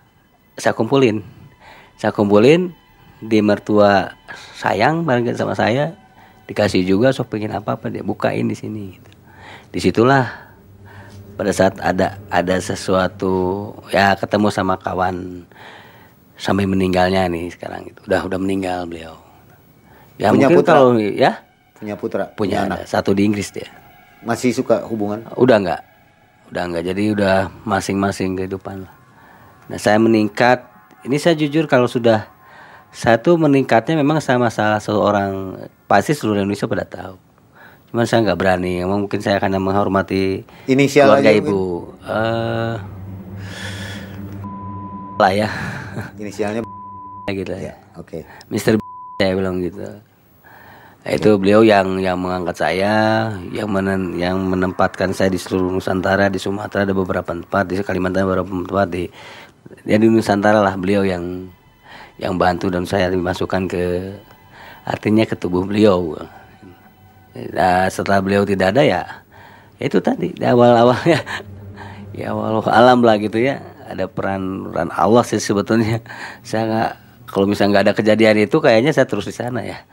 saya 0.58 0.72
kumpulin 0.74 1.22
saya 1.96 2.10
kumpulin 2.10 2.72
di 3.22 3.40
mertua 3.40 4.12
sayang 4.58 5.06
bareng 5.06 5.32
sama 5.36 5.56
saya 5.56 5.96
dikasih 6.46 6.86
juga 6.86 7.10
sok 7.10 7.36
pengen 7.36 7.56
apa 7.56 7.74
apa 7.78 7.90
dia 7.90 8.04
bukain 8.06 8.46
di 8.46 8.54
sini 8.54 8.94
gitu. 8.94 9.10
di 9.72 9.78
situlah 9.82 10.46
pada 11.36 11.52
saat 11.52 11.76
ada 11.82 12.16
ada 12.32 12.56
sesuatu 12.60 13.72
ya 13.92 14.16
ketemu 14.16 14.48
sama 14.48 14.78
kawan 14.80 15.44
sampai 16.36 16.68
meninggalnya 16.68 17.28
nih 17.28 17.48
sekarang 17.52 17.88
itu 17.88 18.00
udah 18.08 18.24
udah 18.28 18.38
meninggal 18.40 18.84
beliau 18.84 19.16
ya 20.20 20.32
Punya 20.32 20.48
mungkin 20.48 20.56
putra? 20.60 20.72
kalau 20.76 20.90
ya 21.00 21.45
Punya 21.76 21.94
putra, 21.96 22.32
punya 22.32 22.64
anak. 22.64 22.84
ada. 22.84 22.84
Satu 22.88 23.12
di 23.12 23.28
Inggris 23.28 23.52
dia. 23.52 23.68
Masih 24.24 24.50
suka 24.56 24.82
hubungan? 24.88 25.22
udah 25.36 25.56
enggak 25.60 25.82
udah 26.46 26.62
enggak 26.62 26.84
jadi 26.94 27.02
udah 27.12 27.36
masing-masing 27.66 28.38
kehidupan 28.38 28.86
lah. 28.86 28.94
Nah 29.66 29.78
saya 29.78 29.98
meningkat. 29.98 30.62
Ini 31.06 31.16
saya 31.22 31.38
jujur 31.38 31.70
kalau 31.70 31.86
sudah 31.86 32.26
satu 32.90 33.38
meningkatnya 33.38 33.94
memang 33.98 34.18
sama 34.18 34.50
salah 34.50 34.80
seorang 34.82 35.54
pasti 35.86 36.14
seluruh 36.16 36.42
Indonesia 36.42 36.66
pada 36.66 36.86
tahu. 36.86 37.14
Cuman 37.90 38.06
saya 38.08 38.26
nggak 38.26 38.38
berani. 38.38 38.82
Emang 38.82 39.06
mungkin 39.06 39.22
saya 39.22 39.38
akan 39.38 39.58
menghormati 39.62 40.42
Inisial 40.66 41.12
keluarga 41.12 41.30
ibu. 41.30 41.92
Eh 42.02 42.74
lah 45.16 45.32
ya. 45.32 45.48
Inisialnya 46.18 46.60
gitu 47.30 47.52
ya. 47.54 47.74
Oke. 47.98 48.26
Mister 48.50 48.78
saya 49.18 49.32
bilang 49.34 49.62
gitu. 49.62 49.82
Nah, 51.06 51.14
itu 51.14 51.38
beliau 51.38 51.62
yang 51.62 52.02
yang 52.02 52.18
mengangkat 52.18 52.66
saya, 52.66 53.30
yang 53.54 53.70
menen, 53.70 54.18
yang 54.18 54.42
menempatkan 54.42 55.14
saya 55.14 55.30
di 55.30 55.38
seluruh 55.38 55.78
Nusantara, 55.78 56.26
di 56.26 56.42
Sumatera 56.42 56.82
ada 56.82 56.90
beberapa 56.90 57.30
tempat, 57.30 57.62
di 57.70 57.78
Kalimantan 57.78 58.26
ada 58.26 58.42
beberapa 58.42 58.50
tempat 58.50 58.90
di 58.90 59.06
ya 59.86 60.02
di 60.02 60.10
Nusantara 60.10 60.58
lah 60.58 60.74
beliau 60.74 61.06
yang 61.06 61.46
yang 62.18 62.34
bantu 62.34 62.74
dan 62.74 62.82
saya 62.90 63.06
dimasukkan 63.06 63.70
ke 63.70 63.84
artinya 64.82 65.22
ke 65.22 65.38
tubuh 65.38 65.62
beliau. 65.62 66.18
Nah, 67.54 67.86
setelah 67.86 68.18
beliau 68.18 68.42
tidak 68.42 68.74
ada 68.74 68.82
ya 68.82 69.02
itu 69.78 70.02
tadi 70.02 70.34
di 70.34 70.42
awal-awalnya. 70.42 71.22
Ya 72.16 72.32
walau 72.32 72.64
alam 72.64 73.04
lah 73.04 73.20
gitu 73.20 73.36
ya 73.36 73.60
ada 73.92 74.08
peran 74.08 74.72
peran 74.72 74.88
Allah 74.88 75.20
sih 75.20 75.36
sebetulnya. 75.36 76.00
Saya 76.48 76.64
nggak 76.64 76.90
kalau 77.28 77.44
misalnya 77.44 77.70
nggak 77.76 77.84
ada 77.84 77.94
kejadian 77.94 78.36
itu 78.48 78.56
kayaknya 78.56 78.96
saya 78.96 79.04
terus 79.04 79.28
di 79.28 79.36
sana 79.36 79.60
ya 79.60 79.84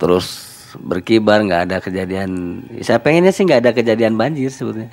terus 0.00 0.48
berkibar 0.80 1.44
nggak 1.44 1.62
ada 1.68 1.76
kejadian 1.84 2.62
saya 2.80 2.96
pengennya 2.96 3.36
sih 3.36 3.44
nggak 3.44 3.68
ada 3.68 3.72
kejadian 3.76 4.16
banjir 4.16 4.48
sebetulnya 4.48 4.88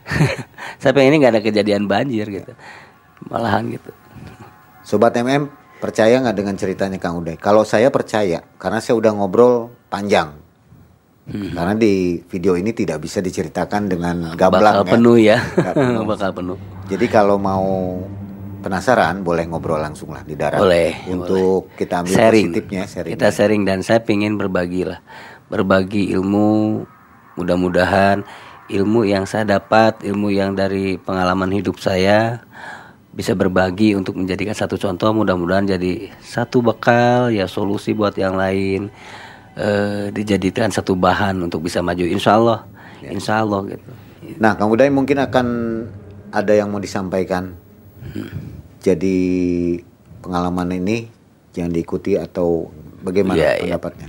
saya 0.80 0.96
pengennya 0.96 1.28
nggak 1.28 1.34
ada 1.36 1.44
kejadian 1.44 1.84
banjir 1.84 2.24
gitu 2.32 2.52
malahan 3.28 3.68
gitu 3.68 3.92
Sobat 4.90 5.14
MM, 5.14 5.46
percaya 5.78 6.18
nggak 6.18 6.34
dengan 6.34 6.54
ceritanya 6.58 6.98
Kang 6.98 7.22
Uday? 7.22 7.38
Kalau 7.38 7.62
saya 7.62 7.94
percaya, 7.94 8.42
karena 8.58 8.82
saya 8.82 8.98
udah 8.98 9.12
ngobrol 9.14 9.70
panjang. 9.86 10.34
Hmm. 11.30 11.54
Karena 11.54 11.78
di 11.78 12.18
video 12.26 12.58
ini 12.58 12.74
tidak 12.74 12.98
bisa 12.98 13.22
diceritakan 13.22 13.86
dengan 13.86 14.34
bakal 14.34 14.50
gamblang 14.50 14.82
ya. 14.82 14.90
penuh 14.90 15.16
ya 15.20 15.38
Nggak 15.38 15.74
penuh. 15.78 16.02
bakal 16.10 16.30
penuh 16.34 16.58
Jadi 16.90 17.06
kalau 17.06 17.38
mau 17.38 18.02
penasaran, 18.60 19.24
boleh 19.24 19.48
ngobrol 19.48 19.80
langsung 19.80 20.12
lah 20.12 20.22
di 20.22 20.36
darat. 20.36 20.60
Boleh, 20.60 20.94
Untuk 21.08 21.72
kita 21.74 22.04
ambil 22.04 22.14
sharing. 22.14 22.48
positifnya, 22.52 22.82
sharing. 22.86 23.12
Kita 23.16 23.28
sharing 23.32 23.62
dan 23.66 23.78
saya 23.82 24.00
ingin 24.06 24.36
berbagi 24.36 24.84
lah, 24.86 25.00
berbagi 25.48 26.12
ilmu. 26.14 26.84
Mudah-mudahan 27.40 28.20
ilmu 28.68 29.08
yang 29.08 29.24
saya 29.24 29.42
dapat, 29.58 30.04
ilmu 30.04 30.28
yang 30.30 30.52
dari 30.54 31.00
pengalaman 31.00 31.50
hidup 31.50 31.80
saya 31.80 32.44
bisa 33.10 33.34
berbagi 33.34 33.98
untuk 33.98 34.14
menjadikan 34.14 34.54
satu 34.54 34.78
contoh. 34.78 35.10
Mudah-mudahan 35.10 35.66
jadi 35.66 36.12
satu 36.22 36.62
bekal 36.62 37.34
ya 37.34 37.50
solusi 37.50 37.96
buat 37.96 38.14
yang 38.14 38.38
lain. 38.38 38.92
eh, 39.60 40.08
dijadikan 40.14 40.70
satu 40.70 40.94
bahan 40.94 41.36
untuk 41.42 41.66
bisa 41.66 41.82
maju. 41.82 42.06
Insya 42.06 42.38
Allah, 42.38 42.64
Insya 43.02 43.42
Allah 43.42 43.60
gitu. 43.66 43.90
Nah, 44.38 44.54
Kang 44.54 44.70
Uday 44.70 44.88
mungkin 44.88 45.18
akan 45.18 45.46
ada 46.30 46.52
yang 46.54 46.70
mau 46.70 46.78
disampaikan. 46.78 47.52
Jadi 48.80 49.18
pengalaman 50.24 50.72
ini 50.76 51.08
jangan 51.52 51.72
diikuti 51.72 52.16
atau 52.16 52.72
bagaimana 53.04 53.38
iya. 53.38 53.60
pendapatnya? 53.60 54.08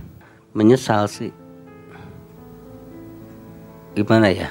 Menyesal 0.56 1.08
sih. 1.12 1.32
Gimana 3.96 4.32
ya? 4.32 4.50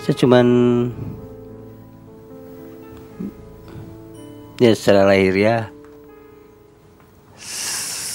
Saya 0.00 0.14
cuman 0.16 0.46
ya 4.62 4.72
secara 4.72 5.08
lahir 5.08 5.34
ya 5.36 5.68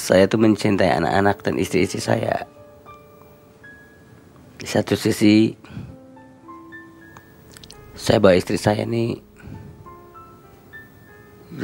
saya 0.05 0.29
tuh 0.29 0.37
mencintai 0.37 1.01
anak-anak 1.01 1.41
dan 1.41 1.57
istri-istri 1.57 1.97
saya. 1.97 2.45
Di 4.61 4.69
satu 4.69 4.93
sisi 4.93 5.57
saya 7.95 8.19
bawa 8.19 8.35
istri 8.35 8.59
saya 8.59 8.83
nih 8.83 9.23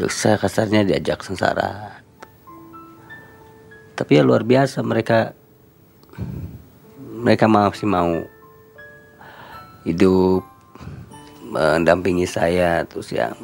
saya 0.07 0.39
kasarnya 0.39 0.87
diajak 0.87 1.19
sengsara. 1.19 1.99
Tapi 3.99 4.11
ya 4.15 4.23
luar 4.23 4.47
biasa 4.47 4.79
mereka 4.79 5.35
mereka 6.95 7.51
masih 7.51 7.85
mau 7.85 8.23
hidup 9.83 10.47
mendampingi 11.51 12.23
saya 12.23 12.87
terus 12.87 13.11
yang 13.11 13.35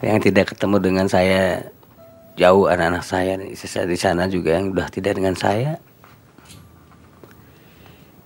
yang 0.00 0.16
tidak 0.24 0.56
ketemu 0.56 0.80
dengan 0.80 1.06
saya 1.06 1.68
jauh 2.40 2.66
anak-anak 2.66 3.04
saya 3.04 3.36
di 3.84 3.98
sana 4.00 4.26
juga 4.32 4.56
yang 4.56 4.72
udah 4.72 4.88
tidak 4.88 5.20
dengan 5.20 5.36
saya. 5.36 5.76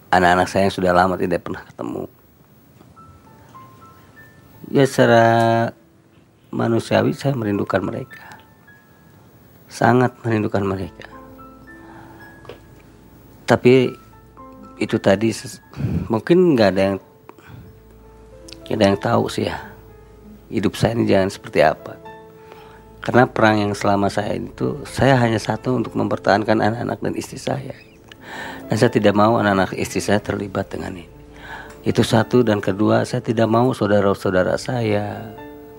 Anak-anak 0.09 0.47
saya 0.47 0.71
yang 0.71 0.77
sudah 0.79 0.93
lama 0.95 1.19
tidak 1.19 1.45
pernah 1.45 1.67
ketemu 1.67 2.18
ya 4.69 4.85
secara 4.85 5.25
manusiawi 6.53 7.17
saya 7.17 7.33
merindukan 7.37 7.81
mereka. 7.81 8.25
Sangat 9.69 10.17
merindukan 10.25 10.65
mereka. 10.65 11.09
Tapi 13.49 13.93
itu 14.79 14.97
tadi 15.01 15.33
mungkin 16.09 16.55
nggak 16.55 16.69
ada 16.73 16.83
yang 16.93 16.99
nggak 18.69 18.77
ada 18.77 18.85
yang 18.85 19.01
tahu 19.01 19.25
sih 19.33 19.49
ya 19.49 19.59
hidup 20.53 20.77
saya 20.77 20.97
ini 20.97 21.09
jangan 21.09 21.31
seperti 21.33 21.61
apa. 21.65 21.97
Karena 23.01 23.25
perang 23.25 23.57
yang 23.57 23.73
selama 23.73 24.13
saya 24.13 24.37
itu 24.37 24.85
saya 24.85 25.17
hanya 25.17 25.41
satu 25.41 25.81
untuk 25.81 25.97
mempertahankan 25.97 26.61
anak-anak 26.61 26.99
dan 27.01 27.15
istri 27.17 27.41
saya. 27.41 27.73
Dan 28.69 28.77
saya 28.77 28.93
tidak 28.93 29.17
mau 29.17 29.41
anak-anak 29.41 29.73
istri 29.81 30.05
saya 30.05 30.21
terlibat 30.21 30.69
dengan 30.69 30.93
ini 30.93 31.18
itu 31.87 32.03
satu 32.03 32.43
dan 32.43 32.59
kedua 32.59 33.07
saya 33.07 33.23
tidak 33.23 33.47
mau 33.47 33.71
saudara-saudara 33.71 34.59
saya 34.59 35.35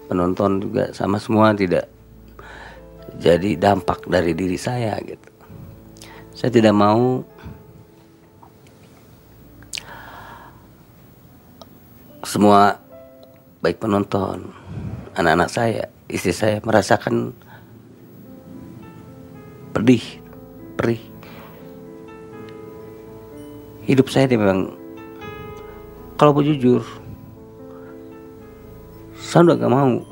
penonton 0.08 0.64
juga 0.64 0.90
sama 0.96 1.20
semua 1.20 1.52
tidak 1.52 1.92
jadi 3.20 3.60
dampak 3.60 4.08
dari 4.08 4.32
diri 4.32 4.56
saya 4.56 4.96
gitu. 5.04 5.30
Saya 6.32 6.50
tidak 6.56 6.72
mau 6.72 7.20
semua 12.24 12.80
baik 13.60 13.82
penonton 13.84 14.48
anak-anak 15.20 15.50
saya 15.52 15.84
istri 16.08 16.32
saya 16.32 16.64
merasakan 16.64 17.36
pedih 19.76 20.24
perih. 20.80 21.04
Hidup 23.84 24.08
saya 24.08 24.32
memang 24.32 24.79
kalau 26.20 26.36
mau 26.36 26.44
jujur 26.44 26.84
saya 29.16 29.48
udah 29.48 29.56
gak 29.56 29.72
mau 29.72 30.04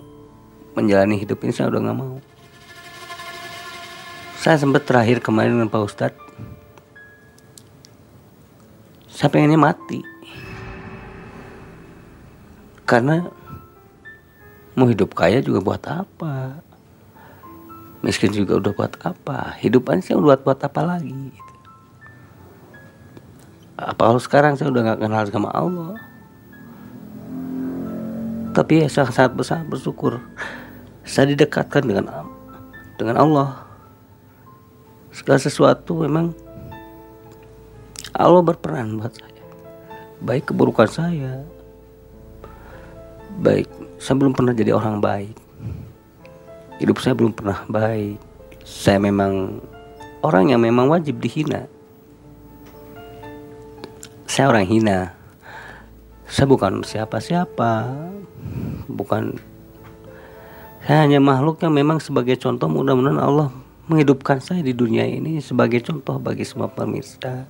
menjalani 0.71 1.19
hidup 1.19 1.43
ini 1.43 1.51
saya 1.51 1.67
udah 1.67 1.83
gak 1.83 1.99
mau. 1.99 2.15
Saya 4.39 4.55
sempat 4.55 4.87
terakhir 4.87 5.19
kemarin 5.19 5.59
dengan 5.59 5.67
Pak 5.67 5.83
Ustadz 5.83 6.27
saya 9.17 9.33
pengennya 9.33 9.57
mati. 9.57 10.05
Karena 12.85 13.25
mau 14.77 14.87
hidup 14.87 15.17
kaya 15.17 15.41
juga 15.41 15.59
buat 15.59 15.83
apa? 15.89 16.61
Miskin 18.05 18.31
juga 18.31 18.61
udah 18.61 18.71
buat 18.77 18.93
apa? 19.01 19.57
Hidup 19.57 19.89
aja 19.89 20.13
saya 20.13 20.21
udah 20.21 20.37
buat 20.37 20.61
apa 20.61 20.81
lagi. 20.85 21.33
Apa 23.77 24.01
harus 24.09 24.25
sekarang 24.25 24.57
saya 24.57 24.73
udah 24.73 24.81
nggak 24.81 24.99
kenal 25.05 25.23
sama 25.29 25.49
Allah? 25.53 25.93
Tapi 28.57 28.81
ya 28.81 28.89
saya 28.89 29.05
sangat 29.13 29.37
besar 29.37 29.61
bersyukur 29.61 30.17
saya 31.05 31.29
didekatkan 31.29 31.85
dengan 31.85 32.05
dengan 32.97 33.15
Allah. 33.21 33.49
Segala 35.13 35.37
sesuatu 35.37 36.01
memang 36.01 36.33
Allah 38.17 38.41
berperan 38.41 38.97
buat 38.97 39.13
saya. 39.13 39.45
Baik 40.25 40.49
keburukan 40.49 40.89
saya 40.89 41.45
baik 43.37 43.69
saya 44.01 44.17
belum 44.17 44.33
pernah 44.33 44.53
jadi 44.57 44.73
orang 44.73 44.97
baik. 44.97 45.37
Hidup 46.81 46.97
saya 47.01 47.13
belum 47.13 47.33
pernah 47.33 47.65
baik. 47.69 48.17
Saya 48.65 48.97
memang 48.97 49.61
orang 50.25 50.53
yang 50.53 50.61
memang 50.61 50.89
wajib 50.89 51.21
dihina 51.21 51.69
saya 54.37 54.53
orang 54.53 54.69
hina 54.69 55.17
saya 56.29 56.45
bukan 56.45 56.85
siapa-siapa 56.85 57.89
bukan 58.85 59.41
saya 60.85 61.09
hanya 61.09 61.17
makhluk 61.17 61.57
yang 61.65 61.73
memang 61.73 61.97
sebagai 61.97 62.37
contoh 62.37 62.69
mudah-mudahan 62.69 63.17
Allah 63.17 63.49
menghidupkan 63.89 64.37
saya 64.37 64.61
di 64.61 64.77
dunia 64.77 65.09
ini 65.09 65.41
sebagai 65.41 65.81
contoh 65.81 66.21
bagi 66.21 66.45
semua 66.45 66.69
pemirsa 66.69 67.49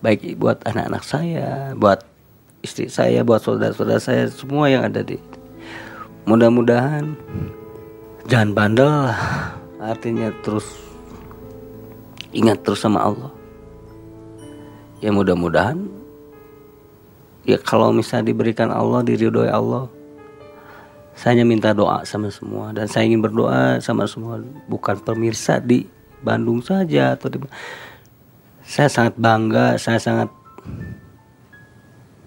baik 0.00 0.38
buat 0.40 0.62
anak-anak 0.62 1.04
saya, 1.04 1.74
buat 1.74 2.06
istri 2.62 2.86
saya, 2.86 3.26
buat 3.26 3.42
saudara-saudara 3.42 3.98
saya, 3.98 4.24
semua 4.30 4.70
yang 4.70 4.86
ada 4.86 5.02
di. 5.02 5.18
Mudah-mudahan 6.24 7.18
jangan 8.30 8.50
bandel. 8.54 8.94
Artinya 9.78 10.30
terus 10.42 10.66
ingat 12.30 12.62
terus 12.62 12.82
sama 12.82 13.02
Allah. 13.02 13.37
Ya 14.98 15.14
mudah-mudahan 15.14 15.86
ya 17.46 17.56
kalau 17.62 17.94
misalnya 17.94 18.34
diberikan 18.34 18.68
Allah 18.68 19.00
diridhoi 19.00 19.48
Allah 19.48 19.88
saya 21.16 21.38
hanya 21.38 21.46
minta 21.48 21.70
doa 21.72 22.04
sama 22.04 22.28
semua 22.30 22.70
dan 22.76 22.86
saya 22.86 23.08
ingin 23.08 23.22
berdoa 23.22 23.78
sama 23.82 24.06
semua 24.06 24.42
bukan 24.70 24.98
pemirsa 25.00 25.58
di 25.58 25.86
Bandung 26.22 26.62
saja 26.62 27.14
atau 27.14 27.30
di 27.30 27.38
saya 28.68 28.92
sangat 28.92 29.16
bangga, 29.16 29.80
saya 29.80 29.96
sangat 29.96 30.28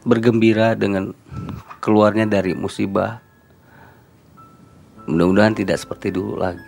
bergembira 0.02 0.74
dengan 0.74 1.14
keluarnya 1.78 2.26
dari 2.26 2.58
musibah. 2.58 3.22
Mudah-mudahan 5.06 5.54
tidak 5.54 5.78
seperti 5.78 6.10
dulu 6.10 6.42
lagi. 6.42 6.66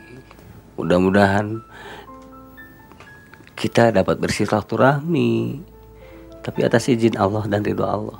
Mudah-mudahan 0.78 1.66
kita 3.58 3.90
dapat 3.90 4.22
bersilaturahmi, 4.22 5.66
tapi 6.44 6.68
atas 6.68 6.92
izin 6.92 7.16
Allah 7.16 7.48
dan 7.48 7.64
ridho 7.64 7.88
Allah. 7.88 8.20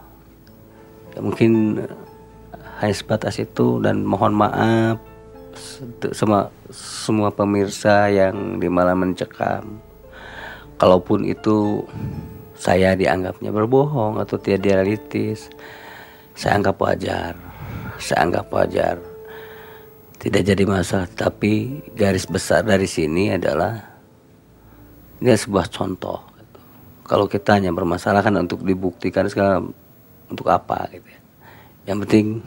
Ya, 1.14 1.20
mungkin 1.22 1.84
hanya 2.82 2.96
sebatas 2.96 3.38
itu 3.38 3.84
dan 3.84 4.02
mohon 4.08 4.34
maaf 4.34 4.98
sama 6.16 6.50
semua 6.74 7.30
pemirsa 7.30 8.10
yang 8.10 8.58
di 8.58 8.72
malam 8.72 9.06
mencekam. 9.06 9.78
Kalaupun 10.82 11.28
itu 11.30 11.86
saya 12.58 12.98
dianggapnya 12.98 13.54
berbohong 13.54 14.18
atau 14.18 14.40
tidak 14.42 14.66
realistis 14.82 15.52
saya 16.34 16.58
anggap 16.58 16.82
wajar. 16.82 17.38
Saya 18.02 18.26
anggap 18.26 18.50
wajar. 18.50 18.98
Tidak 20.18 20.42
jadi 20.42 20.64
masalah. 20.66 21.06
Tapi 21.14 21.84
garis 21.94 22.26
besar 22.26 22.66
dari 22.66 22.90
sini 22.90 23.38
adalah 23.38 23.78
ini 25.22 25.30
sebuah 25.30 25.70
contoh 25.70 26.33
kalau 27.14 27.30
kita 27.30 27.62
hanya 27.62 27.70
bermasalah 27.70 28.26
kan 28.26 28.34
untuk 28.42 28.66
dibuktikan 28.66 29.30
segala 29.30 29.62
untuk 30.34 30.50
apa 30.50 30.90
gitu 30.90 31.06
ya 31.06 31.22
yang 31.94 32.02
penting 32.02 32.42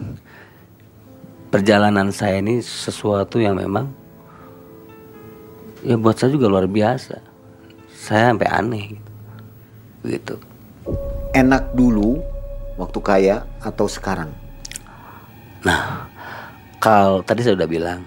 perjalanan 1.54 2.10
saya 2.10 2.42
ini 2.42 2.58
sesuatu 2.58 3.38
yang 3.38 3.54
memang 3.54 3.86
ya 5.86 5.94
buat 5.94 6.18
saya 6.18 6.34
juga 6.34 6.50
luar 6.50 6.66
biasa 6.66 7.36
saya 8.06 8.34
sampai 8.34 8.48
aneh 8.50 8.84
gitu. 8.90 9.06
gitu. 10.06 10.34
Enak 11.34 11.74
dulu 11.74 12.22
waktu 12.78 12.98
kaya 13.02 13.36
atau 13.58 13.90
sekarang? 13.90 14.30
Nah, 15.66 16.06
kalau 16.78 17.18
tadi 17.26 17.42
saya 17.42 17.58
udah 17.58 17.66
bilang 17.66 18.00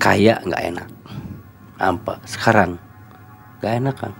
kaya 0.00 0.40
nggak 0.40 0.62
enak. 0.72 0.88
Apa? 1.76 2.16
Sekarang 2.24 2.80
nggak 3.60 3.74
enak 3.76 3.96
kan? 4.00 4.12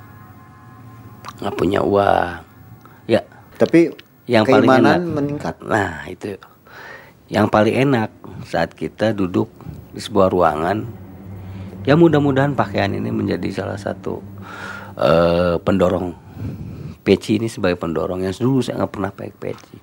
Nggak 1.41 1.55
punya 1.57 1.81
uang. 1.81 2.45
Ya. 3.09 3.21
Tapi 3.57 3.93
yang 4.31 4.47
paling 4.47 4.71
enak. 4.71 4.99
meningkat. 5.03 5.57
Nah 5.65 6.07
itu. 6.07 6.37
Yang 7.27 7.47
paling 7.51 7.75
enak 7.89 8.11
saat 8.47 8.77
kita 8.77 9.17
duduk 9.17 9.51
di 9.91 10.01
sebuah 10.01 10.31
ruangan 10.31 10.87
ya 11.85 11.97
mudah-mudahan 11.97 12.53
pakaian 12.53 12.93
ini 12.93 13.09
menjadi 13.09 13.49
salah 13.65 13.79
satu 13.81 14.21
uh, 15.01 15.57
pendorong 15.61 16.13
peci 17.01 17.41
ini 17.41 17.49
sebagai 17.49 17.81
pendorong. 17.81 18.21
Yang 18.25 18.45
dulu 18.45 18.61
saya 18.61 18.85
nggak 18.85 18.93
pernah 18.93 19.11
pakai 19.13 19.33
peci. 19.33 19.79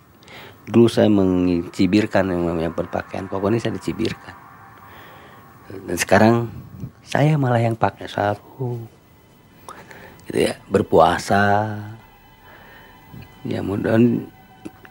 Dulu 0.67 0.87
saya 0.91 1.07
mencibirkan 1.07 2.27
yang 2.27 2.43
namanya 2.43 2.71
berpakaian. 2.75 3.25
Pokoknya 3.31 3.59
saya 3.63 3.73
dicibirkan. 3.79 4.35
Dan 5.87 5.97
sekarang 5.99 6.35
saya 7.03 7.39
malah 7.39 7.59
yang 7.59 7.75
pakai 7.75 8.07
sarung 8.07 8.87
gitu 10.27 10.51
ya 10.51 10.59
berpuasa. 10.67 11.75
Ya 13.47 13.63
mudah 13.63 13.95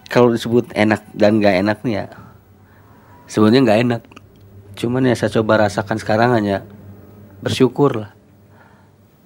kalau 0.09 0.33
disebut 0.33 0.73
enak 0.73 1.05
dan 1.13 1.45
gak 1.45 1.61
enak 1.61 1.79
nih 1.85 1.95
ya 2.05 2.07
sebenarnya 3.29 3.61
nggak 3.67 3.81
enak. 3.87 4.03
Cuman 4.77 5.09
ya 5.09 5.15
saya 5.19 5.31
coba 5.41 5.69
rasakan 5.69 5.99
sekarang 6.01 6.31
hanya 6.37 6.65
bersyukurlah 7.45 8.17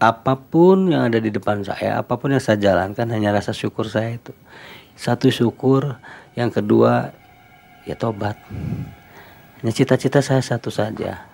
apa 0.01 0.33
pun 0.33 0.89
yang 0.89 1.13
ada 1.13 1.21
di 1.21 1.29
depan 1.29 1.61
saya 1.61 2.01
apa 2.01 2.17
pun 2.17 2.33
yang 2.33 2.41
saya 2.41 2.57
jalankan 2.57 3.05
hanya 3.13 3.37
rasa 3.37 3.53
syukur 3.53 3.87
saya 3.87 4.17
itu. 4.17 4.33
Satu 4.97 5.29
syukur 5.29 6.01
yang 6.35 6.49
kedua 6.49 7.13
ya 7.85 7.95
tobat. 7.97 8.37
Hanya 9.61 9.73
cita-cita 9.77 10.25
saya 10.25 10.41
satu 10.41 10.73
saja. 10.73 11.29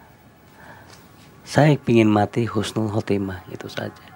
Saya 1.47 1.79
ingin 1.79 2.11
mati 2.11 2.43
husnul 2.43 2.91
khotimah 2.91 3.47
itu 3.55 3.71
saja 3.71 4.16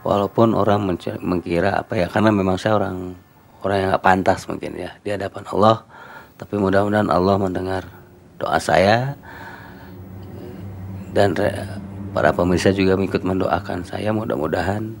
walaupun 0.00 0.56
orang 0.56 0.88
mengira 1.20 1.80
apa 1.84 1.96
ya 1.96 2.06
karena 2.08 2.32
memang 2.32 2.56
saya 2.56 2.80
orang 2.80 3.16
orang 3.60 3.76
yang 3.76 3.88
gak 3.92 4.04
pantas 4.04 4.40
mungkin 4.48 4.72
ya 4.76 4.96
di 5.04 5.12
hadapan 5.12 5.44
Allah. 5.52 5.84
Tapi 6.40 6.56
mudah-mudahan 6.56 7.12
Allah 7.12 7.36
mendengar 7.36 7.84
doa 8.40 8.56
saya. 8.56 9.12
Dan 11.10 11.36
para 12.16 12.32
pemirsa 12.32 12.72
juga 12.72 12.96
ikut 12.96 13.20
mendoakan 13.26 13.84
saya 13.84 14.14
mudah-mudahan 14.14 14.96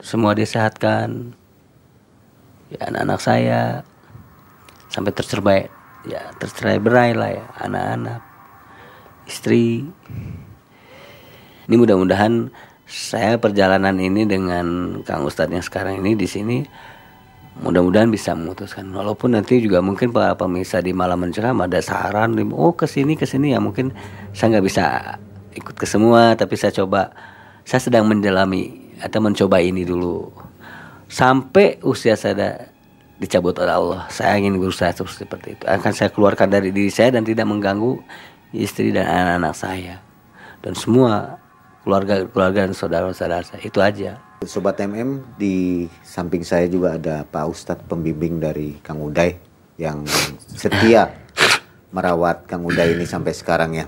semua 0.00 0.32
disehatkan. 0.32 1.36
Ya 2.70 2.86
anak-anak 2.86 3.20
saya 3.20 3.60
sampai 4.88 5.12
tercerai 5.12 5.60
ya 6.06 6.22
tercerai 6.38 6.78
berai 6.80 7.12
lah 7.12 7.30
ya 7.34 7.44
anak-anak 7.60 8.20
istri. 9.28 9.84
Ini 11.68 11.74
mudah-mudahan 11.76 12.50
saya 12.90 13.38
perjalanan 13.38 13.94
ini 14.02 14.26
dengan 14.26 14.98
Kang 15.06 15.22
Ustadz 15.22 15.54
yang 15.54 15.62
sekarang 15.62 16.02
ini 16.02 16.18
di 16.18 16.26
sini 16.26 16.58
mudah-mudahan 17.62 18.10
bisa 18.10 18.34
memutuskan. 18.34 18.90
Walaupun 18.90 19.38
nanti 19.38 19.62
juga 19.62 19.78
mungkin 19.78 20.10
para 20.10 20.34
pemirsa 20.34 20.82
di 20.82 20.90
malam 20.90 21.22
menceram 21.22 21.54
ada 21.62 21.78
saran 21.78 22.34
oh 22.50 22.74
ke 22.74 22.90
sini 22.90 23.14
ke 23.14 23.30
sini 23.30 23.54
ya 23.54 23.62
mungkin 23.62 23.94
saya 24.34 24.58
nggak 24.58 24.66
bisa 24.66 24.84
ikut 25.54 25.78
ke 25.78 25.86
semua 25.86 26.34
tapi 26.34 26.58
saya 26.58 26.74
coba. 26.82 27.14
Saya 27.62 27.78
sedang 27.86 28.10
mendalami 28.10 28.90
atau 28.98 29.22
mencoba 29.22 29.62
ini 29.62 29.86
dulu. 29.86 30.26
Sampai 31.06 31.78
usia 31.86 32.18
saya 32.18 32.66
dicabut 33.20 33.54
oleh 33.60 33.74
Allah 33.76 34.02
saya 34.10 34.34
ingin 34.40 34.58
berusaha 34.58 34.90
terus 34.90 35.14
seperti 35.14 35.54
itu. 35.54 35.64
Akan 35.70 35.94
saya 35.94 36.10
keluarkan 36.10 36.50
dari 36.50 36.74
diri 36.74 36.90
saya 36.90 37.14
dan 37.14 37.22
tidak 37.22 37.46
mengganggu 37.46 38.02
istri 38.50 38.90
dan 38.90 39.06
anak-anak 39.06 39.54
saya. 39.54 39.94
Dan 40.60 40.74
semua 40.74 41.39
keluarga 41.84 42.24
keluarga 42.28 42.68
dan 42.68 42.74
saudara-saudara 42.76 43.44
saya 43.44 43.62
itu 43.64 43.80
aja 43.80 44.20
Sobat 44.40 44.80
MM 44.80 45.36
di 45.36 45.84
samping 46.00 46.40
saya 46.40 46.64
juga 46.64 46.96
ada 46.96 47.28
Pak 47.28 47.44
Ustadz 47.44 47.84
pembimbing 47.84 48.40
dari 48.40 48.80
Kang 48.80 49.04
Uday 49.04 49.36
yang 49.76 50.00
setia 50.48 51.12
merawat 51.92 52.48
Kang 52.48 52.64
Uday 52.64 52.96
ini 52.96 53.04
sampai 53.04 53.36
sekarang 53.36 53.76
ya. 53.76 53.84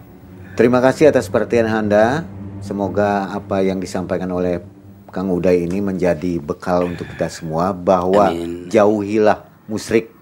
Terima 0.53 0.85
kasih 0.85 1.09
atas 1.09 1.33
perhatian 1.33 1.73
Anda. 1.73 2.29
Semoga 2.61 3.33
apa 3.33 3.65
yang 3.65 3.81
disampaikan 3.81 4.29
oleh 4.29 4.61
Kang 5.09 5.33
Uday 5.33 5.65
ini 5.65 5.81
menjadi 5.81 6.37
bekal 6.37 6.85
untuk 6.85 7.09
kita 7.09 7.33
semua 7.33 7.73
bahwa 7.73 8.29
Amin. 8.29 8.69
jauhilah 8.69 9.49
musrik. 9.65 10.13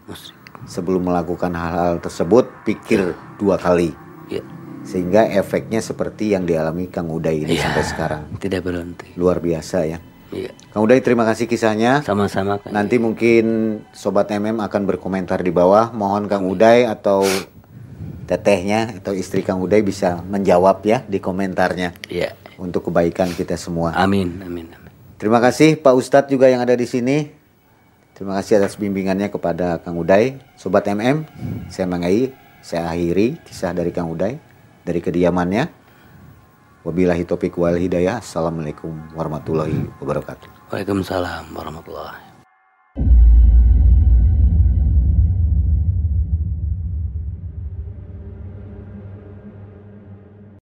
Sebelum 0.71 1.11
melakukan 1.11 1.51
hal-hal 1.57 1.99
tersebut, 1.99 2.47
pikir 2.63 3.19
dua 3.41 3.59
kali. 3.59 3.91
Ya. 4.31 4.45
Sehingga 4.91 5.23
efeknya 5.31 5.79
seperti 5.79 6.35
yang 6.35 6.43
dialami 6.43 6.91
Kang 6.91 7.07
Uday 7.07 7.47
ini 7.47 7.55
Iya. 7.55 7.71
sampai 7.71 7.85
sekarang. 7.87 8.23
Tidak 8.43 8.59
berhenti. 8.59 9.07
Luar 9.15 9.39
biasa 9.39 9.87
ya. 9.87 10.03
Iya. 10.35 10.51
Kang 10.75 10.83
Uday 10.83 10.99
terima 10.99 11.23
kasih 11.23 11.47
kisahnya. 11.47 12.03
Sama-sama 12.03 12.59
Kang. 12.59 12.75
Nanti 12.75 12.99
mungkin 12.99 13.45
sobat 13.95 14.35
MM 14.35 14.59
akan 14.59 14.83
berkomentar 14.91 15.47
di 15.47 15.55
bawah. 15.55 15.95
Mohon 15.95 16.27
Kang 16.27 16.43
Uday 16.51 16.91
atau 16.91 17.23
tetehnya 18.27 18.99
atau 18.99 19.15
istri 19.15 19.47
Kang 19.47 19.63
Uday 19.63 19.83
bisa 19.83 20.23
menjawab 20.27 20.83
ya 20.83 21.03
di 21.07 21.23
komentarnya 21.23 21.95
Iya. 22.11 22.35
untuk 22.59 22.91
kebaikan 22.91 23.31
kita 23.31 23.55
semua. 23.55 23.95
Amin, 23.95 24.43
amin, 24.43 24.67
amin. 24.75 24.91
Terima 25.19 25.39
kasih 25.39 25.79
Pak 25.79 25.95
Ustadz 25.95 26.31
juga 26.31 26.51
yang 26.51 26.63
ada 26.63 26.75
di 26.75 26.87
sini. 26.87 27.31
Terima 28.15 28.37
kasih 28.43 28.61
atas 28.61 28.77
bimbingannya 28.77 29.33
kepada 29.33 29.79
Kang 29.81 29.97
Uday. 29.97 30.37
Sobat 30.55 30.85
MM, 30.87 31.25
saya 31.73 31.89
Mangai, 31.89 32.31
saya 32.61 32.91
akhiri 32.93 33.41
kisah 33.49 33.73
dari 33.73 33.91
Kang 33.91 34.13
Uday 34.13 34.50
dari 34.87 35.01
kediamannya. 35.03 35.65
Wabillahi 36.81 37.29
taufiq 37.29 37.61
wal 37.61 37.77
hidayah. 37.77 38.25
Assalamualaikum 38.25 39.13
warahmatullahi 39.13 39.93
wabarakatuh. 40.01 40.73
Waalaikumsalam 40.73 41.53
warahmatullahi 41.53 42.30